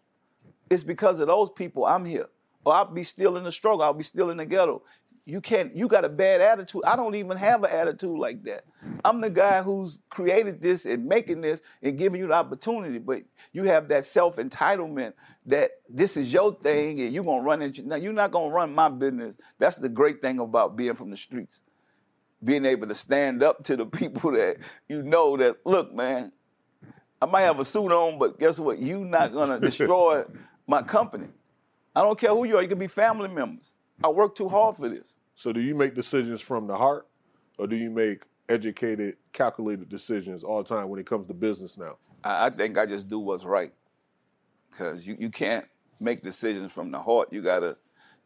it's 0.70 0.84
because 0.84 1.20
of 1.20 1.28
those 1.28 1.50
people 1.50 1.86
I'm 1.86 2.04
here. 2.04 2.28
Or 2.64 2.74
I'll 2.74 2.84
be 2.84 3.02
still 3.02 3.36
in 3.36 3.44
the 3.44 3.52
struggle. 3.52 3.82
I'll 3.82 3.94
be 3.94 4.02
still 4.02 4.30
in 4.30 4.36
the 4.36 4.46
ghetto. 4.46 4.82
You 5.28 5.42
can't, 5.42 5.76
you 5.76 5.88
got 5.88 6.06
a 6.06 6.08
bad 6.08 6.40
attitude. 6.40 6.80
I 6.86 6.96
don't 6.96 7.14
even 7.14 7.36
have 7.36 7.62
an 7.62 7.70
attitude 7.70 8.18
like 8.18 8.44
that. 8.44 8.64
I'm 9.04 9.20
the 9.20 9.28
guy 9.28 9.60
who's 9.60 9.98
created 10.08 10.62
this 10.62 10.86
and 10.86 11.04
making 11.04 11.42
this 11.42 11.60
and 11.82 11.98
giving 11.98 12.18
you 12.18 12.28
the 12.28 12.32
opportunity. 12.32 12.96
But 12.96 13.24
you 13.52 13.64
have 13.64 13.88
that 13.88 14.06
self-entitlement 14.06 15.12
that 15.44 15.72
this 15.86 16.16
is 16.16 16.32
your 16.32 16.54
thing 16.54 16.98
and 17.02 17.12
you're 17.12 17.24
gonna 17.24 17.42
run 17.42 17.60
it. 17.60 17.84
Now 17.84 17.96
you're 17.96 18.14
not 18.14 18.30
gonna 18.30 18.54
run 18.54 18.74
my 18.74 18.88
business. 18.88 19.36
That's 19.58 19.76
the 19.76 19.90
great 19.90 20.22
thing 20.22 20.38
about 20.38 20.76
being 20.76 20.94
from 20.94 21.10
the 21.10 21.16
streets. 21.18 21.60
Being 22.42 22.64
able 22.64 22.88
to 22.88 22.94
stand 22.94 23.42
up 23.42 23.62
to 23.64 23.76
the 23.76 23.84
people 24.00 24.32
that 24.32 24.56
you 24.88 25.02
know 25.02 25.36
that, 25.36 25.58
look, 25.66 25.92
man, 25.92 26.32
I 27.20 27.26
might 27.26 27.42
have 27.42 27.60
a 27.60 27.66
suit 27.66 27.92
on, 27.92 28.18
but 28.18 28.38
guess 28.38 28.58
what? 28.58 28.78
you're 28.78 29.04
not 29.04 29.34
gonna 29.34 29.60
destroy 29.60 30.24
my 30.66 30.80
company. 30.80 31.28
I 31.94 32.00
don't 32.00 32.18
care 32.18 32.30
who 32.30 32.44
you 32.44 32.56
are. 32.56 32.62
You 32.62 32.68
can 32.68 32.78
be 32.78 32.86
family 32.86 33.28
members. 33.28 33.74
I 34.02 34.08
work 34.08 34.34
too 34.34 34.48
hard 34.48 34.76
for 34.76 34.88
this. 34.88 35.16
So 35.38 35.52
do 35.52 35.60
you 35.60 35.76
make 35.76 35.94
decisions 35.94 36.40
from 36.40 36.66
the 36.66 36.76
heart, 36.76 37.06
or 37.58 37.68
do 37.68 37.76
you 37.76 37.90
make 37.90 38.24
educated, 38.48 39.18
calculated 39.32 39.88
decisions 39.88 40.42
all 40.42 40.64
the 40.64 40.68
time 40.68 40.88
when 40.88 40.98
it 40.98 41.06
comes 41.06 41.28
to 41.28 41.32
business 41.32 41.78
now? 41.78 41.96
I, 42.24 42.50
think 42.50 42.76
I 42.76 42.86
just 42.86 43.06
do 43.06 43.20
what's 43.20 43.44
right. 43.44 43.72
Cause 44.76 45.06
you, 45.06 45.16
you 45.16 45.30
can't 45.30 45.64
make 46.00 46.24
decisions 46.24 46.72
from 46.72 46.90
the 46.90 46.98
heart. 46.98 47.28
You 47.30 47.40
gotta 47.40 47.76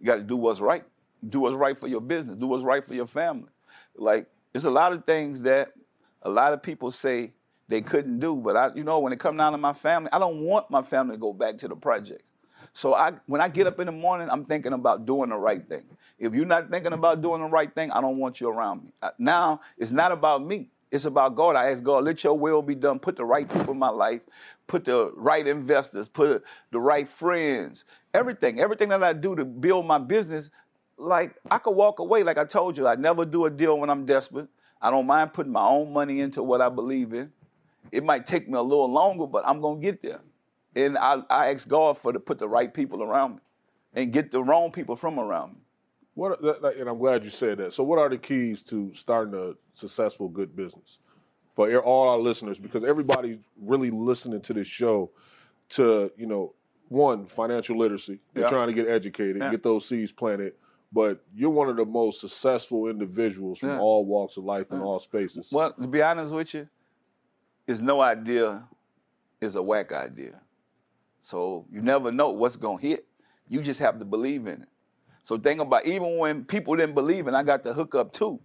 you 0.00 0.06
gotta 0.06 0.22
do 0.22 0.38
what's 0.38 0.60
right. 0.60 0.84
Do 1.28 1.40
what's 1.40 1.54
right 1.54 1.76
for 1.76 1.86
your 1.86 2.00
business. 2.00 2.36
Do 2.36 2.46
what's 2.46 2.64
right 2.64 2.82
for 2.82 2.94
your 2.94 3.06
family. 3.06 3.50
Like 3.94 4.26
there's 4.54 4.64
a 4.64 4.70
lot 4.70 4.94
of 4.94 5.04
things 5.04 5.42
that 5.42 5.72
a 6.22 6.30
lot 6.30 6.54
of 6.54 6.62
people 6.62 6.90
say 6.90 7.34
they 7.68 7.82
couldn't 7.82 8.20
do, 8.20 8.36
but 8.36 8.56
I 8.56 8.70
you 8.74 8.84
know 8.84 9.00
when 9.00 9.12
it 9.12 9.18
come 9.18 9.36
down 9.36 9.52
to 9.52 9.58
my 9.58 9.74
family, 9.74 10.08
I 10.14 10.18
don't 10.18 10.40
want 10.40 10.70
my 10.70 10.80
family 10.80 11.16
to 11.16 11.20
go 11.20 11.34
back 11.34 11.58
to 11.58 11.68
the 11.68 11.76
projects. 11.76 12.31
So 12.74 12.94
I 12.94 13.12
when 13.26 13.40
I 13.40 13.48
get 13.48 13.66
up 13.66 13.80
in 13.80 13.86
the 13.86 13.92
morning, 13.92 14.28
I'm 14.30 14.44
thinking 14.44 14.72
about 14.72 15.06
doing 15.06 15.30
the 15.30 15.36
right 15.36 15.66
thing. 15.68 15.84
If 16.18 16.34
you're 16.34 16.46
not 16.46 16.70
thinking 16.70 16.92
about 16.92 17.20
doing 17.22 17.42
the 17.42 17.48
right 17.48 17.74
thing, 17.74 17.90
I 17.90 18.00
don't 18.00 18.18
want 18.18 18.40
you 18.40 18.48
around 18.48 18.84
me. 18.84 18.92
Uh, 19.02 19.10
Now 19.18 19.60
it's 19.76 19.92
not 19.92 20.12
about 20.12 20.44
me. 20.44 20.70
It's 20.90 21.04
about 21.06 21.36
God. 21.36 21.56
I 21.56 21.70
ask 21.70 21.82
God, 21.82 22.04
let 22.04 22.22
your 22.22 22.38
will 22.38 22.62
be 22.62 22.74
done. 22.74 22.98
Put 22.98 23.16
the 23.16 23.24
right 23.24 23.48
people 23.50 23.72
in 23.72 23.78
my 23.78 23.88
life, 23.88 24.20
put 24.66 24.84
the 24.84 25.10
right 25.16 25.46
investors, 25.46 26.08
put 26.08 26.44
the 26.70 26.80
right 26.80 27.08
friends, 27.08 27.84
everything, 28.14 28.60
everything 28.60 28.90
that 28.90 29.02
I 29.02 29.12
do 29.14 29.34
to 29.36 29.44
build 29.44 29.86
my 29.86 29.98
business. 29.98 30.50
Like 30.98 31.34
I 31.50 31.58
could 31.58 31.72
walk 31.72 31.98
away, 31.98 32.22
like 32.22 32.38
I 32.38 32.44
told 32.44 32.78
you, 32.78 32.86
I 32.86 32.94
never 32.96 33.24
do 33.24 33.46
a 33.46 33.50
deal 33.50 33.78
when 33.78 33.90
I'm 33.90 34.04
desperate. 34.06 34.48
I 34.80 34.90
don't 34.90 35.06
mind 35.06 35.32
putting 35.32 35.52
my 35.52 35.66
own 35.66 35.92
money 35.92 36.20
into 36.20 36.42
what 36.42 36.60
I 36.60 36.68
believe 36.68 37.12
in. 37.14 37.32
It 37.90 38.04
might 38.04 38.26
take 38.26 38.48
me 38.48 38.58
a 38.58 38.62
little 38.62 38.90
longer, 38.90 39.26
but 39.26 39.46
I'm 39.46 39.60
gonna 39.60 39.80
get 39.80 40.02
there. 40.02 40.20
And 40.74 40.96
I, 40.96 41.22
I 41.28 41.50
ask 41.52 41.68
God 41.68 41.98
for 41.98 42.12
to 42.12 42.20
put 42.20 42.38
the 42.38 42.48
right 42.48 42.72
people 42.72 43.02
around 43.02 43.36
me 43.36 43.40
and 43.94 44.12
get 44.12 44.30
the 44.30 44.42
wrong 44.42 44.72
people 44.72 44.96
from 44.96 45.18
around 45.18 45.54
me. 45.54 45.58
What 46.14 46.40
and 46.42 46.88
I'm 46.88 46.98
glad 46.98 47.24
you 47.24 47.30
said 47.30 47.58
that. 47.58 47.72
So, 47.72 47.82
what 47.82 47.98
are 47.98 48.08
the 48.08 48.18
keys 48.18 48.62
to 48.64 48.92
starting 48.94 49.34
a 49.34 49.54
successful 49.72 50.28
good 50.28 50.54
business 50.54 50.98
for 51.54 51.74
all 51.80 52.08
our 52.08 52.18
listeners? 52.18 52.58
Because 52.58 52.84
everybody's 52.84 53.38
really 53.60 53.90
listening 53.90 54.42
to 54.42 54.52
this 54.52 54.66
show 54.66 55.10
to 55.70 56.12
you 56.16 56.26
know 56.26 56.54
one 56.88 57.26
financial 57.26 57.78
literacy. 57.78 58.20
They're 58.34 58.44
Yeah. 58.44 58.50
trying 58.50 58.68
to 58.68 58.74
get 58.74 58.88
educated, 58.88 59.38
Yeah. 59.38 59.50
get 59.50 59.62
those 59.62 59.86
seeds 59.86 60.12
planted. 60.12 60.54
But 60.92 61.24
you're 61.34 61.48
one 61.48 61.70
of 61.70 61.76
the 61.76 61.86
most 61.86 62.20
successful 62.20 62.88
individuals 62.88 63.60
from 63.60 63.70
Yeah. 63.70 63.80
all 63.80 64.04
walks 64.04 64.36
of 64.36 64.44
life 64.44 64.70
and 64.70 64.82
all 64.82 64.98
spaces. 64.98 65.50
Well, 65.50 65.72
to 65.72 65.88
be 65.88 66.02
honest 66.02 66.34
with 66.34 66.52
you, 66.52 66.68
is 67.66 67.80
no 67.80 68.02
idea 68.02 68.68
is 69.40 69.56
a 69.56 69.62
whack 69.62 69.92
idea. 69.92 70.41
So 71.22 71.66
you 71.72 71.80
never 71.80 72.12
know 72.12 72.30
what's 72.30 72.56
gonna 72.56 72.80
hit. 72.80 73.06
You 73.48 73.62
just 73.62 73.80
have 73.80 73.98
to 74.00 74.04
believe 74.04 74.46
in 74.46 74.62
it. 74.62 74.68
So 75.22 75.38
think 75.38 75.60
about 75.60 75.86
even 75.86 76.18
when 76.18 76.44
people 76.44 76.76
didn't 76.76 76.94
believe 76.94 77.28
and 77.28 77.36
I 77.36 77.44
got 77.44 77.62
the 77.62 77.72
hook 77.72 77.94
up 77.94 78.12
too. 78.12 78.40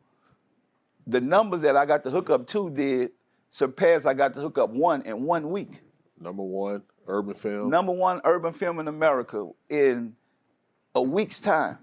The 1.07 1.19
numbers 1.19 1.61
that 1.61 1.75
I 1.75 1.85
got 1.85 2.03
the 2.03 2.11
hook 2.11 2.29
up 2.29 2.45
two 2.45 2.69
did 2.69 3.11
surpass 3.49 4.05
I 4.05 4.13
got 4.13 4.35
the 4.35 4.41
hook 4.41 4.59
up 4.59 4.69
one 4.69 5.01
in 5.01 5.23
one 5.23 5.49
week. 5.49 5.81
Number 6.19 6.43
one, 6.43 6.83
urban 7.07 7.33
film. 7.33 7.69
Number 7.71 7.91
one 7.91 8.21
urban 8.23 8.53
film 8.53 8.79
in 8.79 8.87
America 8.87 9.49
in 9.69 10.15
a 10.93 11.01
week's 11.01 11.39
time. 11.39 11.79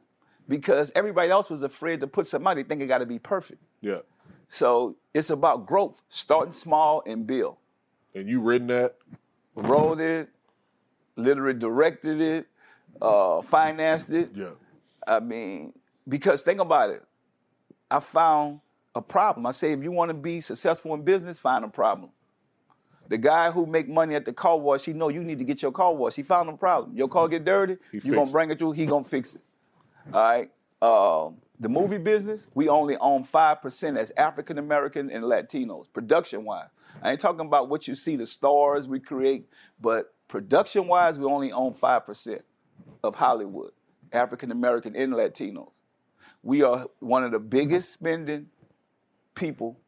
Because 0.47 0.93
everybody 0.95 1.31
else 1.31 1.51
was 1.51 1.63
afraid 1.63 2.01
to 2.01 2.07
put 2.07 2.27
somebody 2.27 2.63
think 2.63 2.83
it 2.83 2.87
gotta 2.87 3.07
be 3.07 3.19
perfect. 3.19 3.63
Yeah. 3.81 4.01
So 4.47 4.97
it's 5.13 5.31
about 5.31 5.67
growth, 5.67 6.03
starting 6.09 6.53
small 6.53 7.03
and 7.07 7.27
build. 7.27 7.57
And 8.15 8.29
you 8.29 8.41
written 8.41 8.69
that? 8.69 8.97
Wrote 9.57 10.01
it, 10.01 10.29
literally 11.17 11.59
directed 11.59 12.21
it, 12.21 12.47
uh, 13.01 13.41
financed 13.43 14.11
it. 14.11 14.31
Yeah. 14.35 14.51
I 15.07 15.21
mean, 15.21 15.73
because 16.09 16.43
think 16.43 16.61
about 16.61 16.91
it. 16.91 17.03
I 17.91 18.01
found 18.01 18.61
a 18.95 19.03
problem. 19.03 19.47
I 19.47 19.53
say, 19.53 19.73
if 19.73 19.83
you 19.83 19.93
want 19.93 20.11
to 20.11 20.15
be 20.15 20.41
successful 20.41 20.95
in 20.95 21.03
business, 21.03 21.39
find 21.39 21.65
a 21.65 21.69
problem. 21.69 22.11
The 23.09 23.19
guy 23.19 23.51
who 23.51 23.67
make 23.67 23.89
money 23.89 24.15
at 24.15 24.25
the 24.25 24.33
car 24.33 24.59
wash, 24.59 24.85
he 24.85 24.95
know 24.95 25.09
you 25.09 25.23
need 25.23 25.39
to 25.39 25.45
get 25.45 25.61
your 25.61 25.73
car 25.73 25.95
washed. 25.95 26.17
He 26.17 26.23
found 26.23 26.49
a 26.49 26.57
problem. 26.57 26.97
Your 26.97 27.09
car 27.09 27.29
get 27.29 27.45
dirty, 27.45 27.77
He 27.93 28.01
you 28.03 28.15
gonna 28.15 28.31
bring 28.31 28.51
it 28.51 28.59
through. 28.59 28.73
He 28.73 28.87
gonna 28.87 29.05
fix 29.05 29.35
it. 29.35 29.43
All 30.13 30.23
right. 30.23 30.51
Um, 30.81 31.37
the 31.61 31.69
movie 31.69 31.99
business, 31.99 32.47
we 32.55 32.69
only 32.69 32.97
own 32.97 33.23
five 33.23 33.61
percent 33.61 33.99
as 33.99 34.11
African 34.17 34.59
American 34.59 35.11
and 35.11 35.25
Latinos, 35.25 35.87
production 35.93 36.45
wise. 36.45 36.69
I 37.03 37.11
ain't 37.11 37.21
talking 37.21 37.47
about 37.47 37.69
what 37.69 37.87
you 37.87 37.95
see, 37.95 38.17
the 38.17 38.27
stars 38.27 38.89
we 38.89 39.01
create, 39.01 39.49
but 39.81 40.14
production 40.29 40.87
wise, 40.87 41.19
we 41.19 41.27
only 41.27 41.53
own 41.53 41.75
five 41.75 42.07
percent 42.07 42.43
of 43.03 43.15
Hollywood, 43.15 43.73
African 44.13 44.51
American 44.51 44.97
and 44.97 45.13
Latinos. 45.13 45.71
We 46.43 46.63
are 46.63 46.87
one 47.01 47.25
of 47.25 47.33
the 47.33 47.39
biggest 47.39 47.93
spending 47.93 48.49
people 49.35 49.79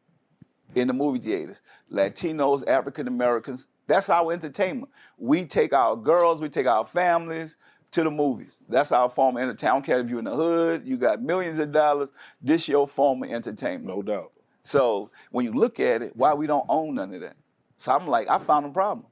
in 0.75 0.87
the 0.87 0.93
movie 0.93 1.19
theaters. 1.19 1.61
Latinos, 1.91 2.67
African 2.67 3.07
Americans. 3.07 3.67
That's 3.87 4.09
our 4.09 4.33
entertainment. 4.33 4.91
We 5.17 5.45
take 5.45 5.73
our 5.73 5.95
girls, 5.95 6.41
we 6.41 6.49
take 6.49 6.67
our 6.67 6.85
families 6.85 7.57
to 7.91 8.03
the 8.03 8.11
movies. 8.11 8.51
That's 8.67 8.91
our 8.91 9.09
form 9.09 9.37
of 9.37 9.43
entertainment. 9.43 9.63
I 9.63 9.75
don't 9.75 9.85
care 9.85 9.99
if 10.01 10.09
you're 10.09 10.19
in 10.19 10.25
the 10.25 10.35
hood, 10.35 10.85
you 10.85 10.97
got 10.97 11.21
millions 11.21 11.59
of 11.59 11.71
dollars. 11.71 12.11
This 12.41 12.67
your 12.67 12.85
form 12.85 13.23
of 13.23 13.31
entertainment. 13.31 13.85
No 13.85 14.01
doubt. 14.01 14.33
So 14.63 15.09
when 15.31 15.45
you 15.45 15.53
look 15.53 15.79
at 15.79 16.01
it, 16.01 16.15
why 16.15 16.33
we 16.33 16.47
don't 16.47 16.65
own 16.67 16.95
none 16.95 17.13
of 17.13 17.21
that? 17.21 17.37
So 17.77 17.93
I'm 17.93 18.07
like, 18.07 18.29
I 18.29 18.37
found 18.37 18.65
a 18.65 18.69
problem. 18.69 19.07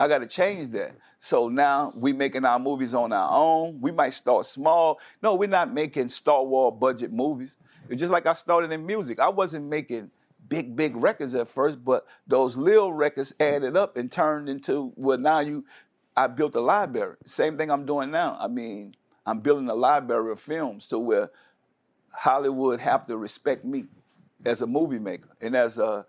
I 0.00 0.08
got 0.08 0.18
to 0.18 0.26
change 0.26 0.68
that. 0.70 0.96
So 1.18 1.48
now 1.48 1.92
we 1.94 2.14
making 2.14 2.46
our 2.46 2.58
movies 2.58 2.94
on 2.94 3.12
our 3.12 3.30
own. 3.30 3.80
We 3.82 3.92
might 3.92 4.14
start 4.14 4.46
small. 4.46 4.98
No, 5.22 5.34
we're 5.34 5.48
not 5.48 5.72
making 5.72 6.08
Star 6.08 6.42
Wars 6.42 6.74
budget 6.80 7.12
movies. 7.12 7.58
It's 7.90 8.00
just 8.00 8.10
like 8.10 8.24
I 8.26 8.32
started 8.32 8.72
in 8.72 8.86
music. 8.86 9.20
I 9.20 9.28
wasn't 9.28 9.66
making 9.66 10.10
big, 10.48 10.74
big 10.74 10.96
records 10.96 11.34
at 11.34 11.48
first, 11.48 11.84
but 11.84 12.06
those 12.26 12.56
little 12.56 12.94
records 12.94 13.34
added 13.38 13.76
up 13.76 13.98
and 13.98 14.10
turned 14.10 14.48
into 14.48 14.92
well, 14.96 15.18
now 15.18 15.40
you 15.40 15.66
I 16.16 16.26
built 16.28 16.54
a 16.54 16.60
library. 16.60 17.16
Same 17.26 17.58
thing 17.58 17.70
I'm 17.70 17.84
doing 17.84 18.10
now. 18.10 18.38
I 18.40 18.48
mean, 18.48 18.94
I'm 19.26 19.40
building 19.40 19.68
a 19.68 19.74
library 19.74 20.32
of 20.32 20.40
films 20.40 20.88
to 20.88 20.98
where 20.98 21.30
Hollywood 22.10 22.80
have 22.80 23.06
to 23.08 23.16
respect 23.18 23.64
me 23.64 23.84
as 24.46 24.62
a 24.62 24.66
movie 24.66 24.98
maker 24.98 25.28
and 25.40 25.54
as 25.54 25.78
a, 25.78 26.06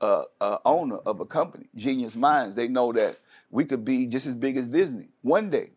a, 0.00 0.22
a 0.40 0.58
owner 0.64 0.98
of 0.98 1.20
a 1.20 1.26
company, 1.26 1.66
Genius 1.74 2.16
Minds. 2.16 2.56
They 2.56 2.68
know 2.68 2.92
that 2.92 3.18
we 3.52 3.66
could 3.66 3.84
be 3.84 4.06
just 4.06 4.26
as 4.26 4.34
big 4.34 4.56
as 4.56 4.66
Disney 4.66 5.08
one 5.20 5.50
day. 5.50 5.70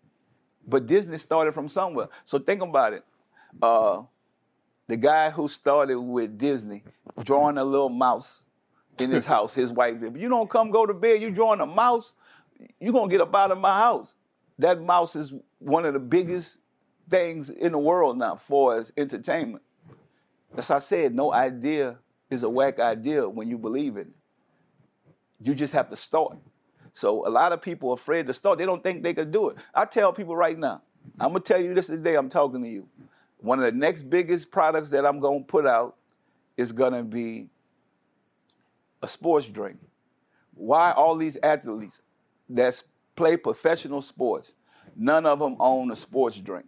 But 0.67 0.87
Disney 0.87 1.19
started 1.19 1.53
from 1.53 1.67
somewhere. 1.67 2.07
So 2.23 2.39
think 2.39 2.63
about 2.63 2.93
it. 2.93 3.03
Uh, 3.61 4.03
the 4.87 4.97
guy 4.97 5.29
who 5.29 5.47
started 5.47 5.99
with 5.99 6.37
Disney, 6.37 6.83
drawing 7.23 7.57
a 7.57 7.63
little 7.63 7.89
mouse 7.89 8.43
in 8.97 9.11
his 9.11 9.25
house, 9.33 9.53
his 9.53 9.71
wife, 9.71 10.01
if 10.01 10.17
you 10.17 10.29
don't 10.29 10.49
come 10.49 10.71
go 10.71 10.85
to 10.85 10.93
bed, 10.93 11.21
you 11.21 11.29
drawing 11.29 11.59
a 11.59 11.65
mouse, 11.65 12.13
you're 12.79 12.93
gonna 12.93 13.11
get 13.11 13.21
up 13.21 13.35
out 13.35 13.51
of 13.51 13.59
my 13.59 13.77
house. 13.77 14.15
That 14.57 14.81
mouse 14.81 15.15
is 15.15 15.33
one 15.59 15.85
of 15.85 15.93
the 15.93 15.99
biggest 15.99 16.59
things 17.09 17.49
in 17.49 17.73
the 17.73 17.77
world 17.77 18.17
now 18.17 18.35
for 18.35 18.75
as 18.75 18.93
entertainment. 18.95 19.63
As 20.55 20.71
I 20.71 20.79
said, 20.79 21.13
no 21.13 21.33
idea 21.33 21.97
is 22.29 22.43
a 22.43 22.49
whack 22.49 22.79
idea 22.79 23.27
when 23.27 23.49
you 23.49 23.57
believe 23.57 23.97
in 23.97 24.07
it. 24.07 24.15
You 25.41 25.53
just 25.53 25.73
have 25.73 25.89
to 25.89 25.97
start. 25.97 26.37
So 26.95 27.27
a 27.27 27.29
lot 27.29 27.51
of 27.51 27.61
people 27.61 27.89
are 27.89 27.95
afraid 27.95 28.25
to 28.27 28.33
start. 28.33 28.57
They 28.57 28.65
don't 28.65 28.81
think 28.81 29.03
they 29.03 29.13
could 29.13 29.29
do 29.29 29.49
it. 29.49 29.57
I 29.73 29.83
tell 29.83 30.13
people 30.13 30.33
right 30.33 30.57
now, 30.57 30.81
I'm 31.19 31.31
gonna 31.33 31.41
tell 31.41 31.61
you 31.61 31.73
this 31.73 31.87
today, 31.87 32.15
I'm 32.15 32.29
talking 32.29 32.63
to 32.63 32.69
you. 32.69 32.87
One 33.39 33.59
of 33.59 33.65
the 33.65 33.77
next 33.77 34.03
biggest 34.03 34.49
products 34.49 34.91
that 34.91 35.05
I'm 35.05 35.19
gonna 35.19 35.41
put 35.41 35.67
out 35.67 35.97
is 36.55 36.71
gonna 36.71 37.03
be 37.03 37.49
a 39.03 39.09
sports 39.09 39.49
drink. 39.49 39.77
Why 40.53 40.93
all 40.93 41.17
these 41.17 41.37
athletes 41.43 41.99
that 42.51 42.81
play 43.17 43.35
professional 43.35 43.99
sports, 43.99 44.53
none 44.95 45.25
of 45.25 45.39
them 45.39 45.57
own 45.59 45.91
a 45.91 45.97
sports 45.97 46.37
drink? 46.37 46.65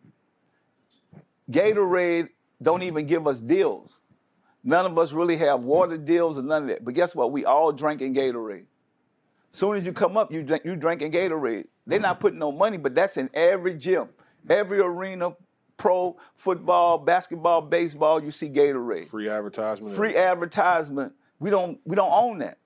Gatorade 1.49 2.27
don't 2.61 2.83
even 2.83 3.05
give 3.05 3.27
us 3.27 3.39
deals. 3.39 3.97
None 4.61 4.85
of 4.85 4.99
us 4.99 5.13
really 5.13 5.37
have 5.37 5.63
water 5.63 5.97
deals 5.97 6.37
and 6.37 6.49
none 6.49 6.63
of 6.63 6.67
that. 6.67 6.83
But 6.83 6.95
guess 6.95 7.15
what? 7.15 7.31
We 7.31 7.45
all 7.45 7.71
drinking 7.71 8.13
Gatorade. 8.13 8.65
Soon 9.57 9.75
as 9.75 9.87
you 9.87 9.91
come 9.91 10.17
up, 10.17 10.31
you 10.31 10.43
drink, 10.43 10.65
you 10.65 10.75
drinking 10.75 11.11
Gatorade. 11.11 11.65
They're 11.87 11.99
not 11.99 12.19
putting 12.19 12.37
no 12.37 12.51
money, 12.51 12.77
but 12.77 12.93
that's 12.93 13.17
in 13.17 13.27
every 13.33 13.73
gym, 13.73 14.07
every 14.47 14.77
arena, 14.77 15.35
pro 15.77 16.15
football, 16.35 16.99
basketball, 16.99 17.61
baseball. 17.61 18.23
You 18.23 18.29
see 18.29 18.49
Gatorade 18.49 19.07
Free 19.07 19.27
advertisement. 19.27 19.95
free 19.95 20.15
advertisement. 20.15 21.13
We 21.39 21.49
don't 21.49 21.79
we 21.85 21.95
don't 21.95 22.11
own 22.11 22.37
that. 22.37 22.59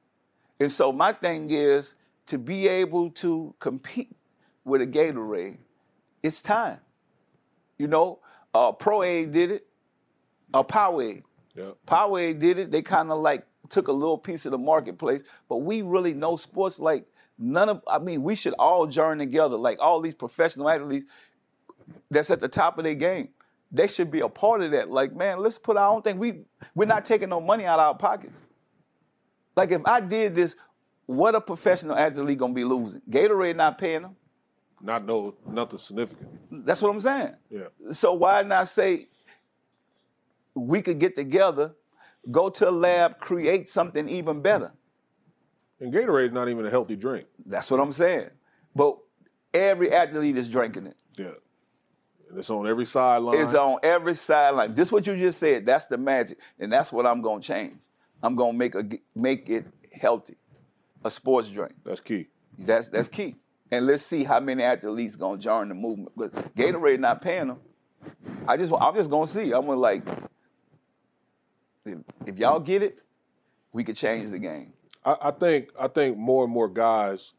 And 0.60 0.69
so 0.69 0.91
my 0.91 1.13
thing 1.13 1.49
is 1.49 1.95
to 2.25 2.38
be 2.38 2.67
able 2.67 3.10
to 3.12 3.56
compete 3.60 4.13
with 4.65 4.82
a 4.82 4.88
Gatorade, 4.88 5.60
it's 6.21 6.41
time. 6.41 6.82
You 7.77 7.88
know, 7.88 8.19
uh, 8.54 8.73
Pro 8.73 9.04
Aid 9.04 9.32
did 9.32 9.51
it, 9.51 9.67
uh, 10.54 10.63
Powerade. 10.63 11.23
Yeah. 11.56 11.71
Powerade 11.88 12.39
did 12.39 12.60
it. 12.60 12.69
They 12.69 12.82
kind 12.82 13.12
of 13.12 13.19
like 13.19 13.45
took 13.71 13.88
a 13.88 13.91
little 13.91 14.17
piece 14.17 14.45
of 14.45 14.51
the 14.51 14.57
marketplace, 14.57 15.23
but 15.49 15.57
we 15.57 15.81
really 15.81 16.13
know 16.13 16.36
sports 16.36 16.79
like 16.79 17.05
none 17.38 17.69
of. 17.69 17.81
I 17.88 17.99
mean, 17.99 18.23
we 18.23 18.36
should 18.36 18.53
all 18.60 18.86
join 18.86 19.17
together. 19.17 19.57
Like 19.57 19.79
all 19.79 20.01
these 20.01 20.15
professional 20.15 20.69
athletes 20.69 21.10
that's 22.10 22.29
at 22.31 22.39
the 22.39 22.47
top 22.47 22.77
of 22.77 22.84
their 22.84 22.95
game. 22.95 23.29
They 23.71 23.88
should 23.88 24.12
be 24.12 24.19
a 24.19 24.27
part 24.27 24.62
of 24.62 24.71
that. 24.71 24.91
Like, 24.91 25.15
man, 25.15 25.39
let's 25.39 25.57
put 25.57 25.77
our 25.77 25.89
own 25.89 26.01
thing. 26.01 26.17
We 26.17 26.41
we're 26.75 26.86
not 26.86 27.05
taking 27.05 27.29
no 27.29 27.39
money 27.39 27.65
out 27.65 27.79
of 27.79 27.86
our 27.86 27.95
pockets. 27.95 28.38
Like, 29.55 29.71
if 29.71 29.81
I 29.86 30.01
did 30.01 30.36
this, 30.36 30.55
what 31.05 31.36
a 31.36 31.41
professional 31.41 31.95
athlete 31.95 32.38
gonna 32.38 32.53
be 32.53 32.63
losing? 32.63 33.01
Gatorade 33.09 33.55
not 33.55 33.78
paying 33.78 34.01
them. 34.03 34.15
Not 34.82 35.05
no 35.05 35.36
nothing 35.47 35.80
significant. 35.80 36.30
That's 36.65 36.82
what 36.82 36.89
I'm 36.89 36.99
saying. 36.99 37.36
Yeah. 37.49 37.67
So 37.91 38.13
why 38.13 38.41
not 38.43 38.67
say 38.67 39.07
we 40.53 40.82
could 40.82 40.99
get 40.99 41.15
together, 41.15 41.74
go 42.30 42.49
to 42.49 42.69
a 42.69 42.72
lab, 42.72 43.19
create 43.19 43.67
something 43.67 44.07
even 44.07 44.41
better? 44.41 44.72
And 45.80 45.91
Gatorade 45.93 46.32
not 46.32 46.47
even 46.49 46.65
a 46.65 46.69
healthy 46.69 46.95
drink. 46.95 47.26
That's 47.45 47.72
what 47.72 47.80
I'm 47.80 47.91
saying. 47.91 48.30
But 48.76 48.97
every 49.53 49.91
athlete 49.91 50.38
is 50.38 50.47
drinking 50.47 50.88
it. 50.88 50.97
Yeah. 51.17 51.32
And 52.30 52.38
it's 52.38 52.49
on 52.49 52.67
every 52.67 52.86
sideline. 52.86 53.38
It's 53.38 53.53
on 53.53 53.80
every 53.84 54.13
sideline. 54.13 54.74
This 54.74 54.91
what 54.91 55.07
you 55.07 55.17
just 55.17 55.39
said. 55.39 55.65
That's 55.65 55.88
the 55.88 55.97
magic, 55.97 56.38
and 56.59 56.72
that's 56.72 56.93
what 56.93 57.05
I'm 57.05 57.22
gonna 57.22 57.41
change. 57.41 57.80
I'm 58.24 58.36
gonna 58.36 58.53
make 58.53 58.76
a 58.76 58.84
make 59.15 59.49
it 59.49 59.65
healthy, 59.91 60.38
a 61.03 61.11
sports 61.11 61.49
drink. 61.49 61.74
That's 61.84 61.99
key. 61.99 62.28
That's 62.57 62.89
that's 62.89 63.09
key. 63.09 63.36
And 63.72 63.88
let's 63.88 64.03
see 64.03 64.24
how 64.24 64.39
many 64.39 64.63
athletes 64.63 65.15
gonna 65.15 65.39
join 65.39 65.69
the 65.69 65.76
movement. 65.76 66.11
But 66.15 66.34
Gatorade 66.55 66.99
not 66.99 67.22
paying 67.22 67.47
them. 67.47 67.59
I 68.47 68.55
just 68.55 68.72
I'm 68.80 68.95
just 68.95 69.09
gonna 69.09 69.28
see. 69.28 69.51
I'm 69.51 69.65
gonna 69.65 69.76
like 69.76 70.07
if 71.86 71.99
if 72.25 72.38
y'all 72.38 72.59
get 72.59 72.84
it, 72.84 72.99
we 73.73 73.84
could 73.84 73.95
change 73.95 74.29
the 74.32 74.39
game. 74.39 74.73
I, 75.05 75.15
I 75.21 75.32
think 75.32 75.69
I 75.79 75.88
think 75.88 76.17
more 76.17 76.43
and 76.43 76.53
more 76.53 76.69
guys 76.69 77.34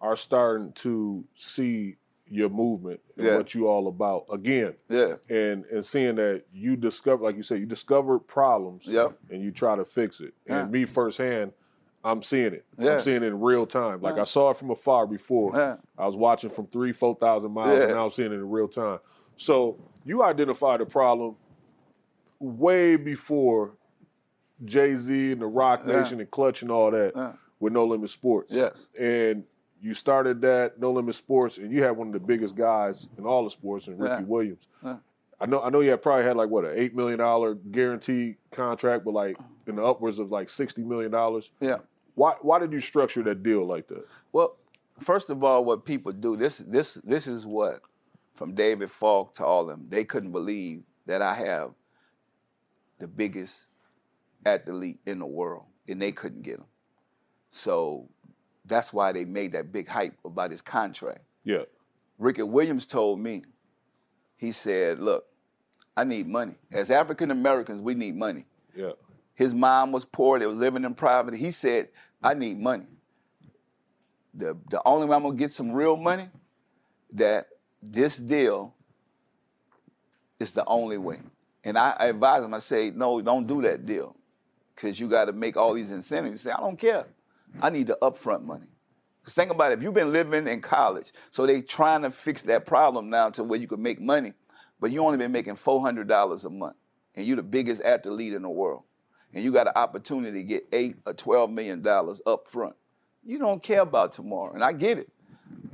are 0.00 0.16
starting 0.16 0.72
to 0.72 1.24
see 1.34 1.96
your 2.30 2.48
movement 2.50 3.00
and 3.16 3.26
Yeah. 3.26 3.36
what 3.36 3.54
you 3.54 3.66
all 3.68 3.88
about 3.88 4.26
again. 4.30 4.74
Yeah. 4.88 5.14
And 5.30 5.64
and 5.66 5.84
seeing 5.84 6.14
that 6.16 6.44
you 6.52 6.76
discover, 6.76 7.24
like 7.24 7.36
you 7.36 7.42
said, 7.42 7.58
you 7.58 7.66
discovered 7.66 8.20
problems 8.20 8.86
Yep. 8.86 9.18
and 9.30 9.42
you 9.42 9.50
try 9.50 9.74
to 9.76 9.84
fix 9.84 10.20
it. 10.20 10.34
Yeah. 10.46 10.60
And 10.60 10.70
me 10.70 10.84
firsthand, 10.84 11.52
I'm 12.04 12.22
seeing 12.22 12.52
it. 12.52 12.64
Yeah. 12.78 12.94
I'm 12.96 13.00
seeing 13.00 13.22
it 13.22 13.26
in 13.26 13.40
real 13.40 13.66
time. 13.66 14.00
Like. 14.02 14.18
I 14.18 14.24
saw 14.24 14.50
it 14.50 14.56
from 14.58 14.70
afar 14.70 15.06
before. 15.06 15.52
Yeah. 15.56 15.76
I 15.96 16.06
was 16.06 16.16
watching 16.16 16.50
from 16.50 16.66
three, 16.68 16.92
four 16.92 17.16
thousand 17.16 17.52
miles, 17.52 17.76
Yeah. 17.78 17.84
and 17.84 17.94
now 17.94 18.04
I'm 18.04 18.10
seeing 18.12 18.30
it 18.30 18.36
in 18.36 18.48
real 18.48 18.68
time. 18.68 18.98
So 19.36 19.78
you 20.04 20.22
identified 20.22 20.80
the 20.80 20.86
problem 20.86 21.34
way 22.40 22.96
before 22.96 23.72
Jay 24.64 24.94
Z 24.96 25.32
and 25.32 25.40
the 25.40 25.46
Roc 25.46 25.82
Yeah. 25.86 26.00
Nation 26.00 26.20
and 26.20 26.30
Klutch 26.30 26.62
and 26.62 26.70
all 26.70 26.90
that 26.90 27.12
Yeah. 27.14 27.32
with 27.60 27.72
No 27.72 27.84
Limit 27.86 28.10
Sports. 28.10 28.54
Yes. 28.54 28.88
And 28.98 29.44
you 29.80 29.94
started 29.94 30.40
that 30.42 30.80
No 30.80 30.90
Limit 30.92 31.14
Sports, 31.14 31.58
and 31.58 31.72
you 31.72 31.82
had 31.82 31.92
one 31.96 32.08
of 32.08 32.12
the 32.12 32.20
biggest 32.20 32.56
guys 32.56 33.06
in 33.16 33.24
all 33.24 33.44
the 33.44 33.50
sports, 33.50 33.86
in 33.86 33.96
Ricky 33.98 34.14
Yeah. 34.14 34.20
Williams. 34.22 34.66
Yeah. 34.82 34.96
I 35.40 35.46
know. 35.46 35.60
I 35.62 35.70
know 35.70 35.80
you 35.80 35.90
had 35.90 36.02
probably 36.02 36.24
had 36.24 36.36
like 36.36 36.50
what 36.50 36.64
an 36.64 36.72
eight 36.74 36.96
million 36.96 37.18
dollar 37.18 37.54
guaranteed 37.54 38.36
contract, 38.50 39.04
but 39.04 39.14
like 39.14 39.36
in 39.68 39.76
the 39.76 39.84
upwards 39.84 40.18
of 40.18 40.32
like 40.32 40.48
sixty 40.48 40.82
million 40.82 41.12
dollars. 41.12 41.52
Yeah. 41.60 41.78
Why? 42.16 42.34
Why 42.42 42.58
did 42.58 42.72
you 42.72 42.80
structure 42.80 43.22
that 43.22 43.44
deal 43.44 43.64
like 43.64 43.86
that? 43.86 44.04
Well, 44.32 44.56
first 44.98 45.30
of 45.30 45.44
all, 45.44 45.64
what 45.64 45.84
people 45.84 46.10
do 46.10 46.36
this 46.36 46.58
this 46.58 46.94
this 47.04 47.28
is 47.28 47.46
what 47.46 47.82
from 48.32 48.54
David 48.54 48.90
Falk 48.90 49.32
to 49.34 49.44
all 49.44 49.62
of 49.62 49.68
them. 49.68 49.86
They 49.88 50.04
couldn't 50.04 50.32
believe 50.32 50.82
that 51.06 51.22
I 51.22 51.34
have 51.34 51.70
the 52.98 53.06
biggest 53.06 53.66
athlete 54.44 55.00
in 55.06 55.18
the 55.18 55.26
world, 55.26 55.64
and 55.88 56.00
they 56.00 56.12
couldn't 56.12 56.42
get 56.42 56.58
him. 56.58 56.66
So 57.50 58.08
that's 58.64 58.92
why 58.92 59.12
they 59.12 59.24
made 59.24 59.52
that 59.52 59.72
big 59.72 59.88
hype 59.88 60.16
about 60.24 60.50
his 60.50 60.62
contract. 60.62 61.22
Yeah. 61.44 61.64
Ricky 62.18 62.42
Williams 62.42 62.86
told 62.86 63.20
me, 63.20 63.44
he 64.36 64.52
said, 64.52 65.00
"Look, 65.00 65.24
I 65.96 66.04
need 66.04 66.26
money. 66.28 66.56
As 66.72 66.90
African 66.90 67.30
Americans, 67.30 67.80
we 67.80 67.94
need 67.94 68.16
money." 68.16 68.44
Yeah. 68.74 68.92
His 69.34 69.54
mom 69.54 69.92
was 69.92 70.04
poor. 70.04 70.40
They 70.40 70.46
was 70.46 70.58
living 70.58 70.84
in 70.84 70.94
poverty. 70.94 71.36
He 71.36 71.52
said, 71.52 71.90
I 72.20 72.34
need 72.34 72.58
money. 72.58 72.86
The, 74.34 74.56
the 74.68 74.82
only 74.84 75.06
way 75.06 75.14
I'm 75.14 75.22
going 75.22 75.36
to 75.36 75.38
get 75.38 75.52
some 75.52 75.70
real 75.70 75.96
money, 75.96 76.28
that 77.12 77.46
this 77.80 78.16
deal 78.16 78.74
is 80.40 80.50
the 80.50 80.64
only 80.64 80.98
way. 80.98 81.20
And 81.62 81.78
I, 81.78 81.94
I 82.00 82.06
advise 82.06 82.44
him, 82.44 82.52
I 82.52 82.58
say, 82.58 82.90
no, 82.90 83.20
don't 83.20 83.46
do 83.46 83.62
that 83.62 83.86
deal. 83.86 84.16
Because 84.78 85.00
you 85.00 85.08
got 85.08 85.24
to 85.24 85.32
make 85.32 85.56
all 85.56 85.74
these 85.74 85.90
incentives. 85.90 86.42
He 86.42 86.48
say, 86.48 86.52
I 86.52 86.60
don't 86.60 86.78
care. 86.78 87.06
I 87.60 87.68
need 87.68 87.88
the 87.88 87.98
upfront 88.00 88.44
money. 88.44 88.68
Because 89.20 89.34
think 89.34 89.50
about 89.50 89.72
it, 89.72 89.78
if 89.78 89.82
you've 89.82 89.92
been 89.92 90.12
living 90.12 90.46
in 90.46 90.60
college, 90.60 91.12
so 91.30 91.46
they 91.46 91.62
trying 91.62 92.02
to 92.02 92.12
fix 92.12 92.44
that 92.44 92.64
problem 92.64 93.10
now 93.10 93.28
to 93.30 93.42
where 93.42 93.58
you 93.58 93.66
can 93.66 93.82
make 93.82 94.00
money, 94.00 94.32
but 94.78 94.92
you 94.92 95.02
only 95.04 95.18
been 95.18 95.32
making 95.32 95.54
$400 95.54 96.44
a 96.44 96.50
month, 96.50 96.76
and 97.16 97.26
you're 97.26 97.34
the 97.34 97.42
biggest 97.42 97.82
athlete 97.82 98.34
in 98.34 98.42
the 98.42 98.48
world, 98.48 98.84
and 99.34 99.42
you 99.42 99.50
got 99.50 99.66
an 99.66 99.72
opportunity 99.74 100.42
to 100.42 100.44
get 100.44 100.68
eight 100.72 100.96
or 101.04 101.12
$12 101.12 101.52
million 101.52 101.84
up 102.24 102.46
front. 102.46 102.76
You 103.24 103.40
don't 103.40 103.60
care 103.60 103.82
about 103.82 104.12
tomorrow, 104.12 104.54
and 104.54 104.62
I 104.62 104.72
get 104.72 104.98
it. 104.98 105.10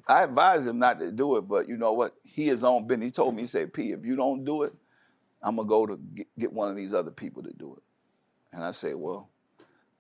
I 0.08 0.22
advise 0.22 0.66
him 0.66 0.78
not 0.78 0.98
to 1.00 1.12
do 1.12 1.36
it, 1.36 1.42
but 1.42 1.68
you 1.68 1.76
know 1.76 1.92
what? 1.92 2.14
He 2.22 2.48
is 2.48 2.64
on 2.64 2.86
business. 2.86 3.08
He 3.08 3.12
told 3.12 3.34
me, 3.34 3.42
he 3.42 3.46
said, 3.46 3.74
P, 3.74 3.92
if 3.92 4.06
you 4.06 4.16
don't 4.16 4.44
do 4.44 4.62
it, 4.62 4.72
I'm 5.42 5.56
gonna 5.56 5.68
go 5.68 5.84
to 5.84 6.00
get 6.38 6.54
one 6.54 6.70
of 6.70 6.76
these 6.76 6.94
other 6.94 7.10
people 7.10 7.42
to 7.42 7.52
do 7.52 7.74
it. 7.74 7.82
And 8.54 8.62
I 8.62 8.70
say, 8.70 8.94
well, 8.94 9.28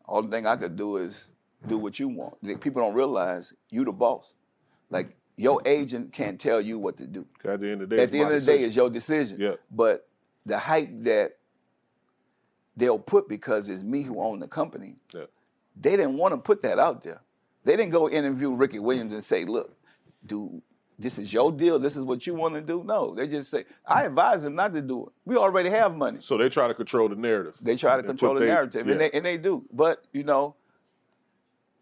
all 0.06 0.22
the 0.22 0.28
thing 0.28 0.46
I 0.46 0.56
could 0.56 0.76
do 0.76 0.98
is 0.98 1.28
do 1.66 1.76
what 1.76 1.98
you 1.98 2.08
want. 2.08 2.40
People 2.60 2.82
don't 2.82 2.94
realize 2.94 3.52
you 3.70 3.84
the 3.84 3.92
boss. 3.92 4.32
Like 4.90 5.16
your 5.36 5.60
agent 5.64 6.12
can't 6.12 6.38
tell 6.38 6.60
you 6.60 6.78
what 6.78 6.96
to 6.98 7.06
do. 7.06 7.26
At 7.44 7.60
the 7.60 7.70
end 7.70 7.82
of 7.82 7.88
the 7.88 7.96
day, 7.96 8.02
At 8.02 8.10
the 8.12 8.20
end 8.20 8.30
of 8.32 8.40
the 8.40 8.46
day, 8.46 8.62
it's 8.62 8.76
your 8.76 8.90
decision. 8.90 9.40
Yeah. 9.40 9.54
But 9.70 10.08
the 10.46 10.58
hype 10.58 10.90
that 11.02 11.38
they'll 12.76 12.98
put 12.98 13.28
because 13.28 13.68
it's 13.68 13.82
me 13.82 14.02
who 14.02 14.22
own 14.22 14.38
the 14.38 14.48
company, 14.48 14.96
yeah. 15.12 15.24
they 15.76 15.96
didn't 15.96 16.16
want 16.16 16.32
to 16.32 16.38
put 16.38 16.62
that 16.62 16.78
out 16.78 17.02
there. 17.02 17.20
They 17.64 17.76
didn't 17.76 17.92
go 17.92 18.08
interview 18.08 18.52
Ricky 18.52 18.78
Williams 18.78 19.12
and 19.12 19.24
say, 19.24 19.44
look, 19.44 19.74
dude, 20.24 20.62
this 20.98 21.18
is 21.18 21.32
your 21.32 21.50
deal. 21.50 21.78
This 21.78 21.96
is 21.96 22.04
what 22.04 22.26
you 22.26 22.34
want 22.34 22.54
to 22.54 22.60
do. 22.60 22.84
No, 22.84 23.14
they 23.14 23.26
just 23.26 23.50
say, 23.50 23.64
I 23.86 24.04
advise 24.04 24.42
them 24.42 24.54
not 24.54 24.72
to 24.74 24.80
do 24.80 25.06
it. 25.06 25.12
We 25.24 25.36
already 25.36 25.70
have 25.70 25.96
money. 25.96 26.18
So 26.20 26.36
they 26.36 26.48
try 26.48 26.68
to 26.68 26.74
control 26.74 27.08
the 27.08 27.16
narrative. 27.16 27.58
They 27.60 27.76
try 27.76 27.96
to 27.96 28.02
control 28.02 28.34
the 28.34 28.40
they- 28.40 28.46
narrative, 28.46 28.86
yeah. 28.86 28.92
and, 28.92 29.00
they, 29.00 29.10
and 29.10 29.24
they 29.24 29.36
do. 29.36 29.64
But 29.72 30.06
you 30.12 30.22
know, 30.22 30.54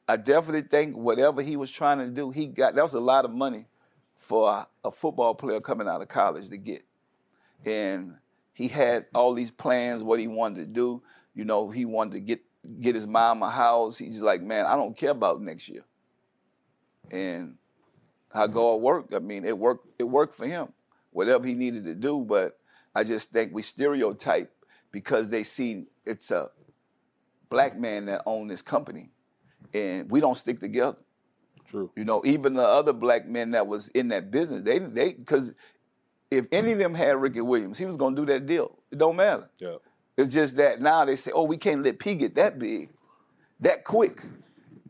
I 0.09 0.17
definitely 0.17 0.69
think 0.69 0.97
whatever 0.97 1.43
he 1.43 1.57
was 1.57 1.71
trying 1.71 1.99
to 1.99 2.09
do, 2.09 2.31
he 2.31 2.47
got. 2.47 2.75
That 2.75 2.83
was 2.83 2.95
a 2.95 3.01
lot 3.01 3.25
of 3.25 3.31
money 3.33 3.67
for 4.17 4.51
a, 4.51 4.69
a 4.85 4.91
football 4.91 5.35
player 5.35 5.61
coming 5.61 5.89
out 5.89 6.01
of 6.01 6.09
college 6.09 6.49
to 6.49 6.57
get, 6.57 6.85
and 7.65 8.15
he 8.55 8.69
had 8.69 9.07
all 9.15 9.35
these 9.35 9.51
plans 9.51 10.03
what 10.03 10.21
he 10.21 10.27
wanted 10.27 10.61
to 10.61 10.67
do. 10.67 11.03
You 11.35 11.45
know, 11.45 11.71
he 11.71 11.85
wanted 11.85 12.13
to 12.15 12.21
get 12.21 12.41
get 12.81 12.95
his 12.95 13.07
mom 13.07 13.43
a 13.43 13.51
house. 13.51 13.99
He's 13.99 14.23
like, 14.23 14.43
man, 14.43 14.67
I 14.67 14.77
don't 14.77 14.97
care 14.97 15.11
about 15.11 15.43
next 15.43 15.69
year. 15.69 15.85
And 17.11 17.57
how 18.33 18.47
mm-hmm. 18.47 18.55
God 18.55 18.75
worked, 18.77 19.15
I 19.15 19.19
mean, 19.19 19.45
it 19.45 19.57
worked. 19.57 19.87
It 19.99 20.05
worked 20.05 20.35
for 20.35 20.47
him, 20.47 20.69
whatever 21.11 21.47
he 21.47 21.55
needed 21.55 21.85
to 21.85 21.95
do. 21.95 22.21
But 22.21 22.59
I 22.95 23.05
just 23.05 23.31
think 23.31 23.53
we 23.53 23.63
stereotype 23.63 24.53
because 24.91 25.29
they 25.29 25.43
see 25.43 25.87
it's 26.05 26.31
a 26.31 26.51
black 27.49 27.79
man 27.79 28.07
that 28.07 28.23
own 28.27 28.49
this 28.49 28.63
company, 28.63 29.11
and 29.75 30.11
we 30.11 30.21
don't 30.21 30.37
stick 30.37 30.61
together. 30.61 30.97
True. 31.67 31.91
You 31.97 32.05
know, 32.05 32.23
even 32.25 32.55
the 32.55 32.67
other 32.67 32.93
black 32.93 33.27
men 33.27 33.53
that 33.53 33.67
was 33.67 33.89
in 33.89 34.09
that 34.09 34.31
business, 34.31 34.63
they 34.63 34.79
they 34.79 35.13
because 35.13 35.53
if 36.31 36.47
any 36.51 36.73
of 36.73 36.79
them 36.79 36.95
had 36.95 37.17
Ricky 37.21 37.41
Williams, 37.41 37.79
he 37.79 37.85
was 37.85 37.97
gonna 37.97 38.17
do 38.17 38.27
that 38.27 38.47
deal. 38.47 38.79
It 38.91 38.99
don't 38.99 39.17
matter. 39.17 39.49
Yeah. 39.59 39.77
It's 40.17 40.33
just 40.33 40.57
that 40.57 40.81
now 40.81 41.05
they 41.05 41.17
say, 41.17 41.31
oh, 41.35 41.45
we 41.45 41.57
can't 41.57 41.83
let 41.83 41.99
P 41.99 42.15
get 42.15 42.35
that 42.35 42.59
big, 42.59 42.91
that 43.61 43.85
quick. 43.85 44.23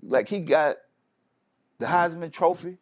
Like 0.02 0.28
he 0.28 0.40
got 0.40 0.76
the 1.78 1.86
Heisman 1.86 2.32
Trophy 2.32 2.78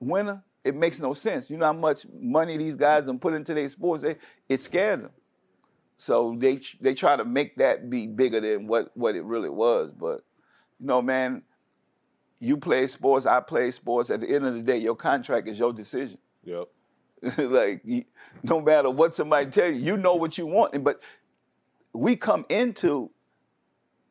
winner. 0.00 0.42
It 0.64 0.74
makes 0.74 1.00
no 1.00 1.12
sense. 1.12 1.48
You 1.50 1.56
know 1.56 1.66
how 1.66 1.72
much 1.72 2.06
money 2.20 2.56
these 2.56 2.76
guys 2.76 3.06
done 3.06 3.18
put 3.18 3.34
into 3.34 3.54
their 3.54 3.68
sports. 3.68 4.02
They, 4.02 4.16
it 4.48 4.58
scared 4.60 5.04
them. 5.04 5.10
So 5.96 6.36
they 6.38 6.60
they 6.80 6.94
try 6.94 7.16
to 7.16 7.24
make 7.24 7.56
that 7.56 7.88
be 7.90 8.06
bigger 8.06 8.40
than 8.40 8.66
what, 8.66 8.90
what 8.96 9.14
it 9.16 9.24
really 9.24 9.50
was. 9.50 9.92
But 9.92 10.22
you 10.78 10.86
know, 10.86 11.02
man, 11.02 11.42
you 12.38 12.56
play 12.56 12.86
sports, 12.86 13.26
I 13.26 13.40
play 13.40 13.70
sports. 13.70 14.10
At 14.10 14.20
the 14.20 14.28
end 14.32 14.46
of 14.46 14.54
the 14.54 14.62
day, 14.62 14.78
your 14.78 14.94
contract 14.94 15.48
is 15.48 15.58
your 15.58 15.72
decision. 15.72 16.18
Yep. 16.44 16.68
like 17.38 17.80
you- 17.84 18.04
no 18.44 18.60
matter 18.60 18.90
what 18.90 19.12
somebody 19.14 19.50
tell 19.50 19.68
you, 19.70 19.80
you 19.80 19.96
know 19.96 20.14
what 20.14 20.38
you 20.38 20.46
want. 20.46 20.84
But 20.84 21.00
we 21.92 22.14
come 22.14 22.44
into 22.48 23.10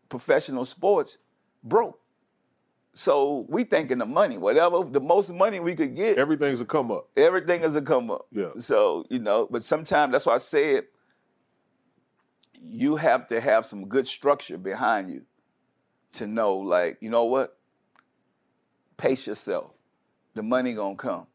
professional 0.10 0.66
sports 0.66 1.18
broke. 1.64 2.00
So 2.98 3.46
we 3.48 3.64
thinking 3.64 4.00
the 4.00 4.08
money, 4.08 4.40
whatever 4.40 4.84
the 4.84 5.00
most 5.00 5.32
money 5.32 5.60
we 5.60 5.76
could 5.76 5.96
get, 5.96 6.18
Everything's 6.18 6.62
a 6.62 6.66
come 6.66 6.92
up. 6.92 7.08
everything 7.16 7.62
is 7.62 7.76
a 7.76 7.82
come 7.82 8.10
up. 8.10 8.26
Yeah. 8.32 8.50
So 8.58 9.06
you 9.12 9.20
know, 9.20 9.48
but 9.52 9.64
sometimes 9.64 10.12
that's 10.12 10.26
why 10.26 10.34
I 10.34 10.40
said 10.40 10.86
you 12.60 12.96
have 12.96 13.28
to 13.28 13.40
have 13.40 13.68
some 13.68 13.88
good 13.88 14.08
structure 14.08 14.58
behind 14.58 15.12
you 15.12 15.22
to 16.14 16.26
know, 16.26 16.56
like, 16.56 16.98
you 17.00 17.12
know 17.12 17.26
what? 17.26 17.56
Pace 18.98 19.28
yourself. 19.28 19.74
The 20.34 20.42
money 20.42 20.74
gonna 20.74 20.96
come, 20.96 21.28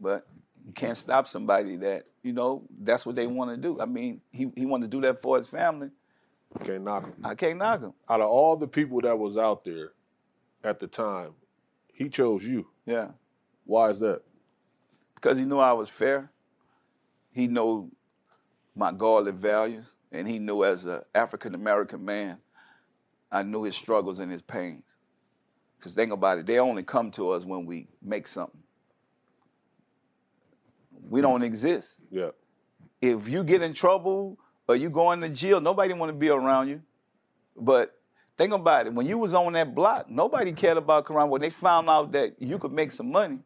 but 0.00 0.24
you 0.64 0.72
can't 0.72 0.96
stop 0.96 1.26
somebody 1.26 1.74
that 1.78 2.04
you 2.22 2.32
know 2.32 2.62
that's 2.80 3.04
what 3.04 3.16
they 3.16 3.26
want 3.26 3.50
to 3.50 3.56
do. 3.56 3.80
I 3.80 3.86
mean, 3.86 4.20
he 4.30 4.52
he 4.56 4.64
wanted 4.66 4.92
to 4.92 4.96
do 4.96 5.00
that 5.00 5.20
for 5.20 5.36
his 5.36 5.48
family. 5.48 5.90
Can't 6.64 6.84
knock 6.84 7.06
him. 7.06 7.14
I 7.24 7.34
can't 7.34 7.58
knock 7.58 7.80
him. 7.80 7.92
Out 8.08 8.20
of 8.20 8.28
all 8.30 8.56
the 8.56 8.68
people 8.68 9.00
that 9.00 9.18
was 9.18 9.36
out 9.36 9.64
there 9.64 9.90
at 10.66 10.80
the 10.80 10.86
time, 10.86 11.32
he 11.92 12.08
chose 12.08 12.44
you. 12.44 12.68
Yeah. 12.84 13.08
Why 13.64 13.90
is 13.90 13.98
that? 14.00 14.22
because 15.26 15.38
he 15.38 15.44
knew 15.44 15.58
I 15.58 15.72
was 15.72 15.90
fair. 15.90 16.30
He 17.32 17.48
knew 17.48 17.90
my 18.76 18.92
godly 18.92 19.32
values, 19.32 19.92
and 20.12 20.28
he 20.28 20.38
knew 20.38 20.62
as 20.62 20.84
an 20.84 21.00
African 21.14 21.54
American 21.54 22.04
man, 22.04 22.38
I 23.32 23.42
knew 23.42 23.64
his 23.64 23.74
struggles 23.74 24.20
and 24.20 24.30
his 24.30 24.42
pains. 24.42 24.84
Because 25.76 25.94
think 25.94 26.12
about 26.12 26.38
it, 26.38 26.46
they 26.46 26.60
only 26.60 26.84
come 26.84 27.10
to 27.12 27.30
us 27.30 27.44
when 27.44 27.66
we 27.66 27.88
make 28.00 28.28
something. 28.28 28.62
We 31.10 31.20
don't 31.20 31.42
exist. 31.42 32.00
Yeah. 32.10 32.30
If 33.00 33.28
you 33.28 33.42
get 33.42 33.62
in 33.62 33.72
trouble 33.74 34.38
or 34.68 34.76
you 34.76 34.90
go 34.90 35.10
into 35.12 35.28
jail, 35.28 35.60
nobody 35.60 35.92
want 35.92 36.10
to 36.10 36.16
be 36.16 36.28
around 36.28 36.68
you. 36.68 36.82
But 37.56 37.98
think 38.36 38.52
about 38.52 38.86
it, 38.86 38.94
when 38.94 39.06
you 39.06 39.18
was 39.18 39.34
on 39.34 39.52
that 39.54 39.74
block, 39.74 40.10
nobody 40.10 40.52
cared 40.52 40.76
about 40.76 41.06
Caron. 41.06 41.28
When 41.28 41.40
they 41.40 41.50
found 41.50 41.88
out 41.88 42.12
that 42.12 42.40
you 42.40 42.58
could 42.58 42.72
make 42.72 42.92
some 42.92 43.10
money, 43.10 43.40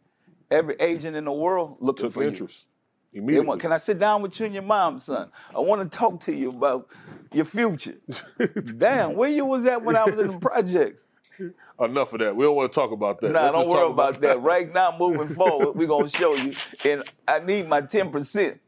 every 0.51 0.77
agent 0.81 1.17
in 1.17 1.25
the 1.25 1.33
world 1.33 1.77
looking 1.81 2.07
Took 2.07 2.13
for 2.13 2.23
you. 2.23 2.29
interest. 2.29 2.67
you. 3.13 3.23
Immediately. 3.23 3.49
want, 3.49 3.61
can 3.61 3.73
I 3.73 3.77
sit 3.77 3.99
down 3.99 4.23
with 4.23 4.39
you 4.39 4.47
and 4.47 4.55
your 4.55 4.63
mom, 4.63 4.99
son? 4.99 5.31
I 5.55 5.61
want 5.61 5.91
to 5.91 5.99
talk 5.99 6.21
to 6.21 6.33
you 6.35 6.51
about 6.51 6.89
your 7.33 7.45
future. 7.45 7.97
Damn, 8.79 9.15
where 9.15 9.31
you 9.31 9.45
was 9.47 9.65
at 9.67 9.83
when 9.83 9.97
I 9.97 10.05
was 10.05 10.19
in 10.19 10.29
the 10.29 10.39
projects? 10.39 11.07
Enough 11.81 12.13
of 12.13 12.19
that. 12.21 12.37
We 12.37 12.45
don't 12.45 12.55
want 12.55 12.71
to 12.71 12.75
talk 12.75 12.93
about 12.93 13.21
that. 13.21 13.33
Nah, 13.33 13.45
Let's 13.45 13.55
don't 13.55 13.69
worry 13.69 13.81
talk 13.81 13.93
about 13.93 14.21
that. 14.21 14.43
Right 14.43 14.73
now, 14.73 14.95
moving 14.99 15.29
forward, 15.29 15.75
we're 15.75 15.89
gonna 15.89 16.09
show 16.09 16.35
you. 16.35 16.55
And 16.85 17.03
I 17.27 17.39
need 17.39 17.67
my 17.69 17.81
10%. 17.81 18.59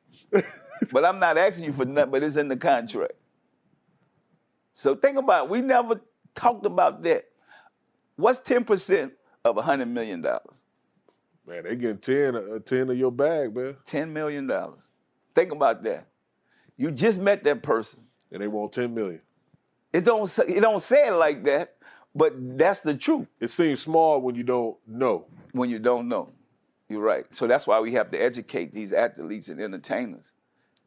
but 0.91 1.05
I'm 1.05 1.19
not 1.19 1.37
asking 1.37 1.67
you 1.67 1.73
for 1.73 1.85
nothing, 1.85 2.11
but 2.11 2.23
it's 2.23 2.37
in 2.37 2.49
the 2.49 2.57
contract. 2.57 3.13
So 4.73 4.97
think 4.97 5.19
about 5.19 5.45
it. 5.45 5.51
We 5.51 5.61
never 5.61 6.01
talked 6.35 6.67
about 6.67 7.03
that. 7.03 7.25
What's 8.17 8.41
10% 8.41 9.13
of 9.45 9.57
$100 9.57 9.89
million? 9.89 10.21
Man, 10.23 11.65
they 11.65 11.77
getting 11.77 11.99
10, 11.99 12.37
uh, 12.37 12.59
10 12.65 12.91
of 12.91 12.99
your 12.99 13.11
bag, 13.11 13.55
man. 13.55 13.77
$10 13.87 14.11
million. 14.11 14.51
Think 15.35 15.53
about 15.53 15.83
that. 15.83 16.07
You 16.77 16.91
just 16.91 17.21
met 17.21 17.43
that 17.45 17.63
person. 17.63 18.05
And 18.31 18.41
they 18.43 18.49
want 18.49 18.73
10 18.73 18.95
million. 18.95 19.21
It 19.93 20.05
don't 20.05 20.27
say, 20.27 20.45
it 20.47 20.61
don't 20.61 20.81
say 20.81 21.09
it 21.09 21.13
like 21.13 21.45
that, 21.45 21.75
but 22.15 22.33
that's 22.57 22.81
the 22.81 22.95
truth 22.95 23.27
It 23.41 23.49
seems 23.49 23.83
small 23.83 24.21
when 24.21 24.35
you 24.35 24.43
don't 24.43 24.77
know. 24.87 25.27
when 25.53 25.69
you 25.69 25.79
don't 25.79 26.09
know. 26.09 26.31
You're 26.89 27.03
right. 27.03 27.27
So 27.35 27.47
that's 27.47 27.67
why 27.67 27.81
we 27.81 27.93
have 27.93 28.11
to 28.11 28.19
educate 28.19 28.73
these 28.73 28.93
athletes 28.93 29.49
and 29.49 29.61
entertainers 29.61 30.33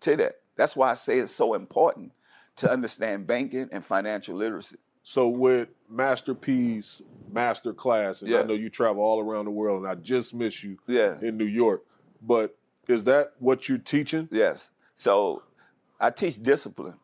to 0.01 0.15
that. 0.17 0.35
That's 0.55 0.75
why 0.75 0.91
I 0.91 0.93
say 0.93 1.19
it's 1.19 1.31
so 1.31 1.53
important 1.53 2.13
to 2.57 2.71
understand 2.71 3.27
banking 3.27 3.69
and 3.71 3.83
financial 3.83 4.35
literacy. 4.35 4.77
So 5.07 5.27
with 5.29 5.69
Master 5.87 6.33
P's 6.33 7.03
master 7.31 7.73
class, 7.73 8.23
and 8.23 8.33
I 8.33 8.41
know 8.41 8.55
you 8.55 8.71
travel 8.71 9.03
all 9.03 9.19
around 9.19 9.45
the 9.45 9.51
world, 9.51 9.83
and 9.83 9.87
I 9.87 9.93
just 9.93 10.33
miss 10.33 10.63
you 10.63 10.79
Yeah. 10.87 11.19
in 11.21 11.37
New 11.37 11.45
York. 11.45 11.85
But 12.23 12.57
is 12.87 13.03
that 13.03 13.33
what 13.37 13.69
you're 13.69 13.77
teaching? 13.77 14.27
Yes. 14.31 14.71
So 14.95 15.43
I 15.99 16.09
teach 16.09 16.41
discipline 16.41 16.99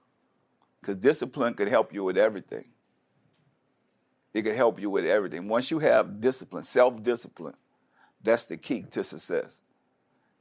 because 0.80 0.96
discipline 0.96 1.54
could 1.54 1.68
help 1.68 1.94
you 1.94 2.04
with 2.04 2.18
everything. 2.18 2.72
It 4.34 4.42
could 4.42 4.56
help 4.56 4.82
you 4.82 4.90
with 4.90 5.06
everything. 5.06 5.48
Once 5.48 5.70
you 5.70 5.78
have 5.78 6.20
discipline, 6.20 6.64
self 6.64 7.04
discipline, 7.04 7.56
that's 8.24 8.46
the 8.46 8.58
key 8.58 8.82
to 8.82 9.04
success 9.04 9.62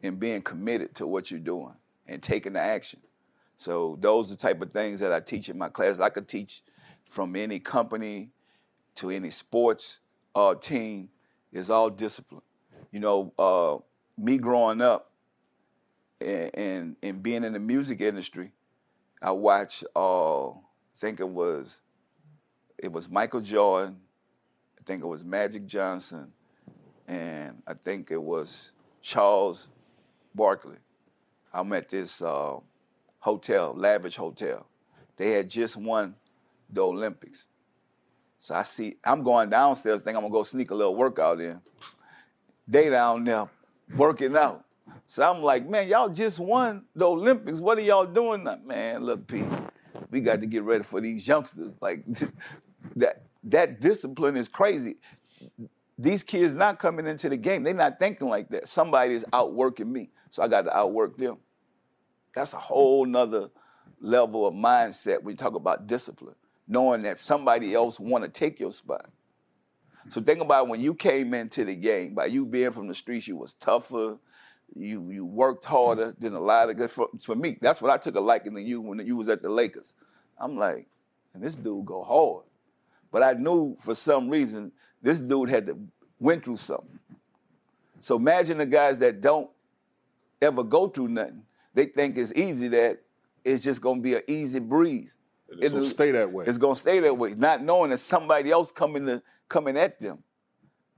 and 0.02 0.18
being 0.18 0.40
committed 0.40 0.94
to 0.94 1.06
what 1.06 1.30
you're 1.30 1.38
doing 1.40 1.74
and 2.06 2.22
taking 2.22 2.54
the 2.54 2.60
action. 2.60 3.00
So 3.56 3.98
those 4.00 4.28
are 4.32 4.34
the 4.36 4.40
type 4.40 4.62
of 4.62 4.72
things 4.72 5.00
that 5.00 5.12
I 5.12 5.20
teach 5.20 5.50
in 5.50 5.58
my 5.58 5.68
class. 5.68 5.98
I 6.00 6.08
could 6.08 6.26
teach 6.26 6.62
from 7.10 7.34
any 7.34 7.58
company 7.58 8.30
to 8.94 9.10
any 9.10 9.30
sports 9.30 9.98
uh, 10.34 10.54
team. 10.54 11.08
It's 11.52 11.68
all 11.68 11.90
discipline. 11.90 12.42
You 12.92 13.00
know, 13.00 13.32
uh, 13.38 13.78
me 14.16 14.38
growing 14.38 14.80
up, 14.80 15.10
and, 16.20 16.50
and 16.54 16.96
and 17.02 17.22
being 17.22 17.44
in 17.44 17.52
the 17.52 17.58
music 17.58 18.00
industry, 18.00 18.52
I 19.20 19.32
watched. 19.32 19.84
Uh, 19.94 20.50
I 20.50 20.54
think 20.96 21.18
it 21.18 21.28
was, 21.28 21.80
it 22.78 22.92
was 22.92 23.10
Michael 23.10 23.40
Jordan. 23.40 23.96
I 24.78 24.82
think 24.84 25.02
it 25.02 25.06
was 25.06 25.24
Magic 25.24 25.66
Johnson, 25.66 26.32
and 27.08 27.62
I 27.66 27.74
think 27.74 28.10
it 28.10 28.22
was 28.22 28.72
Charles 29.02 29.68
Barkley. 30.34 30.76
I'm 31.52 31.72
at 31.72 31.88
this 31.88 32.22
uh, 32.22 32.56
hotel, 33.18 33.74
lavish 33.76 34.16
hotel. 34.16 34.66
They 35.16 35.32
had 35.32 35.48
just 35.48 35.76
won 35.76 36.14
the 36.72 36.82
Olympics. 36.82 37.46
So 38.38 38.54
I 38.54 38.62
see, 38.62 38.96
I'm 39.04 39.22
going 39.22 39.50
downstairs, 39.50 40.02
think 40.02 40.16
I'm 40.16 40.22
gonna 40.22 40.32
go 40.32 40.42
sneak 40.42 40.70
a 40.70 40.74
little 40.74 40.94
workout 40.94 41.40
in. 41.40 41.60
They 42.66 42.88
down 42.88 43.24
there 43.24 43.48
working 43.96 44.36
out. 44.36 44.64
So 45.06 45.28
I'm 45.28 45.42
like, 45.42 45.68
man, 45.68 45.88
y'all 45.88 46.08
just 46.08 46.38
won 46.38 46.84
the 46.94 47.06
Olympics. 47.06 47.60
What 47.60 47.78
are 47.78 47.82
y'all 47.82 48.06
doing? 48.06 48.44
now? 48.44 48.58
Man, 48.64 49.04
look, 49.04 49.26
Pete, 49.26 49.44
we 50.10 50.20
got 50.20 50.40
to 50.40 50.46
get 50.46 50.62
ready 50.62 50.84
for 50.84 51.00
these 51.00 51.26
youngsters. 51.26 51.74
Like 51.80 52.04
that, 52.96 53.22
that 53.44 53.80
discipline 53.80 54.36
is 54.36 54.48
crazy. 54.48 54.96
These 55.98 56.22
kids 56.22 56.54
not 56.54 56.78
coming 56.78 57.06
into 57.06 57.28
the 57.28 57.36
game. 57.36 57.62
They're 57.62 57.74
not 57.74 57.98
thinking 57.98 58.28
like 58.28 58.48
that. 58.50 58.68
Somebody 58.68 59.14
is 59.14 59.26
outworking 59.32 59.92
me, 59.92 60.10
so 60.30 60.42
I 60.42 60.48
got 60.48 60.62
to 60.62 60.76
outwork 60.76 61.16
them. 61.16 61.38
That's 62.34 62.54
a 62.54 62.58
whole 62.58 63.04
nother 63.04 63.50
level 64.00 64.46
of 64.46 64.54
mindset 64.54 65.28
you 65.28 65.36
talk 65.36 65.54
about 65.54 65.86
discipline, 65.86 66.36
knowing 66.70 67.02
that 67.02 67.18
somebody 67.18 67.74
else 67.74 67.98
want 67.98 68.22
to 68.22 68.30
take 68.30 68.60
your 68.60 68.70
spot. 68.70 69.10
So 70.08 70.22
think 70.22 70.40
about 70.40 70.68
when 70.68 70.80
you 70.80 70.94
came 70.94 71.34
into 71.34 71.64
the 71.64 71.74
game, 71.74 72.14
by 72.14 72.26
you 72.26 72.46
being 72.46 72.70
from 72.70 72.86
the 72.86 72.94
streets, 72.94 73.26
you 73.28 73.36
was 73.36 73.54
tougher, 73.54 74.16
you 74.76 75.10
you 75.10 75.26
worked 75.26 75.64
harder 75.64 76.14
than 76.18 76.34
a 76.34 76.40
lot 76.40 76.70
of 76.70 76.76
good 76.76 76.90
for, 76.90 77.08
for 77.20 77.34
me. 77.34 77.58
That's 77.60 77.82
what 77.82 77.90
I 77.90 77.98
took 77.98 78.14
a 78.14 78.20
liking 78.20 78.54
to 78.54 78.62
you 78.62 78.80
when 78.80 79.04
you 79.04 79.16
was 79.16 79.28
at 79.28 79.42
the 79.42 79.50
Lakers. 79.50 79.94
I'm 80.38 80.56
like, 80.56 80.86
and 81.34 81.42
this 81.42 81.56
dude 81.56 81.84
go 81.84 82.04
hard. 82.04 82.44
But 83.10 83.24
I 83.24 83.32
knew 83.32 83.74
for 83.74 83.96
some 83.96 84.30
reason 84.30 84.70
this 85.02 85.20
dude 85.20 85.50
had 85.50 85.66
to 85.66 85.78
went 86.20 86.44
through 86.44 86.58
something. 86.58 87.00
So 87.98 88.16
imagine 88.16 88.58
the 88.58 88.66
guys 88.66 89.00
that 89.00 89.20
don't 89.20 89.50
ever 90.40 90.62
go 90.62 90.88
through 90.88 91.08
nothing. 91.08 91.42
They 91.74 91.86
think 91.86 92.16
it's 92.16 92.32
easy 92.34 92.68
that 92.68 93.00
it's 93.44 93.62
just 93.62 93.80
gonna 93.80 94.00
be 94.00 94.14
an 94.14 94.22
easy 94.28 94.60
breeze. 94.60 95.16
It's 95.58 95.72
gonna 95.72 95.84
stay 95.84 96.10
that 96.12 96.30
way. 96.32 96.44
It's 96.46 96.58
gonna 96.58 96.74
stay 96.74 97.00
that 97.00 97.16
way, 97.16 97.34
not 97.34 97.62
knowing 97.62 97.90
that 97.90 97.98
somebody 97.98 98.50
else 98.50 98.70
coming 98.70 99.06
to 99.06 99.22
coming 99.48 99.76
at 99.76 99.98
them 99.98 100.22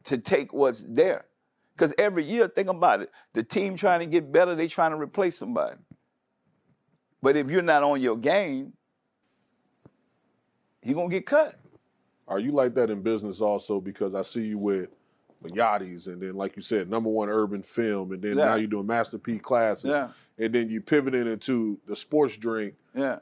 to 0.05 0.19
take 0.19 0.53
what's 0.53 0.85
there. 0.87 1.27
Because 1.75 1.95
every 1.97 2.25
year, 2.25 2.49
think 2.49 2.69
about 2.69 3.01
it, 3.01 3.11
the 3.33 3.43
team 3.43 3.77
trying 3.77 4.01
to 4.01 4.07
get 4.07 4.31
better, 4.31 4.55
they 4.55 4.69
trying 4.69 4.91
to 4.91 4.99
replace 4.99 5.39
somebody. 5.39 5.79
But 7.23 7.37
if 7.37 7.49
you're 7.51 7.63
not 7.63 7.83
on 7.83 8.01
your 8.01 8.17
game, 8.17 8.75
you're 10.83 10.95
gonna 10.97 11.09
get 11.09 11.25
cut. 11.25 11.55
Are 12.29 12.39
you 12.39 12.53
like 12.53 12.75
that 12.75 12.91
in 12.91 13.01
business 13.03 13.41
also? 13.41 13.81
Because 13.81 14.15
I 14.15 14.23
see 14.23 14.43
you 14.43 14.59
with 14.59 14.91
Yachty's 15.45 16.07
and 16.09 16.21
then, 16.21 16.35
like 16.35 16.57
you 16.57 16.63
said, 16.63 16.89
number 16.91 17.09
one 17.09 17.29
urban 17.29 17.63
film, 17.63 18.13
and 18.13 18.23
then 18.23 18.37
Yeah. 18.37 18.45
now 18.45 18.55
you're 18.57 18.69
doing 18.69 18.87
Master 18.87 19.19
P 19.19 19.39
classes, 19.39 19.91
Yeah. 19.91 20.11
and 20.39 20.55
then 20.55 20.69
you 20.69 20.81
pivoting 20.81 21.27
into 21.27 21.81
the 21.87 21.97
sports 21.97 22.37
drink. 22.37 22.75
Yeah. 22.95 23.21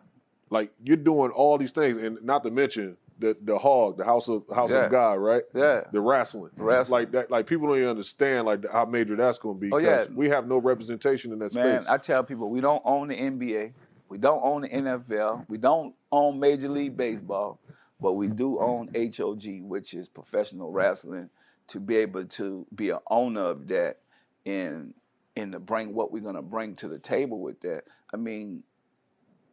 Like 0.50 0.72
you're 0.84 0.96
doing 0.96 1.30
all 1.30 1.56
these 1.58 1.70
things, 1.72 2.02
and 2.02 2.20
not 2.22 2.42
to 2.44 2.50
mention 2.50 2.96
the 3.18 3.36
the 3.42 3.56
hog, 3.58 3.98
the 3.98 4.04
house 4.04 4.28
of 4.28 4.42
house 4.52 4.70
Yeah. 4.70 4.86
of 4.86 4.90
God, 4.90 5.14
right? 5.14 5.42
Yeah. 5.54 5.84
The 5.92 6.00
wrestling, 6.00 6.50
Wrestling. 6.56 7.00
like 7.02 7.12
that. 7.12 7.30
Like 7.30 7.46
people 7.46 7.68
don't 7.68 7.76
even 7.76 7.88
understand 7.88 8.46
like 8.46 8.68
how 8.70 8.84
major 8.84 9.14
that's 9.16 9.38
going 9.38 9.56
to 9.56 9.60
be. 9.60 9.70
Oh, 9.72 9.76
yeah. 9.78 10.06
we 10.14 10.28
have 10.30 10.48
no 10.48 10.58
representation 10.58 11.32
in 11.32 11.38
that 11.40 11.52
space. 11.52 11.64
Man, 11.64 11.82
space. 11.82 11.88
I 11.88 11.98
tell 11.98 12.24
people 12.24 12.48
we 12.50 12.60
don't 12.60 12.82
own 12.84 13.08
the 13.08 13.16
NBA, 13.16 13.72
we 14.08 14.18
don't 14.18 14.42
own 14.42 14.62
the 14.62 14.68
NFL, 14.68 15.44
we 15.48 15.58
don't 15.58 15.94
own 16.10 16.40
Major 16.40 16.68
League 16.68 16.96
Baseball, 16.96 17.60
but 18.00 18.14
we 18.14 18.26
do 18.26 18.58
own 18.58 18.88
HOG, 18.94 19.44
which 19.62 19.94
is 19.94 20.08
professional 20.08 20.70
wrestling. 20.72 21.30
To 21.68 21.78
be 21.78 21.94
able 21.98 22.24
to 22.24 22.66
be 22.74 22.90
an 22.90 22.98
owner 23.08 23.42
of 23.42 23.68
that 23.68 23.98
and 24.44 24.92
and 25.36 25.52
to 25.52 25.60
bring 25.60 25.94
what 25.94 26.10
we're 26.10 26.18
gonna 26.22 26.42
bring 26.42 26.74
to 26.76 26.88
the 26.88 26.98
table 26.98 27.38
with 27.38 27.60
that. 27.60 27.84
I 28.12 28.16
mean, 28.16 28.64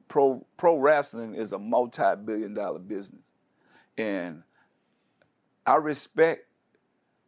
pro 0.07 0.45
pro 0.57 0.77
wrestling 0.77 1.35
is 1.35 1.51
a 1.51 1.59
multi-billion 1.59 2.53
dollar 2.53 2.79
business. 2.79 3.21
And 3.97 4.43
I 5.65 5.75
respect 5.75 6.45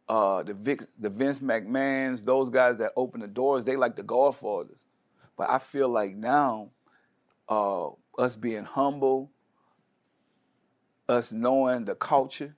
uh, 0.08 0.42
the 0.42 0.54
Vic, 0.54 0.82
the 0.98 1.10
Vince 1.10 1.40
McMahon's, 1.40 2.22
those 2.22 2.50
guys 2.50 2.78
that 2.78 2.92
open 2.96 3.20
the 3.20 3.28
doors, 3.28 3.64
they 3.64 3.76
like 3.76 3.96
the 3.96 4.02
Godfathers. 4.02 4.84
But 5.36 5.50
I 5.50 5.58
feel 5.58 5.88
like 5.88 6.16
now, 6.16 6.70
uh, 7.48 7.88
us 8.18 8.36
being 8.36 8.64
humble, 8.64 9.30
us 11.08 11.32
knowing 11.32 11.84
the 11.84 11.94
culture, 11.94 12.56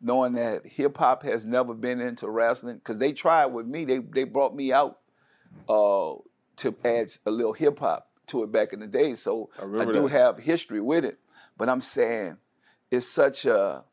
knowing 0.00 0.34
that 0.34 0.66
hip 0.66 0.96
hop 0.96 1.22
has 1.22 1.44
never 1.44 1.74
been 1.74 2.00
into 2.00 2.28
wrestling, 2.28 2.76
because 2.76 2.98
they 2.98 3.12
tried 3.12 3.46
with 3.46 3.66
me, 3.66 3.84
they 3.84 3.98
they 3.98 4.24
brought 4.24 4.54
me 4.54 4.72
out 4.72 5.00
uh, 5.68 6.14
to 6.56 6.76
add 6.84 7.12
a 7.26 7.30
little 7.30 7.52
hip 7.52 7.78
hop 7.78 8.07
to 8.28 8.42
it 8.42 8.52
back 8.52 8.72
in 8.72 8.80
the 8.80 8.86
day. 8.86 9.14
So 9.14 9.50
I 9.58 9.64
I, 9.82 9.84
do 9.92 10.02
that. 10.02 10.10
have 10.10 10.38
history 10.38 10.80
with 10.80 11.04
it. 11.04 11.18
But 11.56 11.68
I'm 11.68 11.80
saying 11.80 12.36
it's 12.90 13.06
such 13.06 13.46
a 13.46 13.84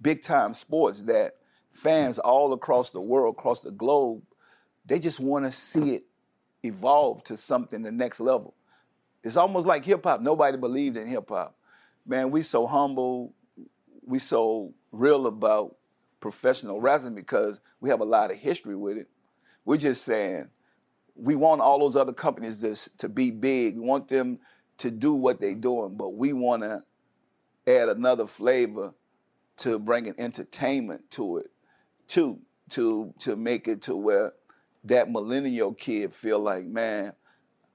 big 0.00 0.22
time 0.22 0.54
sports 0.54 1.02
that 1.02 1.36
fans 1.70 2.18
all 2.18 2.52
across 2.52 2.90
the 2.90 3.00
world, 3.00 3.36
across 3.38 3.60
the 3.62 3.70
globe, 3.70 4.22
they 4.84 4.98
just 4.98 5.20
want 5.20 5.44
to 5.44 5.52
see 5.52 5.94
it 5.94 6.04
evolve 6.62 7.24
to 7.24 7.36
something 7.36 7.82
the 7.82 7.92
next 7.92 8.20
level. 8.20 8.54
It's 9.22 9.36
almost 9.36 9.66
like 9.66 9.84
hip 9.84 10.04
hop. 10.04 10.20
Nobody 10.20 10.56
believed 10.56 10.96
in 10.96 11.06
hip 11.06 11.28
hop. 11.28 11.56
Man, 12.04 12.30
we 12.30 12.42
so 12.42 12.66
humble, 12.66 13.34
we 14.04 14.18
so 14.18 14.74
real 14.90 15.26
about 15.26 15.76
professional 16.20 16.80
wrestling 16.80 17.14
because 17.14 17.60
we 17.80 17.90
have 17.90 18.00
a 18.00 18.04
lot 18.04 18.30
of 18.30 18.38
history 18.38 18.76
with 18.76 18.96
it. 18.96 19.08
We're 19.64 19.76
just 19.76 20.04
saying 20.04 20.48
we 21.14 21.34
want 21.34 21.60
all 21.60 21.78
those 21.78 21.96
other 21.96 22.12
companies 22.12 22.60
to, 22.60 22.90
to 22.98 23.08
be 23.08 23.30
big. 23.30 23.76
We 23.76 23.80
want 23.80 24.08
them 24.08 24.38
to 24.78 24.90
do 24.90 25.14
what 25.14 25.40
they're 25.40 25.54
doing, 25.54 25.96
but 25.96 26.14
we 26.14 26.32
want 26.32 26.62
to 26.62 26.82
add 27.66 27.88
another 27.88 28.26
flavor 28.26 28.94
to 29.58 29.78
bring 29.78 30.08
an 30.08 30.14
entertainment 30.18 31.10
to 31.10 31.38
it, 31.38 31.50
too, 32.06 32.40
to 32.70 33.12
to 33.18 33.36
make 33.36 33.68
it 33.68 33.82
to 33.82 33.94
where 33.94 34.32
that 34.84 35.10
millennial 35.10 35.74
kid 35.74 36.12
feel 36.12 36.40
like, 36.40 36.64
man, 36.64 37.12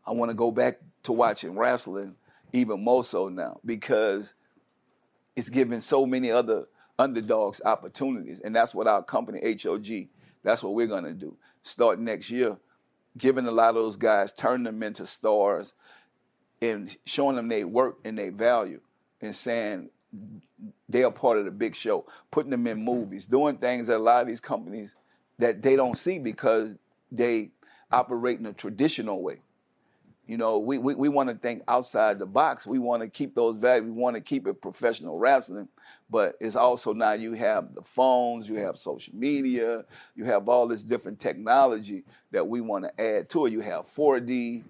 I 0.05 0.11
want 0.11 0.29
to 0.29 0.35
go 0.35 0.51
back 0.51 0.79
to 1.03 1.13
watching 1.13 1.55
wrestling 1.55 2.15
even 2.51 2.83
more 2.83 3.03
so 3.03 3.29
now 3.29 3.59
because 3.65 4.33
it's 5.35 5.49
giving 5.49 5.81
so 5.81 6.05
many 6.05 6.31
other 6.31 6.65
underdogs 6.97 7.61
opportunities. 7.63 8.39
And 8.39 8.55
that's 8.55 8.73
what 8.73 8.88
our 8.88 9.03
company, 9.03 9.39
HOG, 9.61 10.07
that's 10.43 10.63
what 10.63 10.73
we're 10.73 10.88
to 10.88 11.13
do. 11.13 11.38
Start 11.61 11.99
next 11.99 12.31
year, 12.31 12.57
giving 13.18 13.47
a 13.47 13.51
lot 13.51 13.70
of 13.70 13.76
those 13.76 13.97
guys, 13.97 14.32
turning 14.34 14.65
them 14.65 14.84
into 14.84 15.05
stars 15.05 15.74
and 16.61 16.95
showing 17.05 17.36
them 17.36 17.47
their 17.47 17.68
work 17.68 17.97
and 18.03 18.18
their 18.18 18.32
value 18.32 18.82
and 19.22 19.36
saying 19.36 19.89
they 20.89 21.03
are 21.03 21.11
part 21.11 21.38
of 21.38 21.45
the 21.45 21.51
big 21.51 21.76
show, 21.76 22.05
putting 22.32 22.51
them 22.51 22.68
in 22.68 22.84
movies, 22.84 23.26
doing 23.26 23.57
things 23.57 23.88
that 23.88 23.97
a 23.97 23.99
lot 23.99 24.22
of 24.22 24.28
these 24.28 24.39
companies 24.39 24.95
that 25.38 25.61
they 25.61 25.76
don't 25.76 25.97
see 25.97 26.20
because 26.20 26.76
they 27.11 27.51
operate 27.91 28.39
in 28.39 28.45
a 28.45 28.53
traditional 28.53 29.22
way. 29.22 29.39
You 30.28 30.36
know, 30.36 30.59
we, 30.59 30.78
we, 30.78 30.93
we 30.93 31.07
want 31.07 31.30
to 31.30 31.36
think 31.36 31.63
outside 31.69 32.19
the 32.19 32.25
box. 32.25 32.67
We 32.67 32.80
want 32.80 33.01
to 33.01 33.07
keep 33.07 33.34
those 33.34 33.55
values. 33.55 33.86
We 33.86 33.91
want 33.91 34.15
to 34.15 34.21
keep 34.21 34.45
it 34.45 34.61
professional 34.61 35.17
wrestling. 35.17 35.69
But 36.09 36.36
it's 36.41 36.57
also 36.57 36.91
now 36.91 37.13
you 37.13 37.34
have 37.34 37.73
the 37.73 37.82
phones, 37.82 38.49
you 38.49 38.55
have 38.55 38.75
social 38.75 39.15
media, 39.15 39.86
you 40.15 40.25
have 40.25 40.49
all 40.49 40.67
this 40.67 40.84
different 40.84 41.19
technology 41.19 42.03
that 42.32 42.45
we 42.45 42.59
want 42.59 42.84
to 42.84 43.01
add 43.01 43.30
to 43.30 43.45
it. 43.45 43.53
You 43.53 43.61
have 43.61 43.86
4D. 43.86 44.65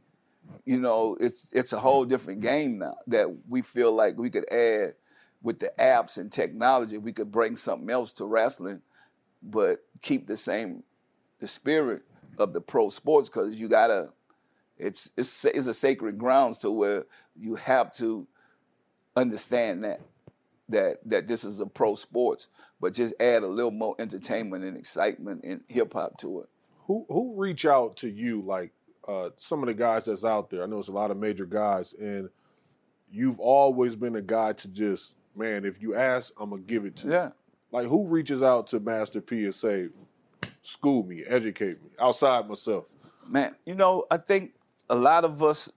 You 0.63 0.79
know, 0.79 1.17
it's 1.19 1.47
it's 1.51 1.73
a 1.73 1.79
whole 1.79 2.05
different 2.05 2.41
game 2.41 2.77
now 2.77 2.95
that 3.07 3.27
we 3.49 3.61
feel 3.61 3.91
like 3.91 4.17
we 4.17 4.29
could 4.29 4.49
add 4.51 4.93
with 5.41 5.59
the 5.59 5.71
apps 5.79 6.17
and 6.17 6.31
technology. 6.31 6.97
We 6.97 7.11
could 7.11 7.31
bring 7.31 7.55
something 7.55 7.89
else 7.89 8.13
to 8.13 8.25
wrestling, 8.25 8.81
but 9.41 9.79
keep 10.01 10.27
the 10.27 10.37
same 10.37 10.83
the 11.39 11.47
spirit 11.47 12.03
of 12.37 12.53
the 12.53 12.61
pro 12.61 12.89
sports 12.89 13.27
because 13.27 13.59
you 13.59 13.67
gotta 13.67 14.09
it's, 14.77 15.09
it's, 15.17 15.45
it's 15.45 15.67
a 15.67 15.73
sacred 15.73 16.17
grounds 16.17 16.59
to 16.59 16.71
where 16.71 17.05
you 17.35 17.55
have 17.55 17.95
to 17.97 18.27
understand 19.15 19.83
that 19.83 20.01
that 20.69 20.97
that 21.05 21.27
this 21.27 21.43
is 21.43 21.59
a 21.59 21.65
pro 21.65 21.95
sports, 21.95 22.49
but 22.79 22.93
just 22.93 23.13
add 23.19 23.43
a 23.43 23.47
little 23.47 23.71
more 23.71 23.95
entertainment 23.99 24.63
and 24.63 24.77
excitement 24.77 25.43
and 25.43 25.61
hip 25.67 25.93
hop 25.93 26.17
to 26.19 26.41
it. 26.41 26.49
Who 26.85 27.05
who 27.09 27.33
reach 27.35 27.65
out 27.65 27.97
to 27.97 28.09
you 28.09 28.41
like 28.41 28.71
uh, 29.07 29.29
some 29.37 29.63
of 29.63 29.67
the 29.67 29.73
guys 29.73 30.05
that's 30.05 30.25
out 30.25 30.49
there? 30.49 30.63
I 30.63 30.65
know 30.65 30.79
it's 30.79 30.89
a 30.89 30.93
lot 30.93 31.11
of 31.11 31.17
major 31.17 31.45
guys, 31.45 31.93
and 31.93 32.29
you've 33.09 33.39
always 33.39 33.95
been 33.95 34.15
a 34.15 34.21
guy 34.21 34.53
to 34.53 34.67
just 34.67 35.15
man. 35.35 35.65
If 35.65 35.81
you 35.81 35.95
ask, 35.95 36.31
I'm 36.39 36.49
gonna 36.49 36.61
give 36.61 36.85
it 36.85 36.95
to 36.97 37.07
yeah. 37.07 37.25
you. 37.27 37.33
Like 37.71 37.87
who 37.87 38.07
reaches 38.07 38.43
out 38.43 38.67
to 38.67 38.79
Master 38.79 39.21
P 39.21 39.45
and 39.45 39.55
say, 39.55 39.89
"School 40.63 41.03
me, 41.03 41.23
educate 41.25 41.81
me," 41.83 41.89
outside 41.99 42.47
myself? 42.47 42.85
Man, 43.27 43.55
you 43.65 43.75
know, 43.75 44.05
I 44.09 44.17
think 44.17 44.53
a 44.89 44.95
lot 44.95 45.25
of 45.25 45.43
us 45.43 45.69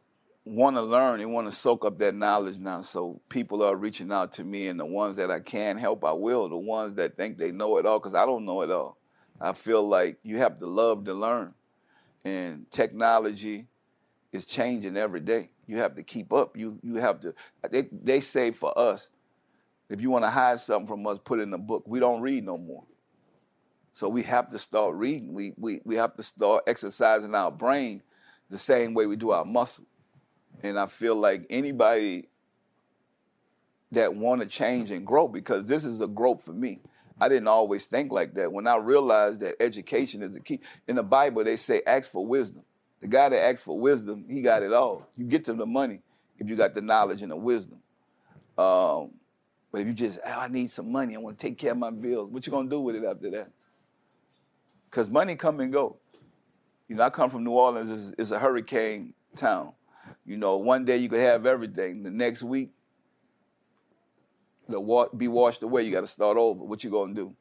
want 0.44 0.76
to 0.76 0.82
learn 0.82 1.20
and 1.20 1.32
want 1.32 1.46
to 1.46 1.54
soak 1.54 1.84
up 1.84 1.98
that 1.98 2.14
knowledge 2.14 2.58
now. 2.58 2.80
So 2.80 3.20
people 3.28 3.62
are 3.62 3.76
reaching 3.76 4.12
out 4.12 4.32
to 4.32 4.44
me, 4.44 4.68
and 4.68 4.78
the 4.78 4.86
ones 4.86 5.16
that 5.16 5.30
I 5.30 5.40
can 5.40 5.78
help, 5.78 6.04
I 6.04 6.12
will. 6.12 6.48
The 6.48 6.56
ones 6.56 6.94
that 6.94 7.16
think 7.16 7.38
they 7.38 7.52
know 7.52 7.78
it 7.78 7.86
all, 7.86 7.98
because 7.98 8.14
I 8.14 8.26
don't 8.26 8.44
know 8.44 8.62
it 8.62 8.70
all. 8.70 8.96
I 9.40 9.52
feel 9.52 9.86
like 9.86 10.18
you 10.22 10.38
have 10.38 10.58
to 10.60 10.66
love 10.66 11.04
to 11.04 11.14
learn, 11.14 11.54
and 12.24 12.70
technology 12.70 13.66
is 14.32 14.46
changing 14.46 14.96
every 14.96 15.20
day. 15.20 15.50
You 15.66 15.78
have 15.78 15.94
to 15.96 16.02
keep 16.02 16.32
up. 16.32 16.56
You 16.56 16.78
you 16.82 16.96
have 16.96 17.20
to. 17.20 17.34
They 17.70 17.88
they 17.90 18.20
say 18.20 18.50
for 18.50 18.76
us, 18.78 19.08
if 19.88 20.00
you 20.00 20.10
want 20.10 20.24
to 20.24 20.30
hide 20.30 20.58
something 20.58 20.86
from 20.86 21.06
us, 21.06 21.18
put 21.22 21.38
it 21.38 21.42
in 21.42 21.54
a 21.54 21.58
book. 21.58 21.84
We 21.86 22.00
don't 22.00 22.20
read 22.20 22.44
no 22.44 22.58
more. 22.58 22.84
So 23.92 24.08
we 24.08 24.22
have 24.22 24.50
to 24.50 24.58
start 24.58 24.94
reading. 24.94 25.32
We 25.32 25.52
we 25.56 25.80
we 25.84 25.96
have 25.96 26.16
to 26.16 26.22
start 26.22 26.64
exercising 26.66 27.34
our 27.34 27.50
brain 27.50 28.02
the 28.50 28.58
same 28.58 28.94
way 28.94 29.06
we 29.06 29.16
do 29.16 29.30
our 29.30 29.44
muscle. 29.44 29.86
And 30.62 30.78
I 30.78 30.86
feel 30.86 31.14
like 31.14 31.46
anybody 31.48 32.26
that 33.92 34.14
want 34.14 34.42
to 34.42 34.46
change 34.46 34.90
and 34.90 35.06
grow, 35.06 35.26
because 35.26 35.64
this 35.64 35.84
is 35.84 36.00
a 36.00 36.06
growth 36.06 36.42
for 36.42 36.52
me. 36.52 36.80
I 37.20 37.28
didn't 37.28 37.48
always 37.48 37.86
think 37.86 38.12
like 38.12 38.34
that. 38.34 38.52
When 38.52 38.66
I 38.66 38.76
realized 38.76 39.40
that 39.40 39.56
education 39.60 40.22
is 40.22 40.34
the 40.34 40.40
key. 40.40 40.60
In 40.88 40.96
the 40.96 41.02
Bible, 41.02 41.44
they 41.44 41.56
say 41.56 41.82
ask 41.86 42.10
for 42.10 42.24
wisdom. 42.24 42.62
The 43.00 43.08
guy 43.08 43.28
that 43.28 43.42
asks 43.42 43.62
for 43.62 43.78
wisdom, 43.78 44.26
he 44.28 44.42
got 44.42 44.62
it 44.62 44.72
all. 44.72 45.06
You 45.16 45.24
get 45.24 45.44
to 45.44 45.54
the 45.54 45.66
money 45.66 46.00
if 46.38 46.48
you 46.48 46.56
got 46.56 46.74
the 46.74 46.80
knowledge 46.80 47.22
and 47.22 47.30
the 47.30 47.36
wisdom. 47.36 47.78
Um, 48.58 49.12
but 49.72 49.82
if 49.82 49.86
you 49.86 49.92
just, 49.92 50.18
oh, 50.26 50.30
I 50.30 50.48
need 50.48 50.70
some 50.70 50.90
money, 50.90 51.14
I 51.14 51.18
want 51.18 51.38
to 51.38 51.46
take 51.46 51.56
care 51.56 51.72
of 51.72 51.78
my 51.78 51.90
bills, 51.90 52.30
what 52.30 52.46
you 52.46 52.50
gonna 52.50 52.68
do 52.68 52.80
with 52.80 52.96
it 52.96 53.04
after 53.04 53.30
that? 53.30 53.50
Because 54.84 55.08
money 55.08 55.36
come 55.36 55.60
and 55.60 55.72
go. 55.72 55.99
You 56.90 56.96
know, 56.96 57.04
I 57.04 57.10
come 57.10 57.30
from 57.30 57.44
New 57.44 57.52
Orleans. 57.52 57.88
It's, 57.88 58.14
it's 58.18 58.30
a 58.32 58.38
hurricane 58.40 59.14
town. 59.36 59.74
You 60.26 60.36
know, 60.36 60.56
one 60.56 60.84
day 60.84 60.96
you 60.96 61.08
could 61.08 61.20
have 61.20 61.46
everything. 61.46 62.02
The 62.02 62.10
next 62.10 62.42
week, 62.42 62.72
the 64.68 64.80
wa- 64.80 65.08
be 65.16 65.28
washed 65.28 65.62
away. 65.62 65.84
You 65.84 65.92
got 65.92 66.00
to 66.00 66.08
start 66.08 66.36
over. 66.36 66.64
What 66.64 66.82
you 66.82 66.90
gonna 66.90 67.14
do? 67.14 67.32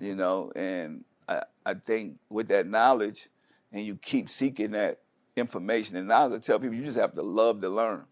You 0.00 0.14
know, 0.14 0.52
and 0.54 1.06
I, 1.26 1.44
I 1.64 1.74
think 1.74 2.18
with 2.28 2.48
that 2.48 2.66
knowledge, 2.66 3.30
and 3.72 3.86
you 3.86 3.96
keep 3.96 4.28
seeking 4.28 4.72
that 4.72 5.00
information. 5.34 5.96
And 5.96 6.08
now, 6.08 6.26
as 6.26 6.34
I 6.34 6.38
tell 6.38 6.60
people, 6.60 6.76
you 6.76 6.84
just 6.84 6.98
have 6.98 7.14
to 7.14 7.22
love 7.22 7.62
to 7.62 7.70
learn. 7.70 8.04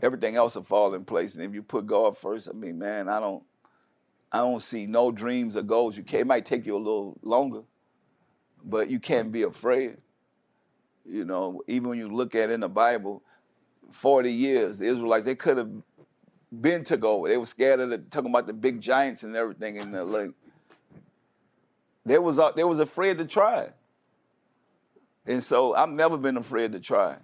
Everything 0.00 0.36
else 0.36 0.54
will 0.54 0.62
fall 0.62 0.94
in 0.94 1.04
place. 1.04 1.34
And 1.34 1.44
if 1.44 1.52
you 1.52 1.62
put 1.62 1.86
God 1.86 2.16
first, 2.16 2.48
I 2.48 2.52
mean, 2.52 2.78
man, 2.78 3.10
I 3.10 3.20
don't, 3.20 3.42
I 4.32 4.38
don't 4.38 4.62
see 4.62 4.86
no 4.86 5.12
dreams 5.12 5.58
or 5.58 5.62
goals. 5.62 5.98
You 5.98 6.04
can, 6.04 6.20
it 6.20 6.26
might 6.26 6.46
take 6.46 6.64
you 6.64 6.74
a 6.74 6.78
little 6.78 7.18
longer, 7.22 7.64
but 8.64 8.90
you 8.90 8.98
can't 8.98 9.32
be 9.32 9.42
afraid. 9.42 9.96
You 11.04 11.24
know, 11.24 11.62
even 11.66 11.88
when 11.88 11.98
you 11.98 12.08
look 12.08 12.34
at 12.34 12.50
in 12.50 12.60
the 12.60 12.68
Bible, 12.68 13.22
40 13.90 14.30
years, 14.30 14.78
the 14.78 14.86
Israelites, 14.86 15.24
they 15.24 15.34
could 15.34 15.56
have 15.56 15.70
been 16.60 16.84
took 16.84 17.04
over. 17.04 17.28
They 17.28 17.36
were 17.36 17.46
scared 17.46 17.80
of 17.80 17.90
the, 17.90 17.98
talking 17.98 18.30
about 18.30 18.46
the 18.46 18.52
big 18.52 18.80
giants 18.80 19.22
and 19.22 19.34
everything 19.34 19.76
in 19.76 19.92
the 19.92 20.04
lake. 20.04 20.32
They 22.04 22.18
was, 22.18 22.38
uh, 22.38 22.52
they 22.52 22.64
was 22.64 22.80
afraid 22.80 23.18
to 23.18 23.26
try. 23.26 23.70
And 25.26 25.42
so 25.42 25.74
I've 25.74 25.90
never 25.90 26.16
been 26.16 26.36
afraid 26.36 26.72
to 26.72 26.80
try. 26.80 27.16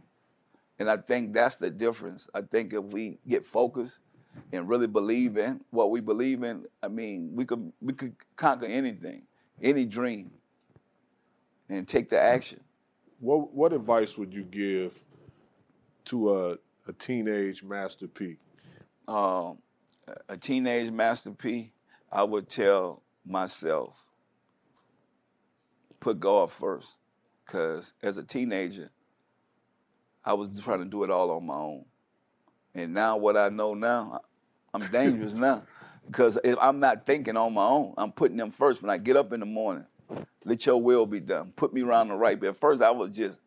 And 0.79 0.91
I 0.91 0.97
think 0.97 1.33
that's 1.33 1.57
the 1.57 1.71
difference. 1.71 2.29
I 2.35 2.43
think 2.43 2.73
if 2.73 2.85
we 2.85 3.19
get 3.27 3.45
focused 3.45 4.01
and 4.53 4.69
really 4.69 4.87
believe 4.87 5.39
in 5.39 5.61
what 5.71 5.91
we 5.91 6.01
believe 6.01 6.43
in, 6.43 6.67
I 6.83 6.89
mean, 6.89 7.31
we 7.35 7.45
could 7.45 7.73
we 7.81 7.93
could 7.93 8.15
conquer 8.37 8.67
anything, 8.67 9.23
any 9.63 9.85
dream 9.85 10.33
and 11.69 11.87
take 11.89 12.09
the 12.09 12.21
action. 12.21 12.61
What 13.21 13.55
what 13.55 13.73
advice 13.73 14.19
would 14.19 14.35
you 14.35 14.43
give 14.43 15.03
to 16.07 16.35
a, 16.35 16.59
a 16.87 16.93
teenage 16.99 17.63
Master 17.63 18.07
P? 18.07 18.37
Um, 19.09 19.59
a 20.29 20.37
teenage 20.37 20.91
Master 20.91 21.31
P, 21.31 21.73
I 22.13 22.23
would 22.23 22.49
tell 22.49 23.03
myself, 23.25 24.07
put 26.01 26.21
God 26.21 26.53
first, 26.53 26.97
because 27.47 27.95
as 28.03 28.19
a 28.19 28.23
teenager, 28.23 28.91
I 30.25 30.35
was 30.35 30.51
trying 30.63 30.81
to 30.81 30.85
do 30.85 31.05
it 31.05 31.11
all 31.11 31.31
on 31.31 31.47
my 31.47 31.55
own, 31.55 31.85
and 32.75 32.93
now 32.93 33.17
what 33.17 33.37
I 33.37 33.49
know 33.49 33.75
now, 33.75 34.21
I'm 34.75 34.87
dangerous 34.87 35.35
now, 35.35 35.63
because 36.07 36.39
if 36.45 36.57
I'm 36.61 36.81
not 36.81 37.07
thinking 37.07 37.37
on 37.37 37.55
my 37.55 37.67
own. 37.67 37.95
I'm 37.97 38.13
putting 38.13 38.37
them 38.37 38.51
first 38.51 38.83
when 38.83 38.91
I 38.91 38.99
get 38.99 39.17
up 39.17 39.33
in 39.33 39.41
the 39.41 39.47
morning. 39.47 39.87
Let 40.45 40.67
your 40.67 40.81
will 40.81 41.07
be 41.07 41.21
done. 41.21 41.53
Put 41.57 41.73
me 41.73 41.83
around 41.83 42.09
the 42.09 42.15
right. 42.15 42.39
But 42.39 42.51
at 42.51 42.57
first, 42.57 42.83
I 42.83 42.91
was 42.91 43.17
just 43.17 43.41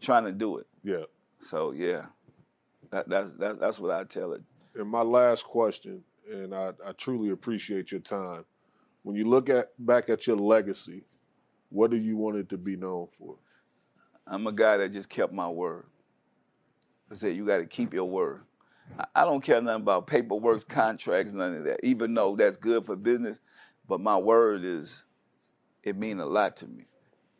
trying 0.00 0.24
to 0.24 0.32
do 0.32 0.58
it. 0.58 0.66
Yeah. 0.82 1.04
So 1.38 1.72
yeah, 1.72 2.06
that, 2.90 3.08
that's 3.08 3.32
that, 3.34 3.60
that's 3.60 3.78
what 3.78 3.90
I 3.90 4.04
tell 4.04 4.32
it. 4.32 4.42
And 4.74 4.88
my 4.88 5.02
last 5.02 5.44
question, 5.44 6.02
and 6.30 6.54
I, 6.54 6.72
I 6.84 6.92
truly 6.92 7.30
appreciate 7.30 7.90
your 7.90 8.00
time. 8.00 8.44
When 9.02 9.16
you 9.16 9.24
look 9.24 9.48
at 9.48 9.68
back 9.78 10.08
at 10.08 10.26
your 10.26 10.36
legacy, 10.36 11.04
what 11.70 11.90
do 11.90 11.96
you 11.96 12.16
want 12.16 12.36
it 12.36 12.48
to 12.50 12.58
be 12.58 12.76
known 12.76 13.08
for? 13.18 13.36
I'm 14.26 14.46
a 14.46 14.52
guy 14.52 14.76
that 14.78 14.92
just 14.92 15.08
kept 15.08 15.32
my 15.32 15.48
word. 15.48 15.86
I 17.10 17.14
said 17.14 17.36
you 17.36 17.46
got 17.46 17.58
to 17.58 17.66
keep 17.66 17.94
your 17.94 18.04
word. 18.04 18.42
I, 18.98 19.04
I 19.14 19.24
don't 19.24 19.42
care 19.42 19.60
nothing 19.60 19.82
about 19.82 20.06
paperwork, 20.06 20.68
contracts, 20.68 21.32
none 21.32 21.56
of 21.56 21.64
that. 21.64 21.80
Even 21.82 22.12
though 22.14 22.36
that's 22.36 22.56
good 22.56 22.84
for 22.84 22.96
business, 22.96 23.40
but 23.88 24.00
my 24.00 24.16
word 24.16 24.64
is 24.64 25.04
it 25.82 25.96
mean 25.96 26.20
a 26.20 26.26
lot 26.26 26.56
to 26.56 26.66
me. 26.66 26.84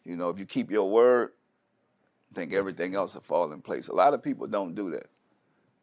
You 0.05 0.17
know, 0.17 0.31
if 0.31 0.39
you 0.39 0.47
keep 0.47 0.71
your 0.71 0.91
word, 0.91 1.33
I 2.31 2.35
think 2.35 2.53
everything 2.53 2.95
else 2.95 3.15
will 3.15 3.23
fall 3.23 3.53
in 3.53 3.61
place. 3.61 3.89
A 3.89 3.95
lot 3.95 4.15
of 4.15 4.23
people 4.23 4.47
don't 4.47 4.75
do 4.75 4.91
that. 4.93 5.09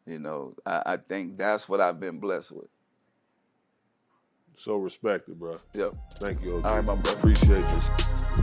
You 0.06 0.18
know, 0.18 0.54
I, 0.64 0.82
I 0.86 0.96
think 0.96 1.38
that's 1.38 1.68
what 1.68 1.80
I've 1.80 2.00
been 2.00 2.18
blessed 2.18 2.52
with. 2.52 2.68
So 4.56 4.76
respected, 4.76 5.38
bro. 5.38 5.58
Yep. 5.74 5.94
Thank 6.14 6.42
you. 6.42 6.56
OG. 6.56 6.64
All 6.64 6.76
right, 6.76 6.84
my 6.84 6.94
brother. 6.94 7.18
Appreciate 7.18 7.64
you. 7.64 8.42